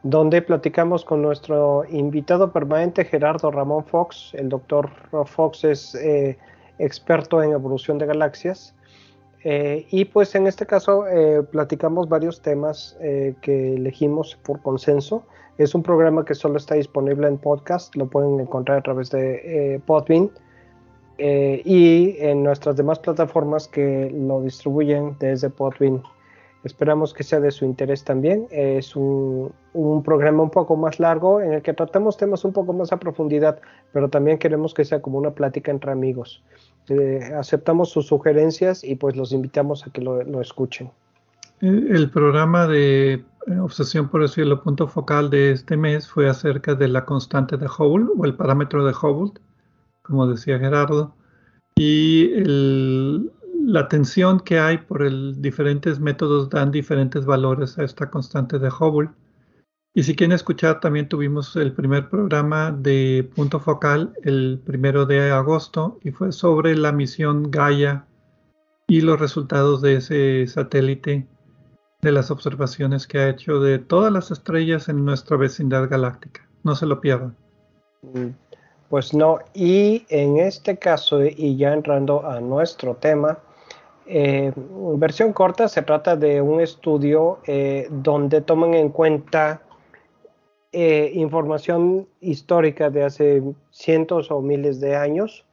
donde 0.02 0.42
platicamos 0.42 1.04
con 1.04 1.22
nuestro 1.22 1.84
invitado 1.88 2.52
permanente 2.52 3.04
Gerardo 3.04 3.50
Ramón 3.50 3.84
Fox. 3.84 4.32
El 4.34 4.48
doctor 4.48 4.90
Fox 5.26 5.64
es 5.64 5.94
eh, 5.94 6.38
experto 6.78 7.42
en 7.42 7.52
evolución 7.52 7.98
de 7.98 8.06
galaxias. 8.06 8.74
Eh, 9.44 9.86
y 9.90 10.04
pues 10.04 10.34
en 10.34 10.46
este 10.46 10.66
caso 10.66 11.06
eh, 11.08 11.42
platicamos 11.42 12.08
varios 12.08 12.42
temas 12.42 12.96
que 13.00 13.74
elegimos 13.74 14.36
por 14.42 14.60
consenso. 14.62 15.24
Es 15.58 15.74
un 15.74 15.82
programa 15.82 16.24
que 16.24 16.34
solo 16.34 16.56
está 16.56 16.74
disponible 16.74 17.28
en 17.28 17.38
podcast, 17.38 17.94
lo 17.96 18.06
pueden 18.06 18.40
encontrar 18.40 18.78
a 18.78 18.82
través 18.82 19.10
de 19.10 19.80
Podbean 19.86 20.30
y 21.18 22.16
en 22.18 22.42
nuestras 22.42 22.76
demás 22.76 22.98
plataformas 22.98 23.68
que 23.68 24.10
lo 24.10 24.40
distribuyen 24.42 25.16
desde 25.20 25.50
Podbean. 25.50 26.02
Esperamos 26.64 27.12
que 27.12 27.24
sea 27.24 27.40
de 27.40 27.50
su 27.50 27.64
interés 27.64 28.04
también. 28.04 28.46
Es 28.50 28.94
un, 28.94 29.52
programa 30.04 30.44
un 30.44 30.50
poco 30.50 30.76
más 30.76 31.00
largo 31.00 31.40
en 31.40 31.54
el 31.54 31.62
que 31.62 31.72
tratamos 31.72 32.16
temas 32.16 32.44
un 32.44 32.52
poco 32.52 32.72
más 32.72 32.92
a 32.92 32.98
profundidad, 32.98 33.60
pero 33.92 34.08
también 34.08 34.38
queremos 34.38 34.72
que 34.72 34.84
sea 34.84 35.02
como 35.02 35.18
una 35.18 35.32
plática 35.32 35.72
entre 35.72 35.90
amigos. 35.90 36.42
Eh, 36.88 37.20
aceptamos 37.36 37.90
sus 37.90 38.06
sugerencias 38.06 38.84
y 38.84 38.94
pues 38.94 39.16
los 39.16 39.32
invitamos 39.32 39.86
a 39.86 39.90
que 39.90 40.02
lo, 40.02 40.40
escuchen. 40.40 40.90
El 41.62 42.10
programa 42.10 42.66
de 42.66 43.12
eh, 43.46 43.58
Obsesión 43.60 44.08
por 44.08 44.20
el 44.20 44.28
cielo 44.28 44.64
punto 44.64 44.88
focal 44.88 45.30
de 45.30 45.52
este 45.52 45.76
mes 45.76 46.08
fue 46.08 46.28
acerca 46.28 46.74
de 46.74 46.88
la 46.88 47.04
constante 47.04 47.56
de 47.56 47.66
Hubble 47.66 48.08
o 48.18 48.24
el 48.24 48.34
parámetro 48.34 48.84
de 48.84 48.92
Hubble, 48.92 49.40
como 50.02 50.26
decía 50.26 50.58
Gerardo. 50.58 51.14
Y 51.76 52.32
el, 52.32 53.30
la 53.64 53.86
tensión 53.86 54.40
que 54.40 54.58
hay 54.58 54.78
por 54.78 55.04
el 55.04 55.40
diferentes 55.40 56.00
métodos 56.00 56.50
dan 56.50 56.72
diferentes 56.72 57.24
valores 57.26 57.78
a 57.78 57.84
esta 57.84 58.10
constante 58.10 58.58
de 58.58 58.68
Hubble. 58.68 59.10
Y 59.94 60.02
si 60.02 60.16
quieren 60.16 60.34
escuchar, 60.34 60.80
también 60.80 61.08
tuvimos 61.08 61.54
el 61.54 61.72
primer 61.72 62.08
programa 62.08 62.72
de 62.72 63.30
punto 63.36 63.60
focal 63.60 64.14
el 64.24 64.60
primero 64.66 65.06
de 65.06 65.30
agosto 65.30 66.00
y 66.02 66.10
fue 66.10 66.32
sobre 66.32 66.74
la 66.74 66.90
misión 66.90 67.52
Gaia 67.52 68.04
y 68.88 69.02
los 69.02 69.20
resultados 69.20 69.80
de 69.80 69.94
ese 69.98 70.44
satélite 70.48 71.28
de 72.02 72.10
las 72.10 72.32
observaciones 72.32 73.06
que 73.06 73.18
ha 73.18 73.28
hecho 73.28 73.60
de 73.60 73.78
todas 73.78 74.12
las 74.12 74.32
estrellas 74.32 74.88
en 74.88 75.04
nuestra 75.04 75.36
vecindad 75.36 75.88
galáctica. 75.88 76.44
No 76.64 76.74
se 76.74 76.84
lo 76.84 77.00
pierdan. 77.00 77.36
Mm, 78.02 78.30
pues 78.88 79.14
no, 79.14 79.38
y 79.54 80.04
en 80.08 80.38
este 80.38 80.76
caso, 80.76 81.24
y 81.24 81.56
ya 81.56 81.72
entrando 81.72 82.26
a 82.26 82.40
nuestro 82.40 82.96
tema, 82.96 83.38
eh, 84.06 84.52
versión 84.96 85.32
corta 85.32 85.68
se 85.68 85.82
trata 85.82 86.16
de 86.16 86.42
un 86.42 86.60
estudio 86.60 87.38
eh, 87.46 87.86
donde 87.88 88.40
toman 88.40 88.74
en 88.74 88.88
cuenta 88.88 89.62
eh, 90.72 91.12
información 91.14 92.08
histórica 92.20 92.90
de 92.90 93.04
hace 93.04 93.42
cientos 93.70 94.32
o 94.32 94.40
miles 94.40 94.80
de 94.80 94.96
años 94.96 95.44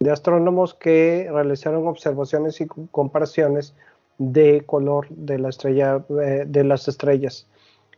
de 0.00 0.10
astrónomos 0.10 0.74
que 0.74 1.30
realizaron 1.32 1.86
observaciones 1.86 2.60
y 2.60 2.66
comparaciones 2.66 3.74
de 4.18 4.62
color 4.66 5.08
de 5.10 5.38
la 5.38 5.48
estrella 5.48 6.04
de 6.08 6.64
las 6.64 6.88
estrellas. 6.88 7.46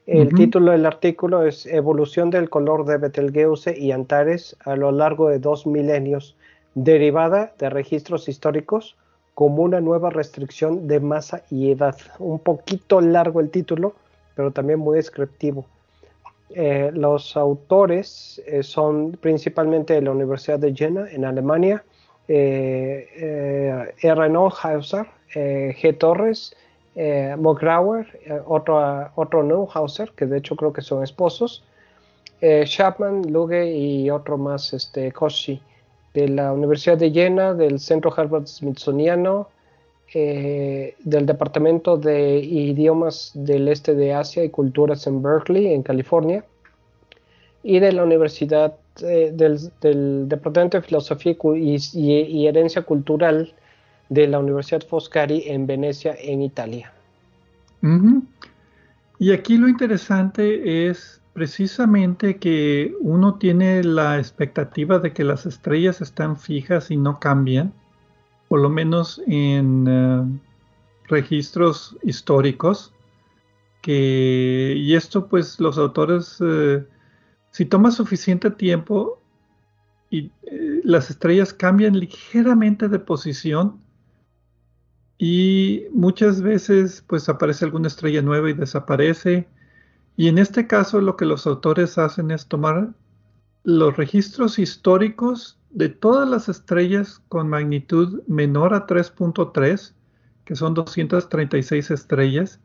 El 0.06 0.32
título 0.34 0.70
del 0.70 0.86
artículo 0.86 1.42
es 1.42 1.66
Evolución 1.66 2.30
del 2.30 2.48
color 2.48 2.84
de 2.84 2.96
Betelgeuse 2.96 3.76
y 3.76 3.90
Antares 3.90 4.56
a 4.64 4.76
lo 4.76 4.92
largo 4.92 5.28
de 5.28 5.40
dos 5.40 5.66
milenios, 5.66 6.36
derivada 6.74 7.52
de 7.58 7.70
registros 7.70 8.28
históricos 8.28 8.96
como 9.34 9.64
una 9.64 9.80
nueva 9.80 10.10
restricción 10.10 10.86
de 10.86 11.00
masa 11.00 11.42
y 11.50 11.72
edad. 11.72 11.96
Un 12.20 12.38
poquito 12.38 13.00
largo 13.00 13.40
el 13.40 13.50
título, 13.50 13.94
pero 14.36 14.52
también 14.52 14.78
muy 14.78 14.96
descriptivo. 14.96 15.66
Eh, 16.50 16.90
los 16.94 17.36
autores 17.36 18.40
eh, 18.46 18.62
son 18.62 19.18
principalmente 19.20 19.94
de 19.94 20.02
la 20.02 20.12
Universidad 20.12 20.60
de 20.60 20.72
Jena, 20.72 21.10
en 21.10 21.24
Alemania, 21.24 21.84
eh, 22.28 23.08
eh 23.16 23.94
R. 24.02 24.28
Neuhauser, 24.28 25.06
G. 25.34 25.98
Torres, 25.98 26.54
Mograuer, 27.38 28.06
otro, 28.46 29.10
otro 29.16 29.42
Neuhauser, 29.42 30.12
que 30.12 30.26
de 30.26 30.38
hecho 30.38 30.56
creo 30.56 30.72
que 30.72 30.82
son 30.82 31.02
esposos, 31.02 31.64
Chapman, 32.40 33.30
Luge 33.30 33.70
y 33.70 34.08
otro 34.10 34.38
más, 34.38 34.72
este, 34.72 35.12
Koshi 35.12 35.60
de 36.16 36.28
la 36.28 36.52
Universidad 36.52 36.96
de 36.96 37.10
Jena, 37.10 37.52
del 37.52 37.78
Centro 37.78 38.12
Harvard 38.16 38.46
Smithsoniano, 38.46 39.48
eh, 40.14 40.94
del 41.00 41.26
Departamento 41.26 41.96
de 41.98 42.38
Idiomas 42.38 43.32
del 43.34 43.68
Este 43.68 43.94
de 43.94 44.14
Asia 44.14 44.44
y 44.44 44.50
Culturas 44.50 45.06
en 45.06 45.20
Berkeley, 45.20 45.74
en 45.74 45.82
California, 45.82 46.44
y 47.62 47.80
de 47.80 47.92
la 47.92 48.04
Universidad 48.04 48.76
eh, 49.02 49.32
del, 49.34 50.28
Departamento 50.28 50.78
de 50.78 50.86
Filosofía 50.86 51.36
y, 51.56 52.46
Herencia 52.46 52.82
Cultural 52.82 53.52
de 54.08 54.26
la 54.28 54.38
Universidad 54.38 54.82
Foscari 54.86 55.44
en 55.46 55.66
Venecia, 55.66 56.16
en 56.18 56.42
Italia. 56.42 56.92
Y 59.18 59.32
aquí 59.32 59.56
lo 59.56 59.68
interesante 59.68 60.88
es 60.88 61.20
precisamente 61.32 62.38
que 62.38 62.94
uno 63.00 63.34
tiene 63.34 63.84
la 63.84 64.18
expectativa 64.18 64.98
de 64.98 65.12
que 65.12 65.22
las 65.22 65.46
estrellas 65.46 66.00
están 66.00 66.36
fijas 66.36 66.90
y 66.90 66.96
no 66.96 67.20
cambian, 67.20 67.72
por 68.48 68.60
lo 68.60 68.70
menos 68.70 69.22
en 69.26 69.86
eh, 69.88 70.22
registros 71.08 71.96
históricos, 72.02 72.92
que, 73.82 74.74
y 74.76 74.94
esto 74.94 75.28
pues 75.28 75.60
los 75.60 75.78
autores 75.78 76.38
eh, 76.40 76.84
si 77.50 77.64
toma 77.64 77.90
suficiente 77.90 78.50
tiempo 78.50 79.20
y 80.10 80.30
eh, 80.42 80.80
las 80.84 81.10
estrellas 81.10 81.54
cambian 81.54 81.98
ligeramente 81.98 82.88
de 82.88 82.98
posición 82.98 83.80
y 85.18 85.84
muchas 85.92 86.42
veces 86.42 87.02
pues 87.06 87.28
aparece 87.28 87.64
alguna 87.64 87.88
estrella 87.88 88.22
nueva 88.22 88.50
y 88.50 88.54
desaparece. 88.54 89.48
Y 90.16 90.28
en 90.28 90.38
este 90.38 90.66
caso 90.66 91.00
lo 91.00 91.16
que 91.16 91.24
los 91.24 91.46
autores 91.46 91.98
hacen 91.98 92.30
es 92.30 92.46
tomar 92.46 92.90
los 93.64 93.96
registros 93.96 94.58
históricos 94.58 95.58
de 95.70 95.88
todas 95.88 96.28
las 96.28 96.48
estrellas 96.48 97.22
con 97.28 97.48
magnitud 97.48 98.22
menor 98.26 98.74
a 98.74 98.86
3.3, 98.86 99.92
que 100.44 100.56
son 100.56 100.74
236 100.74 101.90
estrellas, 101.90 102.60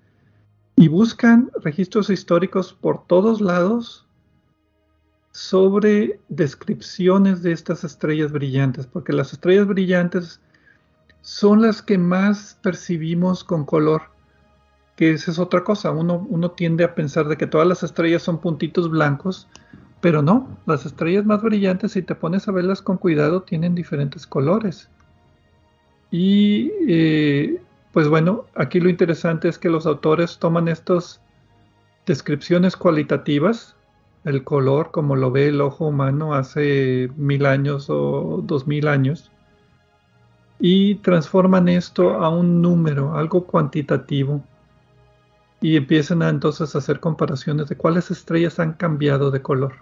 y 0.75 0.87
buscan 0.87 1.51
registros 1.61 2.09
históricos 2.09 2.73
por 2.73 3.05
todos 3.07 3.41
lados 3.41 4.07
sobre 5.31 6.19
descripciones 6.29 7.41
de 7.41 7.51
estas 7.53 7.83
estrellas 7.83 8.31
brillantes, 8.31 8.85
porque 8.85 9.13
las 9.13 9.33
estrellas 9.33 9.67
brillantes 9.67 10.41
son 11.21 11.61
las 11.61 11.81
que 11.81 11.97
más 11.97 12.59
percibimos 12.61 13.43
con 13.43 13.65
color, 13.65 14.03
que 14.95 15.11
esa 15.11 15.31
es 15.31 15.39
otra 15.39 15.63
cosa, 15.63 15.91
uno, 15.91 16.25
uno 16.29 16.51
tiende 16.51 16.83
a 16.83 16.95
pensar 16.95 17.27
de 17.27 17.37
que 17.37 17.47
todas 17.47 17.67
las 17.67 17.83
estrellas 17.83 18.23
son 18.23 18.39
puntitos 18.39 18.89
blancos, 18.89 19.47
pero 20.01 20.21
no, 20.21 20.57
las 20.65 20.85
estrellas 20.85 21.25
más 21.25 21.41
brillantes, 21.41 21.93
si 21.93 22.01
te 22.01 22.15
pones 22.15 22.47
a 22.47 22.51
verlas 22.51 22.81
con 22.81 22.97
cuidado, 22.97 23.43
tienen 23.43 23.75
diferentes 23.75 24.25
colores. 24.25 24.89
Y 26.09 26.71
eh, 26.87 27.61
pues 27.93 28.07
bueno, 28.07 28.45
aquí 28.55 28.79
lo 28.79 28.89
interesante 28.89 29.47
es 29.47 29.57
que 29.57 29.69
los 29.69 29.85
autores 29.85 30.39
toman 30.39 30.67
estas 30.67 31.21
descripciones 32.05 32.75
cualitativas 32.75 33.75
el 34.23 34.43
color 34.43 34.91
como 34.91 35.15
lo 35.15 35.31
ve 35.31 35.47
el 35.47 35.61
ojo 35.61 35.87
humano 35.87 36.33
hace 36.33 37.09
mil 37.15 37.45
años 37.45 37.87
o 37.89 38.41
dos 38.43 38.67
mil 38.67 38.87
años 38.87 39.31
y 40.63 40.95
transforman 40.95 41.67
esto 41.67 42.11
a 42.11 42.29
un 42.29 42.61
número, 42.61 43.15
algo 43.15 43.45
cuantitativo 43.45 44.41
y 45.59 45.75
empiezan 45.75 46.21
a, 46.21 46.29
entonces 46.29 46.75
a 46.75 46.77
hacer 46.77 46.99
comparaciones 46.99 47.67
de 47.67 47.75
cuáles 47.75 48.11
estrellas 48.11 48.59
han 48.59 48.73
cambiado 48.73 49.31
de 49.31 49.41
color. 49.41 49.73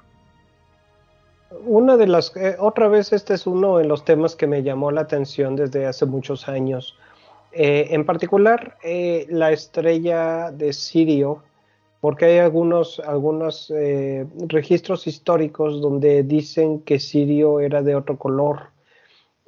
Una 1.66 1.98
de 1.98 2.08
las, 2.08 2.34
eh, 2.38 2.56
otra 2.60 2.88
vez 2.88 3.12
este 3.12 3.34
es 3.34 3.46
uno 3.46 3.78
de 3.78 3.86
los 3.86 4.06
temas 4.06 4.38
que 4.38 4.48
me 4.48 4.64
llamó 4.64 4.90
la 4.92 5.02
atención 5.02 5.58
desde 5.58 5.86
hace 5.86 6.06
muchos 6.06 6.48
años. 6.48 6.98
Eh, 7.52 7.88
en 7.90 8.06
particular, 8.06 8.78
eh, 8.82 9.28
la 9.30 9.52
estrella 9.52 10.50
de 10.52 10.72
Sirio, 10.72 11.44
porque 12.00 12.26
hay 12.26 12.38
algunos, 12.38 13.02
algunos 13.02 13.74
registros 14.48 15.08
históricos 15.08 15.82
donde 15.82 16.24
dicen 16.24 16.80
que 16.80 16.98
Sirio 17.02 17.60
era 17.60 17.82
de 17.82 17.96
otro 17.96 18.18
color. 18.18 18.79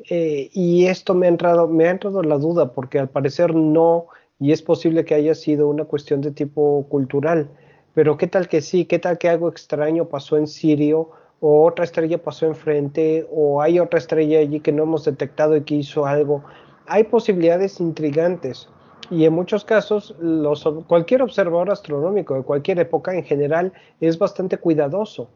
Eh, 0.10 0.50
y 0.54 0.86
esto 0.86 1.14
me 1.14 1.28
ha, 1.28 1.30
entrado, 1.30 1.68
me 1.68 1.88
ha 1.88 1.92
entrado 1.92 2.24
la 2.24 2.38
duda, 2.38 2.74
porque 2.74 3.00
al 3.00 3.10
parecer 3.10 3.56
no, 3.56 4.08
y 4.40 4.52
es 4.52 4.62
posible 4.62 5.06
que 5.06 5.16
haya 5.16 5.36
sido 5.36 5.68
una 5.68 5.86
cuestión 5.86 6.22
de 6.22 6.32
tipo 6.32 6.86
cultural. 6.90 7.50
Pero 7.94 8.18
qué 8.18 8.28
tal 8.28 8.48
que 8.48 8.62
sí, 8.62 8.86
qué 8.86 9.00
tal 9.00 9.18
que 9.18 9.30
algo 9.30 9.50
extraño 9.50 10.06
pasó 10.06 10.38
en 10.38 10.48
Sirio, 10.48 11.10
o 11.40 11.66
otra 11.66 11.86
estrella 11.86 12.22
pasó 12.22 12.46
enfrente, 12.46 13.28
o 13.32 13.62
hay 13.62 13.80
otra 13.80 14.00
estrella 14.00 14.40
allí 14.40 14.60
que 14.60 14.72
no 14.72 14.84
hemos 14.84 15.06
detectado 15.06 15.56
y 15.58 15.64
que 15.64 15.76
hizo 15.76 16.06
algo. 16.06 16.44
Hay 16.88 17.06
posibilidades 17.06 17.80
intrigantes 17.80 18.70
y 19.12 19.26
en 19.26 19.34
muchos 19.34 19.66
casos 19.66 20.16
los, 20.20 20.64
cualquier 20.88 21.22
observador 21.22 21.70
astronómico 21.70 22.36
de 22.36 22.44
cualquier 22.44 22.80
época 22.80 23.14
en 23.14 23.24
general 23.24 23.74
es 24.00 24.18
bastante 24.18 24.58
cuidadoso. 24.58 25.30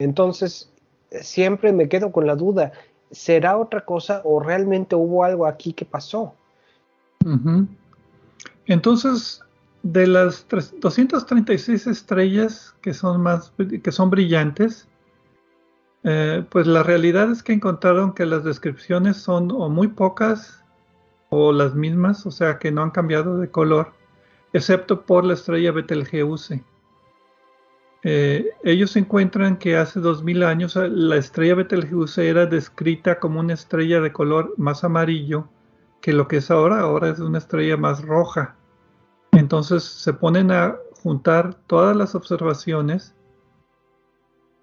Entonces, 0.00 0.72
siempre 1.10 1.72
me 1.72 1.88
quedo 1.88 2.10
con 2.10 2.26
la 2.26 2.34
duda, 2.34 2.72
¿será 3.10 3.56
otra 3.58 3.84
cosa 3.84 4.22
o 4.24 4.40
realmente 4.40 4.94
hubo 4.94 5.24
algo 5.24 5.46
aquí 5.46 5.72
que 5.72 5.84
pasó? 5.84 6.34
Entonces, 8.66 9.42
de 9.82 10.06
las 10.06 10.46
236 10.48 11.86
estrellas 11.86 12.74
que 12.80 12.94
son 12.94 13.22
más 13.22 13.52
que 13.82 13.92
son 13.92 14.10
brillantes, 14.10 14.88
eh, 16.02 16.44
pues 16.48 16.66
la 16.66 16.82
realidad 16.82 17.30
es 17.30 17.42
que 17.42 17.52
encontraron 17.52 18.14
que 18.14 18.24
las 18.24 18.44
descripciones 18.44 19.18
son 19.18 19.50
o 19.50 19.68
muy 19.68 19.88
pocas 19.88 20.64
o 21.28 21.52
las 21.52 21.74
mismas, 21.74 22.24
o 22.26 22.30
sea 22.30 22.58
que 22.58 22.72
no 22.72 22.82
han 22.82 22.90
cambiado 22.90 23.38
de 23.38 23.50
color, 23.50 23.92
excepto 24.52 25.02
por 25.02 25.24
la 25.24 25.34
estrella 25.34 25.72
Betelgeuse. 25.72 26.64
Eh, 28.02 28.50
ellos 28.64 28.96
encuentran 28.96 29.58
que 29.58 29.76
hace 29.76 30.00
2000 30.00 30.42
años 30.42 30.76
eh, 30.76 30.88
la 30.88 31.16
estrella 31.16 31.56
Betelgeuse 31.56 32.28
era 32.28 32.46
descrita 32.46 33.18
como 33.18 33.40
una 33.40 33.52
estrella 33.52 34.00
de 34.00 34.12
color 34.12 34.54
más 34.56 34.84
amarillo 34.84 35.48
que 36.00 36.14
lo 36.14 36.26
que 36.26 36.38
es 36.38 36.50
ahora, 36.50 36.80
ahora 36.80 37.10
es 37.10 37.18
una 37.18 37.38
estrella 37.38 37.76
más 37.76 38.02
roja. 38.02 38.56
Entonces 39.32 39.84
se 39.84 40.12
ponen 40.12 40.50
a 40.50 40.76
juntar 41.02 41.54
todas 41.66 41.96
las 41.96 42.14
observaciones 42.14 43.14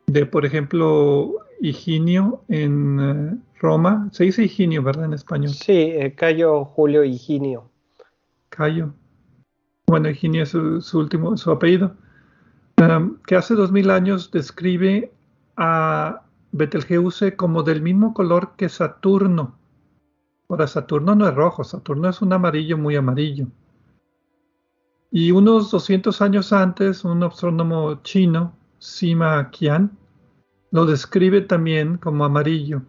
de, 0.07 0.25
por 0.25 0.45
ejemplo, 0.45 1.35
Higinio 1.59 2.43
en 2.47 2.99
eh, 2.99 3.38
Roma. 3.59 4.09
Se 4.11 4.23
dice 4.23 4.43
Higinio, 4.43 4.83
¿verdad? 4.83 5.05
En 5.05 5.13
español. 5.13 5.49
Sí, 5.49 5.73
eh, 5.73 6.13
Cayo 6.15 6.65
Julio 6.65 7.03
Higinio. 7.03 7.69
Cayo. 8.49 8.93
Bueno, 9.88 10.09
Higinio 10.09 10.43
es 10.43 10.49
su, 10.49 10.99
último, 10.99 11.38
su 11.38 11.51
apellido. 11.51 11.95
Que 13.25 13.36
hace 13.36 13.55
dos 13.55 13.71
mil 13.71 13.89
años 13.89 14.30
describe 14.32 15.11
a 15.55 16.21
Betelgeuse 16.51 17.36
como 17.36 17.63
del 17.63 17.82
mismo 17.82 18.13
color 18.13 18.55
que 18.55 18.69
Saturno. 18.69 19.57
Ahora, 20.47 20.67
Saturno 20.67 21.15
no 21.15 21.28
es 21.28 21.34
rojo, 21.34 21.63
Saturno 21.63 22.07
es 22.07 22.21
un 22.21 22.34
amarillo 22.34 22.78
muy 22.78 22.95
amarillo. 22.95 23.47
Y 25.11 25.32
unos 25.32 25.71
200 25.71 26.21
años 26.21 26.53
antes, 26.53 27.03
un 27.03 27.23
astrónomo 27.23 28.01
chino, 28.03 28.53
Sima 28.78 29.49
Qian, 29.49 29.97
lo 30.71 30.86
describe 30.86 31.41
también 31.41 31.97
como 31.97 32.25
amarillo. 32.25 32.84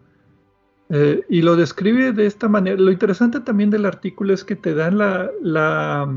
Eh, 0.89 1.23
y 1.29 1.41
lo 1.41 1.55
describe 1.55 2.11
de 2.13 2.27
esta 2.27 2.47
manera. 2.47 2.79
Lo 2.79 2.91
interesante 2.91 3.39
también 3.39 3.69
del 3.69 3.85
artículo 3.85 4.33
es 4.33 4.43
que 4.43 4.55
te 4.55 4.73
dan 4.73 4.97
la, 4.97 6.07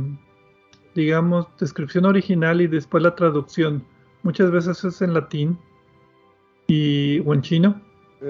digamos, 0.94 1.46
descripción 1.58 2.04
original 2.04 2.60
y 2.60 2.66
después 2.66 3.02
la 3.02 3.14
traducción. 3.14 3.84
Muchas 4.22 4.50
veces 4.50 4.84
es 4.84 5.02
en 5.02 5.14
latín 5.14 5.58
y, 6.66 7.20
o 7.20 7.34
en 7.34 7.42
chino. 7.42 7.80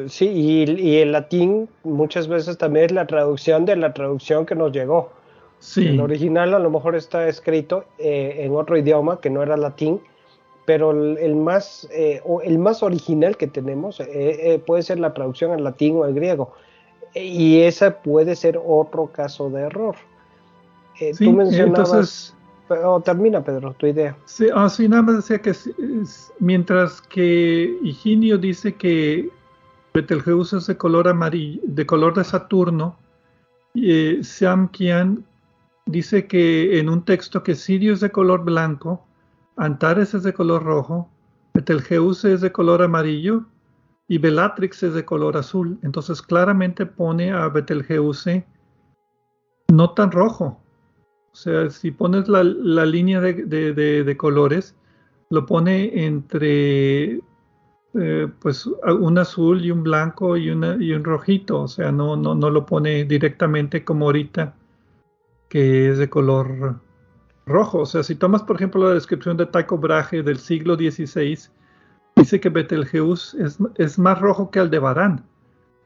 Sí, 0.07 0.27
y, 0.27 0.97
el 0.99 1.13
latín 1.13 1.69
muchas 1.85 2.27
veces 2.27 2.57
también 2.57 2.87
es 2.87 2.93
la 2.93 3.07
traducción 3.07 3.67
de 3.67 3.77
la 3.77 3.93
traducción 3.93 4.47
que 4.47 4.55
nos 4.55 4.73
llegó. 4.73 5.13
Sí. 5.59 5.87
El 5.87 6.01
original 6.01 6.55
a 6.55 6.59
lo 6.59 6.71
mejor 6.71 6.97
está 6.97 7.29
escrito 7.29 7.85
eh, 7.99 8.37
en 8.39 8.55
otro 8.57 8.77
idioma 8.77 9.21
que 9.21 9.31
no 9.31 9.43
era 9.43 9.57
latín, 9.57 10.01
pero 10.65 10.93
el, 10.93 11.35
más, 11.35 11.89
eh, 11.93 12.23
el 12.45 12.59
más 12.59 12.83
original 12.83 13.37
que 13.37 13.49
tenemos 13.49 14.01
eh, 14.01 14.07
eh, 14.11 14.63
puede 14.65 14.83
ser 14.83 15.01
la 15.01 15.13
traducción 15.13 15.51
al 15.51 15.65
latín 15.65 15.97
o 15.97 16.05
al 16.05 16.15
griego. 16.15 16.53
Y 17.15 17.61
esa 17.61 18.01
puede 18.01 18.37
ser 18.37 18.59
otro 18.65 19.09
caso 19.09 19.51
de 19.51 19.63
error. 19.63 19.97
Sí, 20.95 21.13
tú 21.19 21.33
mencionabas... 21.33 21.91
Entonces, 21.91 22.35
termina, 23.05 23.43
Pedro, 23.43 23.75
tu 23.75 23.87
idea. 23.87 24.17
Sí, 24.25 24.49
ah, 24.55 24.69
nada 24.89 25.03
más 25.03 25.17
decía 25.17 25.41
que 25.41 25.53
mientras 26.39 27.01
que 27.03 27.79
Higinio 27.83 28.39
dice 28.39 28.75
que 28.75 29.31
Betelgeuse 29.95 30.59
es 30.59 30.67
de 30.67 30.77
color 30.77 31.09
amarillo, 31.09 31.61
de 31.65 31.87
color 31.87 32.15
de 32.15 32.25
Saturno, 32.25 32.97
eh, 33.75 34.21
Sam 34.23 34.69
Kian 34.69 35.25
dice 35.87 36.27
que 36.27 36.79
en 36.79 36.89
un 36.89 37.05
texto 37.05 37.43
que 37.43 37.55
Sirio 37.55 37.93
es 37.93 38.01
de 38.01 38.11
color 38.11 38.45
blanco, 38.45 39.05
Antares 39.57 40.15
es 40.15 40.23
de 40.23 40.33
color 40.33 40.63
rojo, 40.63 41.09
Betelgeuse 41.55 42.33
es 42.33 42.41
de 42.41 42.53
color 42.53 42.83
amarillo 42.83 43.45
y 44.09 44.19
Bellatrix 44.19 44.83
es 44.83 44.95
de 44.95 45.05
color 45.05 45.37
azul. 45.37 45.79
Entonces 45.83 46.23
claramente 46.23 46.87
pone 46.87 47.33
a 47.33 47.49
Betelgeuse 47.49 48.47
no 49.73 49.91
tan 49.93 50.11
rojo. 50.11 50.59
O 51.33 51.37
sea, 51.37 51.71
si 51.71 51.91
pones 51.91 52.29
la, 52.29 52.43
línea 52.85 53.21
de, 53.21 54.17
colores, 54.19 54.77
lo 55.31 55.47
pone 55.47 56.05
entre 56.05 57.21
eh, 57.95 58.29
pues 58.41 58.67
un 58.67 59.19
azul 59.19 59.65
y 59.65 59.71
un 59.71 59.83
blanco 59.83 60.37
y, 60.37 60.51
una, 60.51 60.77
y 60.79 60.93
un 60.93 61.05
rojito. 61.05 61.63
O 61.63 61.69
sea, 61.69 61.91
no, 61.91 62.17
no, 62.17 62.35
no 62.35 62.51
lo 62.51 62.67
pone 62.67 63.05
directamente 63.05 63.83
como 63.83 64.07
ahorita, 64.07 64.55
que 65.49 65.91
es 65.91 65.99
de 65.99 66.11
color 66.11 66.81
rojo. 67.47 67.79
O 67.79 67.87
sea, 67.87 68.03
si 68.03 68.15
tomas, 68.15 68.43
por 68.43 68.57
ejemplo, 68.57 68.87
la 68.87 68.95
descripción 68.95 69.39
de 69.39 69.47
Tycho 69.47 69.79
Brahe 69.79 70.23
del 70.23 70.39
siglo 70.39 70.75
XVI, 70.75 71.39
dice 72.15 72.41
que 72.41 72.51
Betelgeuse 72.51 73.43
es, 73.43 73.59
es 73.77 73.99
más 73.99 74.21
rojo 74.21 74.51
que 74.51 74.61
Aldebarán. 74.61 75.25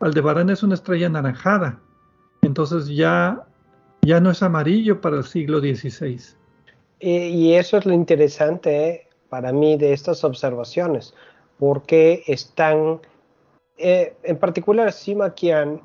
Aldebarán 0.01 0.51
es 0.51 0.65
una 0.65 0.75
estrella 0.75 1.07
anaranjada. 1.07 1.79
Entonces 2.43 2.89
ya 2.89 3.47
ya 4.07 4.21
no 4.21 4.31
es 4.31 4.43
amarillo 4.43 5.01
para 5.01 5.17
el 5.17 5.25
siglo 5.25 5.61
XVI. 5.61 6.21
Y, 6.99 7.53
eso 7.53 7.77
es 7.77 7.85
lo 7.85 7.93
interesante 7.93 8.89
eh, 8.89 9.07
para 9.29 9.53
mí 9.53 9.77
de 9.77 9.93
estas 9.93 10.25
observaciones, 10.25 11.15
porque 11.59 12.23
están, 12.27 13.01
eh, 13.77 14.15
en 14.23 14.39
particular 14.39 14.93
Sima 14.93 15.35
Qian, 15.35 15.83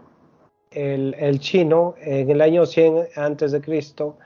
el, 0.72 1.16
el, 1.20 1.40
chino, 1.40 1.96
en 2.00 2.30
el 2.30 2.40
año 2.40 2.66
100 2.66 3.10
antes 3.18 3.52
de 3.52 3.60
Cristo, 3.60 4.18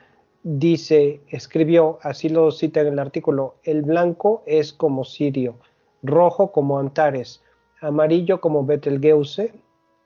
dice, 0.43 1.22
escribió, 1.30 1.98
así 2.04 2.30
lo 2.30 2.52
cita 2.52 2.82
en 2.82 2.88
el 2.88 3.00
artículo, 3.00 3.56
el 3.64 3.82
blanco 3.82 4.43
es 4.46 4.72
como 4.72 5.04
Sirio, 5.04 5.58
rojo 6.04 6.52
como 6.52 6.78
Antares, 6.78 7.41
amarillo 7.82 8.41
como 8.41 8.64
Betelgeuse, 8.64 9.54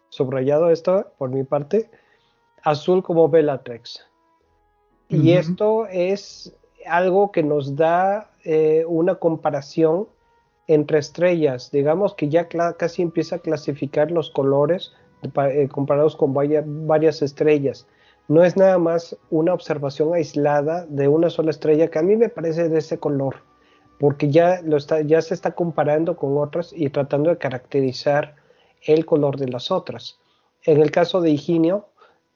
subrayado 0.08 0.70
esto 0.70 1.12
por 1.18 1.30
mi 1.30 1.44
parte, 1.44 1.90
azul 2.64 3.04
como 3.04 3.30
Bellatrix. 3.30 4.06
Y 5.10 5.32
esto 5.32 5.88
es 5.88 6.56
algo 6.86 7.32
que 7.32 7.42
nos 7.42 7.76
da 7.76 8.32
eh, 8.44 8.86
una 8.88 9.16
comparación 9.16 10.08
entre 10.68 11.00
estrellas. 11.00 11.72
Digamos 11.72 12.14
que 12.14 12.30
ya 12.30 12.48
casi 12.48 13.02
empieza 13.02 13.38
a 13.38 13.40
clasificar 13.40 14.12
los 14.12 14.30
colores 14.30 14.94
eh, 15.22 15.68
comparados 15.68 16.16
con 16.16 16.34
varias 16.34 17.22
estrellas. 17.22 17.88
No 18.28 18.44
es 18.44 18.56
nada 18.56 18.78
más 18.78 19.18
una 19.32 19.54
observación 19.54 20.14
aislada 20.14 20.86
de 20.86 21.08
una 21.08 21.32
sola 21.32 21.50
estrella 21.50 21.90
que 21.90 21.98
a 21.98 22.04
mí 22.04 22.16
me 22.16 22.30
parece 22.30 22.70
de 22.70 22.78
ese 22.78 23.00
color, 23.00 23.38
porque 24.00 24.30
ya, 24.30 24.62
lo 24.62 24.78
está, 24.78 25.02
ya 25.02 25.22
se 25.24 25.34
está 25.34 25.52
comparando 25.56 26.16
con 26.16 26.38
otras 26.38 26.72
y 26.72 26.92
tratando 26.92 27.32
de 27.32 27.40
caracterizar 27.40 28.36
el 28.86 29.08
color 29.08 29.38
de 29.38 29.48
las 29.48 29.72
otras. 29.72 30.20
En 30.64 30.80
el 30.80 30.92
caso 30.92 31.22
de 31.22 31.32
Higinio, 31.32 31.88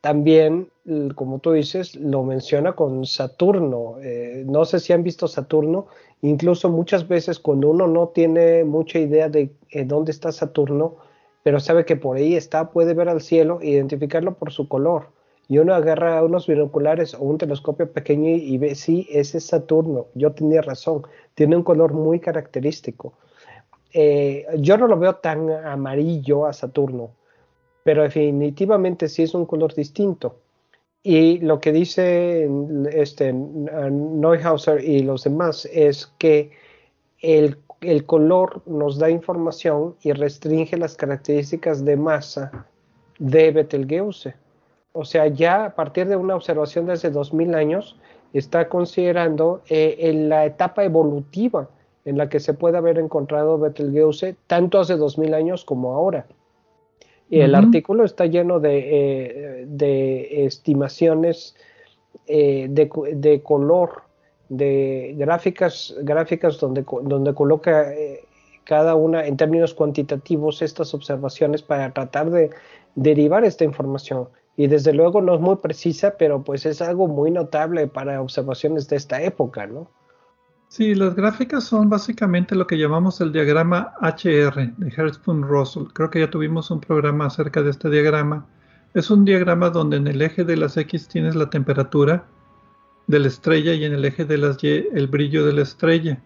también, 0.04 0.70
como 1.16 1.40
tú 1.40 1.54
dices, 1.54 1.96
lo 1.96 2.24
menciona 2.24 2.74
con 2.74 3.06
Saturno. 3.06 3.96
Eh, 4.02 4.44
no 4.46 4.66
sé 4.66 4.82
si 4.82 4.92
han 4.92 5.02
visto 5.02 5.30
Saturno, 5.30 5.88
incluso 6.22 6.68
muchas 6.68 7.08
veces 7.08 7.40
cuando 7.40 7.70
uno 7.70 7.88
no 7.88 8.10
tiene 8.10 8.66
mucha 8.66 9.00
idea 9.00 9.30
de 9.30 9.56
eh, 9.70 9.86
dónde 9.86 10.12
está 10.12 10.34
Saturno, 10.34 10.98
pero 11.44 11.62
sabe 11.62 11.86
que 11.86 11.96
por 11.96 12.18
ahí 12.18 12.36
está, 12.36 12.72
puede 12.72 12.94
ver 12.94 13.08
al 13.08 13.22
cielo 13.22 13.60
e 13.62 13.70
identificarlo 13.70 14.34
por 14.34 14.52
su 14.52 14.68
color. 14.68 15.08
Y 15.48 15.60
uno 15.60 15.74
agarra 15.74 16.22
unos 16.22 16.48
binoculares 16.48 17.14
o 17.14 17.22
un 17.22 17.38
telescopio 17.38 17.90
pequeño 17.90 18.30
y, 18.30 18.58
ve, 18.58 18.76
sí, 18.76 19.08
ese 19.10 19.38
es 19.38 19.46
Saturno. 19.46 20.08
Yo 20.16 20.34
tenía 20.34 20.62
razón, 20.62 21.04
tiene 21.34 21.56
un 21.56 21.64
color 21.64 21.94
muy 21.94 22.20
característico. 22.20 23.14
Eh, 23.94 24.46
yo 24.58 24.78
no 24.78 24.86
lo 24.88 25.00
veo 25.00 25.16
tan 25.16 25.50
amarillo 25.50 26.46
a 26.46 26.52
Saturno 26.52 27.12
pero 27.84 28.04
definitivamente 28.04 29.10
sí 29.10 29.24
es 29.24 29.34
un 29.34 29.46
color 29.46 29.74
distinto. 29.74 30.38
Y 31.04 31.40
lo 31.40 31.60
que 31.60 31.74
dice 31.74 32.50
este, 32.92 33.34
Neuhauser 33.34 34.84
y 34.84 35.00
los 35.00 35.26
demás 35.26 35.66
es 35.66 36.08
que 36.18 36.52
el, 37.22 37.58
color 38.06 38.62
nos 38.66 38.98
da 38.98 39.10
información 39.10 39.96
y 40.02 40.14
restringe 40.14 40.78
las 40.78 40.96
características 40.96 41.84
de 41.84 41.98
masa 41.98 42.66
de 43.20 43.52
Betelgeuse. 43.52 44.36
O 44.94 45.04
sea, 45.04 45.28
ya 45.28 45.66
a 45.66 45.76
partir 45.76 46.08
de 46.08 46.16
una 46.16 46.36
observación 46.36 46.86
de 46.86 46.94
hace 46.94 47.10
2000 47.10 47.56
años, 47.56 47.98
está 48.32 48.70
considerando 48.70 49.62
eh, 49.70 49.98
en 50.00 50.30
la 50.30 50.46
etapa 50.46 50.86
evolutiva 50.86 51.70
en 52.06 52.18
la 52.18 52.30
que 52.30 52.40
se 52.40 52.54
puede 52.54 52.78
haber 52.78 52.98
encontrado 52.98 53.58
Betelgeuse, 53.58 54.38
tanto 54.48 54.80
hace 54.80 54.96
2000 54.96 55.34
años 55.34 55.66
como 55.66 55.94
ahora. 55.94 56.26
Y 57.34 57.42
el 57.42 57.56
artículo 57.56 58.06
está 58.06 58.28
lleno 58.28 58.60
de, 58.60 59.66
eh, 59.80 60.46
estimaciones 60.46 61.56
eh, 62.28 62.68
de, 62.70 63.42
color, 63.42 64.04
de 64.50 65.16
gráficas, 65.18 65.96
gráficas 66.04 66.60
donde, 66.60 66.86
donde 67.02 67.34
coloca 67.34 67.92
eh, 67.92 68.24
cada 68.66 68.94
una 68.94 69.26
en 69.26 69.36
términos 69.36 69.74
cuantitativos 69.74 70.62
estas 70.62 70.94
observaciones 70.94 71.64
para 71.64 71.92
tratar 71.92 72.30
de 72.30 72.52
derivar 72.94 73.44
esta 73.46 73.64
información. 73.64 74.30
Y 74.56 74.68
desde 74.68 74.94
luego 74.94 75.20
no 75.20 75.34
es 75.34 75.42
muy 75.42 75.56
precisa, 75.56 76.16
pero 76.20 76.44
pues 76.44 76.68
es 76.68 76.84
algo 76.84 77.08
muy 77.08 77.32
notable 77.32 77.88
para 77.88 78.22
observaciones 78.22 78.88
de 78.90 78.98
esta 78.98 79.24
época, 79.24 79.66
¿no? 79.66 79.90
Sí, 80.76 80.96
las 80.96 81.14
gráficas 81.14 81.66
son 81.66 81.88
básicamente 81.88 82.56
lo 82.56 82.66
que 82.66 82.80
llamamos 82.80 83.22
el 83.22 83.32
diagrama 83.32 83.94
HR 84.02 84.74
de 84.76 84.90
Hertzsprung-Russell. 84.90 85.94
Creo 85.94 86.10
que 86.10 86.22
ya 86.22 86.32
tuvimos 86.32 86.72
un 86.72 86.82
programa 86.82 87.28
acerca 87.28 87.62
de 87.62 87.70
este 87.70 87.92
diagrama. 87.92 88.48
Es 88.96 89.12
un 89.12 89.24
diagrama 89.24 89.70
donde 89.70 89.98
en 89.98 90.08
el 90.08 90.20
eje 90.24 90.44
de 90.44 90.58
las 90.58 90.76
X 90.76 91.08
tienes 91.08 91.36
la 91.36 91.52
temperatura 91.52 92.26
de 93.06 93.20
la 93.20 93.28
estrella 93.28 93.76
y 93.76 93.86
en 93.86 93.94
el 93.94 94.04
eje 94.04 94.26
de 94.26 94.40
las 94.40 94.64
Y 94.64 94.88
el 94.92 95.06
brillo 95.06 95.46
de 95.46 95.54
la 95.54 95.62
estrella. 95.62 96.20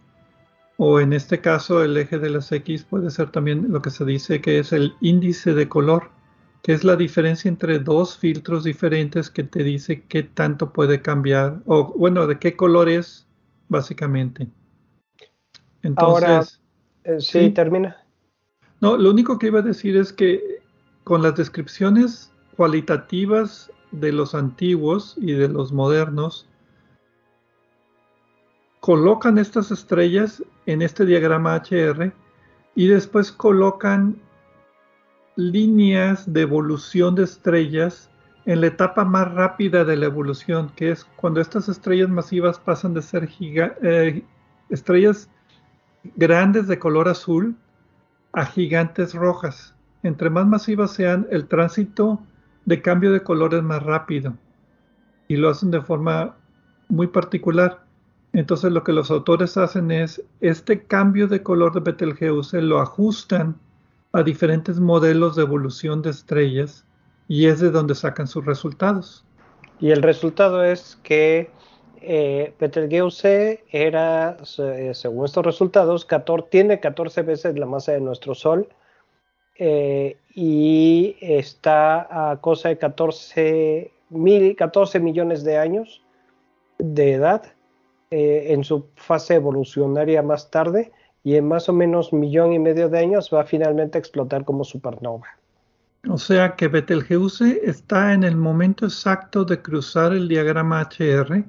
O 0.78 1.02
en 1.02 1.12
este 1.12 1.42
caso 1.42 1.84
el 1.84 1.98
eje 1.98 2.18
de 2.18 2.30
las 2.30 2.50
X 2.50 2.86
puede 2.86 3.12
ser 3.12 3.32
también 3.32 3.66
lo 3.68 3.82
que 3.82 3.90
se 3.90 4.06
dice 4.06 4.40
que 4.40 4.60
es 4.60 4.72
el 4.72 4.94
índice 5.02 5.54
de 5.56 5.68
color, 5.68 6.10
que 6.64 6.72
es 6.72 6.86
la 6.86 6.96
diferencia 6.96 7.50
entre 7.50 7.80
dos 7.80 8.18
filtros 8.18 8.64
diferentes 8.64 9.30
que 9.30 9.44
te 9.44 9.66
dice 9.66 10.06
qué 10.08 10.24
tanto 10.24 10.72
puede 10.72 11.02
cambiar, 11.02 11.60
o 11.66 11.94
bueno, 11.98 12.28
de 12.28 12.40
qué 12.40 12.56
color 12.56 12.88
es 12.88 13.27
básicamente. 13.70 14.48
Entonces, 15.84 16.24
Ahora, 16.24 16.46
eh, 17.04 17.20
sí, 17.20 17.50
termina. 17.52 18.04
No, 18.82 18.98
lo 18.98 19.10
único 19.12 19.40
que 19.40 19.48
iba 19.48 19.60
a 19.60 19.64
decir 19.64 19.98
es 19.98 20.14
que 20.14 20.62
con 21.04 21.22
las 21.22 21.36
descripciones 21.36 22.32
cualitativas 22.56 23.72
de 23.92 24.12
los 24.12 24.36
antiguos 24.36 25.16
y 25.18 25.34
de 25.34 25.48
los 25.48 25.72
modernos, 25.72 26.48
colocan 28.80 29.38
estas 29.38 29.72
estrellas 29.72 30.44
en 30.66 30.82
este 30.82 31.06
diagrama 31.06 31.56
HR 31.56 32.12
y 32.76 32.88
después 32.88 33.32
colocan 33.32 34.22
líneas 35.36 36.32
de 36.32 36.42
evolución 36.42 37.16
de 37.16 37.24
estrellas 37.24 38.10
en 38.48 38.62
la 38.62 38.68
etapa 38.68 39.04
más 39.04 39.30
rápida 39.34 39.84
de 39.84 39.98
la 39.98 40.06
evolución, 40.06 40.72
que 40.78 40.90
es 40.92 41.04
cuando 41.18 41.42
estas 41.42 41.68
estrellas 41.68 42.08
masivas 42.08 42.58
pasan 42.58 42.94
de 42.94 43.02
ser 43.02 43.30
eh, 43.42 44.24
estrellas 44.70 45.30
grandes 46.16 46.66
de 46.68 46.80
color 46.80 47.10
azul 47.10 47.58
a 48.32 48.46
gigantes 48.46 49.14
rojas. 49.14 49.76
Entre 50.02 50.30
más 50.30 50.48
masivas 50.48 50.92
sean, 50.92 51.28
el 51.30 51.46
tránsito 51.50 52.22
de 52.64 52.82
cambio 52.82 53.12
de 53.12 53.22
color 53.22 53.54
es 53.54 53.64
más 53.64 53.84
rápido 53.84 54.34
y 55.28 55.36
lo 55.36 55.50
hacen 55.50 55.70
de 55.70 55.82
forma 55.82 56.38
muy 56.88 57.08
particular. 57.08 57.84
Entonces 58.32 58.72
lo 58.72 58.82
que 58.82 58.94
los 58.94 59.12
autores 59.12 59.58
hacen 59.58 59.92
es 59.92 60.24
este 60.40 60.84
cambio 60.84 61.28
de 61.28 61.44
color 61.44 61.74
de 61.74 61.82
Betelgeuse 61.82 62.62
lo 62.62 62.80
ajustan 62.80 63.58
a 64.14 64.24
diferentes 64.24 64.80
modelos 64.80 65.36
de 65.36 65.42
evolución 65.42 66.02
de 66.02 66.12
estrellas 66.12 66.87
y 67.28 67.48
es 67.48 67.60
de 67.60 67.72
donde 67.72 67.96
sacan 67.96 68.28
sus 68.28 68.46
resultados. 68.46 69.26
Y 69.80 69.92
el 69.92 70.02
resultado 70.02 70.64
es 70.64 70.98
que 71.04 71.50
eh, 72.02 72.54
Betelgeuse 72.60 73.64
era, 73.72 74.38
según 74.44 75.26
estos 75.26 75.46
resultados, 75.46 76.08
tiene 76.50 76.80
14 76.80 77.22
veces 77.24 77.58
la 77.58 77.66
masa 77.66 77.92
de 77.92 78.02
nuestro 78.02 78.34
Sol 78.34 78.68
eh, 79.60 80.18
y 80.34 81.18
está 81.20 82.32
a 82.32 82.38
cosa 82.40 82.70
de 82.70 82.78
14, 82.78 83.92
mil, 84.10 84.56
14 84.56 85.00
millones 85.00 85.44
de 85.44 85.58
años 85.58 86.04
de 86.78 87.14
edad 87.14 87.44
eh, 88.12 88.48
en 88.50 88.64
su 88.64 88.88
fase 88.96 89.36
evolucionaria 89.36 90.22
más 90.22 90.50
tarde 90.52 90.92
y 91.24 91.36
en 91.36 91.48
más 91.48 91.68
o 91.68 91.74
menos 91.74 92.14
millón 92.14 92.54
y 92.54 92.60
medio 92.60 92.88
de 92.88 93.00
años 93.00 93.32
va 93.34 93.44
finalmente 93.44 93.98
a 93.98 94.00
explotar 94.00 94.46
como 94.46 94.64
supernova. 94.64 95.28
O 96.10 96.18
sea 96.18 96.56
que 96.56 96.68
Betelgeuse 96.68 97.62
está 97.64 98.14
en 98.14 98.24
el 98.24 98.38
momento 98.38 98.86
exacto 98.86 99.44
de 99.44 99.62
cruzar 99.62 100.14
el 100.14 100.28
diagrama 100.28 100.82
HR, 100.82 101.44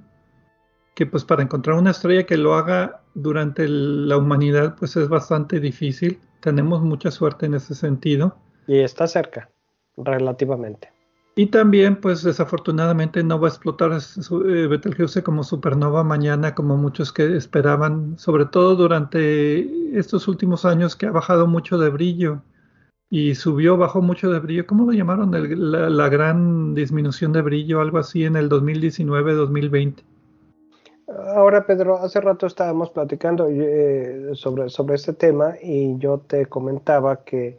que 0.94 1.06
pues 1.06 1.24
para 1.24 1.42
encontrar 1.42 1.78
una 1.78 1.92
estrella 1.92 2.24
que 2.24 2.36
lo 2.36 2.54
haga 2.54 3.02
durante 3.14 3.68
la 3.68 4.16
humanidad 4.16 4.74
pues 4.78 4.96
es 4.96 5.08
bastante 5.08 5.60
difícil. 5.60 6.18
Tenemos 6.40 6.82
mucha 6.82 7.10
suerte 7.10 7.46
en 7.46 7.54
ese 7.54 7.74
sentido. 7.74 8.36
Y 8.66 8.78
está 8.78 9.06
cerca, 9.06 9.48
relativamente. 9.96 10.92
Y 11.36 11.46
también, 11.46 12.00
pues 12.00 12.24
desafortunadamente 12.24 13.22
no 13.22 13.38
va 13.38 13.46
a 13.46 13.50
explotar 13.50 13.92
eh, 13.92 14.66
Betelgeuse 14.66 15.22
como 15.22 15.44
supernova 15.44 16.02
mañana, 16.02 16.52
como 16.52 16.76
muchos 16.76 17.12
que 17.12 17.36
esperaban, 17.36 18.18
sobre 18.18 18.46
todo 18.46 18.74
durante 18.74 19.96
estos 19.96 20.26
últimos 20.26 20.64
años 20.64 20.96
que 20.96 21.06
ha 21.06 21.12
bajado 21.12 21.46
mucho 21.46 21.78
de 21.78 21.90
brillo 21.90 22.42
y 23.10 23.34
subió, 23.34 23.76
bajó 23.76 24.02
mucho 24.02 24.30
de 24.30 24.38
brillo. 24.38 24.66
¿Cómo 24.66 24.84
lo 24.84 24.92
llamaron? 24.92 25.30
la, 25.32 26.08
gran 26.08 26.74
disminución 26.74 27.32
de 27.32 27.42
brillo, 27.42 27.80
algo 27.80 27.98
así 27.98 28.24
en 28.24 28.36
el 28.36 28.50
2019-2020. 28.50 30.04
Ahora, 31.34 31.64
Pedro, 31.64 31.96
hace 31.96 32.20
rato 32.20 32.46
estábamos 32.46 32.90
platicando 32.90 33.48
eh, 33.48 34.30
sobre, 34.34 34.68
sobre 34.68 34.96
este 34.96 35.14
tema 35.14 35.54
y 35.62 35.96
yo 35.96 36.18
te 36.18 36.46
comentaba 36.46 37.24
que 37.24 37.58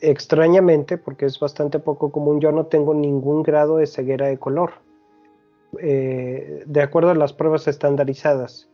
extrañamente, 0.00 0.96
porque 0.96 1.26
es 1.26 1.38
bastante 1.38 1.78
poco 1.78 2.10
común, 2.10 2.40
yo 2.40 2.52
no 2.52 2.66
tengo 2.66 2.94
ningún 2.94 3.42
grado 3.42 3.76
de 3.78 3.86
ceguera 3.86 4.26
de 4.26 4.38
color, 4.38 4.72
eh, 5.80 6.62
de 6.66 6.82
acuerdo 6.82 7.10
a 7.10 7.14
las 7.14 7.34
pruebas 7.34 7.68
estandarizadas. 7.68 8.68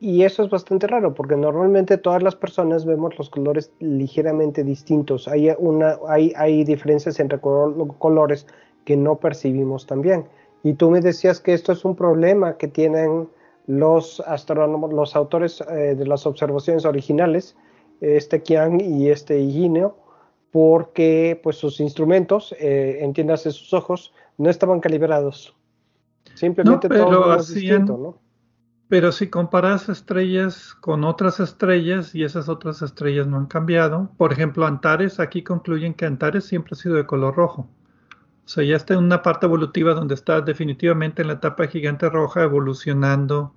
Y 0.00 0.22
eso 0.22 0.44
es 0.44 0.50
bastante 0.50 0.86
raro, 0.86 1.12
porque 1.14 1.36
normalmente 1.36 1.98
todas 1.98 2.22
las 2.22 2.36
personas 2.36 2.84
vemos 2.84 3.18
los 3.18 3.30
colores 3.30 3.72
ligeramente 3.80 4.62
distintos. 4.62 5.26
Hay, 5.26 5.50
una, 5.58 5.98
hay, 6.08 6.32
hay 6.36 6.62
diferencias 6.64 7.18
entre 7.18 7.40
colores 7.40 8.46
que 8.84 8.96
no 8.96 9.16
percibimos 9.16 9.86
también. 9.86 10.26
Y 10.62 10.74
tú 10.74 10.90
me 10.90 11.00
decías 11.00 11.40
que 11.40 11.52
esto 11.52 11.72
es 11.72 11.84
un 11.84 11.96
problema 11.96 12.56
que 12.56 12.68
tienen 12.68 13.28
los 13.66 14.20
astrónomos, 14.20 14.92
los 14.92 15.16
autores 15.16 15.62
eh, 15.68 15.94
de 15.96 16.06
las 16.06 16.26
observaciones 16.26 16.84
originales, 16.84 17.56
este 18.00 18.42
Kiang 18.42 18.80
y 18.80 19.10
este 19.10 19.40
Higineo, 19.40 19.96
porque 20.52 21.38
pues 21.42 21.56
sus 21.56 21.80
instrumentos, 21.80 22.54
eh, 22.60 22.98
entiéndase 23.00 23.50
sus 23.50 23.74
ojos, 23.74 24.14
no 24.38 24.48
estaban 24.48 24.80
calibrados. 24.80 25.54
Simplemente 26.34 26.88
pero 26.88 27.10
todo 27.10 27.36
distinto, 27.36 27.98
¿no? 27.98 28.27
Pero 28.88 29.12
si 29.12 29.28
comparas 29.28 29.88
estrellas 29.88 30.74
con 30.80 31.04
otras 31.04 31.40
estrellas 31.40 32.14
y 32.14 32.24
esas 32.24 32.48
otras 32.48 32.80
estrellas 32.82 33.26
no 33.26 33.36
han 33.36 33.46
cambiado, 33.46 34.10
por 34.16 34.32
ejemplo, 34.32 34.66
Antares, 34.66 35.20
aquí 35.20 35.42
concluyen 35.42 35.94
que 35.94 36.06
Antares 36.06 36.46
siempre 36.46 36.72
ha 36.72 36.76
sido 36.76 36.94
de 36.94 37.06
color 37.06 37.36
rojo. 37.36 37.68
O 38.44 38.48
sea, 38.48 38.64
ya 38.64 38.76
está 38.76 38.94
en 38.94 39.00
una 39.00 39.22
parte 39.22 39.46
evolutiva 39.46 39.92
donde 39.92 40.14
está 40.14 40.40
definitivamente 40.40 41.20
en 41.22 41.28
la 41.28 41.34
etapa 41.34 41.66
gigante 41.66 42.08
roja 42.08 42.42
evolucionando 42.42 43.54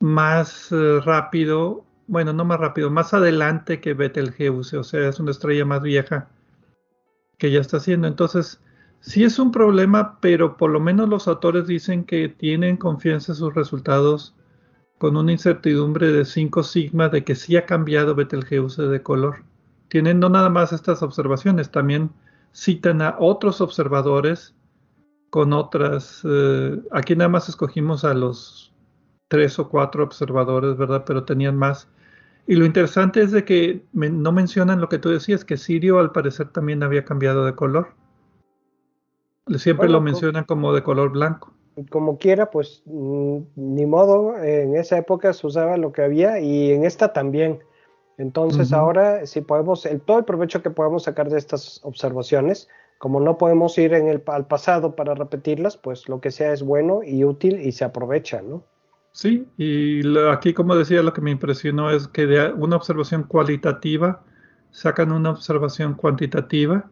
más 0.00 0.72
eh, 0.72 1.00
rápido 1.00 1.84
bueno, 2.12 2.32
no 2.34 2.44
más 2.44 2.60
rápido, 2.60 2.90
más 2.90 3.14
adelante 3.14 3.80
que 3.80 3.94
Betelgeuse, 3.94 4.76
o 4.76 4.84
sea, 4.84 5.08
es 5.08 5.18
una 5.18 5.30
estrella 5.30 5.64
más 5.64 5.82
vieja 5.82 6.28
que 7.38 7.50
ya 7.50 7.60
está 7.60 7.78
haciendo. 7.78 8.06
Entonces, 8.06 8.60
sí 9.02 9.24
es 9.24 9.38
un 9.38 9.52
problema, 9.52 10.18
pero 10.20 10.56
por 10.56 10.70
lo 10.70 10.80
menos 10.80 11.10
los 11.10 11.28
autores 11.28 11.66
dicen 11.66 12.04
que 12.04 12.30
tienen 12.30 12.78
confianza 12.78 13.32
en 13.32 13.36
sus 13.36 13.54
resultados 13.54 14.34
con 14.96 15.16
una 15.18 15.32
incertidumbre 15.32 16.10
de 16.10 16.24
5 16.24 16.62
sigma 16.62 17.10
de 17.10 17.24
que 17.24 17.34
sí 17.34 17.56
ha 17.56 17.66
cambiado 17.66 18.14
Betelgeuse 18.14 18.84
de 18.84 19.02
color. 19.02 19.44
Tienen 19.88 20.20
no 20.20 20.30
nada 20.30 20.48
más 20.48 20.72
estas 20.72 21.02
observaciones, 21.02 21.70
también 21.70 22.10
citan 22.54 23.02
a 23.02 23.16
otros 23.18 23.60
observadores 23.60 24.54
con 25.28 25.52
otras, 25.52 26.22
eh, 26.24 26.80
aquí 26.92 27.14
nada 27.14 27.28
más 27.28 27.50
escogimos 27.50 28.04
a 28.04 28.14
los 28.14 28.72
tres 29.28 29.58
o 29.58 29.68
cuatro 29.68 30.04
observadores, 30.04 30.78
¿verdad? 30.78 31.04
Pero 31.06 31.24
tenían 31.24 31.56
más 31.56 31.88
y 32.46 32.56
lo 32.56 32.66
interesante 32.66 33.22
es 33.22 33.30
de 33.30 33.44
que 33.44 33.84
no 33.92 34.32
mencionan 34.32 34.80
lo 34.80 34.88
que 34.88 34.98
tú 34.98 35.10
decías, 35.10 35.44
que 35.44 35.56
Sirio 35.56 35.98
al 36.00 36.12
parecer 36.12 36.48
también 36.48 36.82
había 36.82 37.04
cambiado 37.04 37.44
de 37.44 37.54
color. 37.54 37.94
Siempre 39.58 39.88
lo 39.88 40.00
mencionan 40.00 40.44
como 40.44 40.72
de 40.72 40.82
color 40.82 41.10
blanco. 41.10 41.52
Como 41.90 42.18
quiera, 42.18 42.50
pues 42.50 42.82
mm, 42.84 43.38
ni 43.56 43.86
modo, 43.86 44.36
en 44.42 44.76
esa 44.76 44.98
época 44.98 45.32
se 45.32 45.46
usaba 45.46 45.76
lo 45.76 45.92
que 45.92 46.02
había 46.02 46.40
y 46.40 46.72
en 46.72 46.84
esta 46.84 47.12
también. 47.12 47.60
Entonces 48.18 48.72
ahora 48.72 49.26
si 49.26 49.40
podemos, 49.40 49.86
el, 49.86 50.00
todo 50.00 50.18
el 50.18 50.24
provecho 50.24 50.62
que 50.62 50.70
podemos 50.70 51.04
sacar 51.04 51.30
de 51.30 51.38
estas 51.38 51.80
observaciones, 51.82 52.68
como 52.98 53.20
no 53.20 53.38
podemos 53.38 53.76
ir 53.78 53.94
en 53.94 54.06
el, 54.06 54.22
al 54.26 54.46
pasado 54.46 54.94
para 54.94 55.14
repetirlas, 55.14 55.76
pues 55.76 56.08
lo 56.08 56.20
que 56.20 56.30
sea 56.30 56.52
es 56.52 56.62
bueno 56.62 57.02
y 57.02 57.24
útil 57.24 57.60
y 57.60 57.72
se 57.72 57.84
aprovecha, 57.84 58.42
¿no? 58.42 58.62
Sí, 59.12 59.46
y 59.58 60.02
aquí 60.28 60.54
como 60.54 60.74
decía, 60.74 61.02
lo 61.02 61.12
que 61.12 61.20
me 61.20 61.30
impresionó 61.30 61.90
es 61.90 62.08
que 62.08 62.26
de 62.26 62.52
una 62.52 62.76
observación 62.76 63.24
cualitativa 63.24 64.22
sacan 64.70 65.12
una 65.12 65.30
observación 65.30 65.94
cuantitativa, 65.94 66.90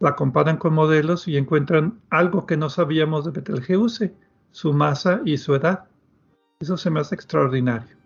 la 0.00 0.16
comparan 0.16 0.56
con 0.56 0.74
modelos 0.74 1.28
y 1.28 1.36
encuentran 1.36 2.00
algo 2.10 2.46
que 2.46 2.56
no 2.56 2.68
sabíamos 2.68 3.24
de 3.24 3.30
Betelgeuse, 3.30 4.14
su 4.50 4.72
masa 4.72 5.20
y 5.24 5.38
su 5.38 5.54
edad. 5.54 5.84
Eso 6.60 6.76
se 6.76 6.90
me 6.90 7.00
hace 7.00 7.14
extraordinario. 7.14 7.96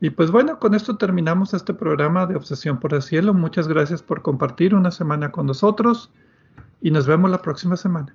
Y 0.00 0.10
pues 0.10 0.30
bueno, 0.30 0.58
con 0.58 0.74
esto 0.74 0.96
terminamos 0.96 1.54
este 1.54 1.72
programa 1.72 2.26
de 2.26 2.36
Obsesión 2.36 2.78
por 2.78 2.92
el 2.92 3.02
Cielo. 3.02 3.32
Muchas 3.32 3.66
gracias 3.66 4.02
por 4.02 4.22
compartir 4.22 4.74
una 4.74 4.90
semana 4.90 5.32
con 5.32 5.46
nosotros 5.46 6.10
y 6.82 6.90
nos 6.90 7.06
vemos 7.06 7.30
la 7.30 7.40
próxima 7.40 7.76
semana. 7.76 8.14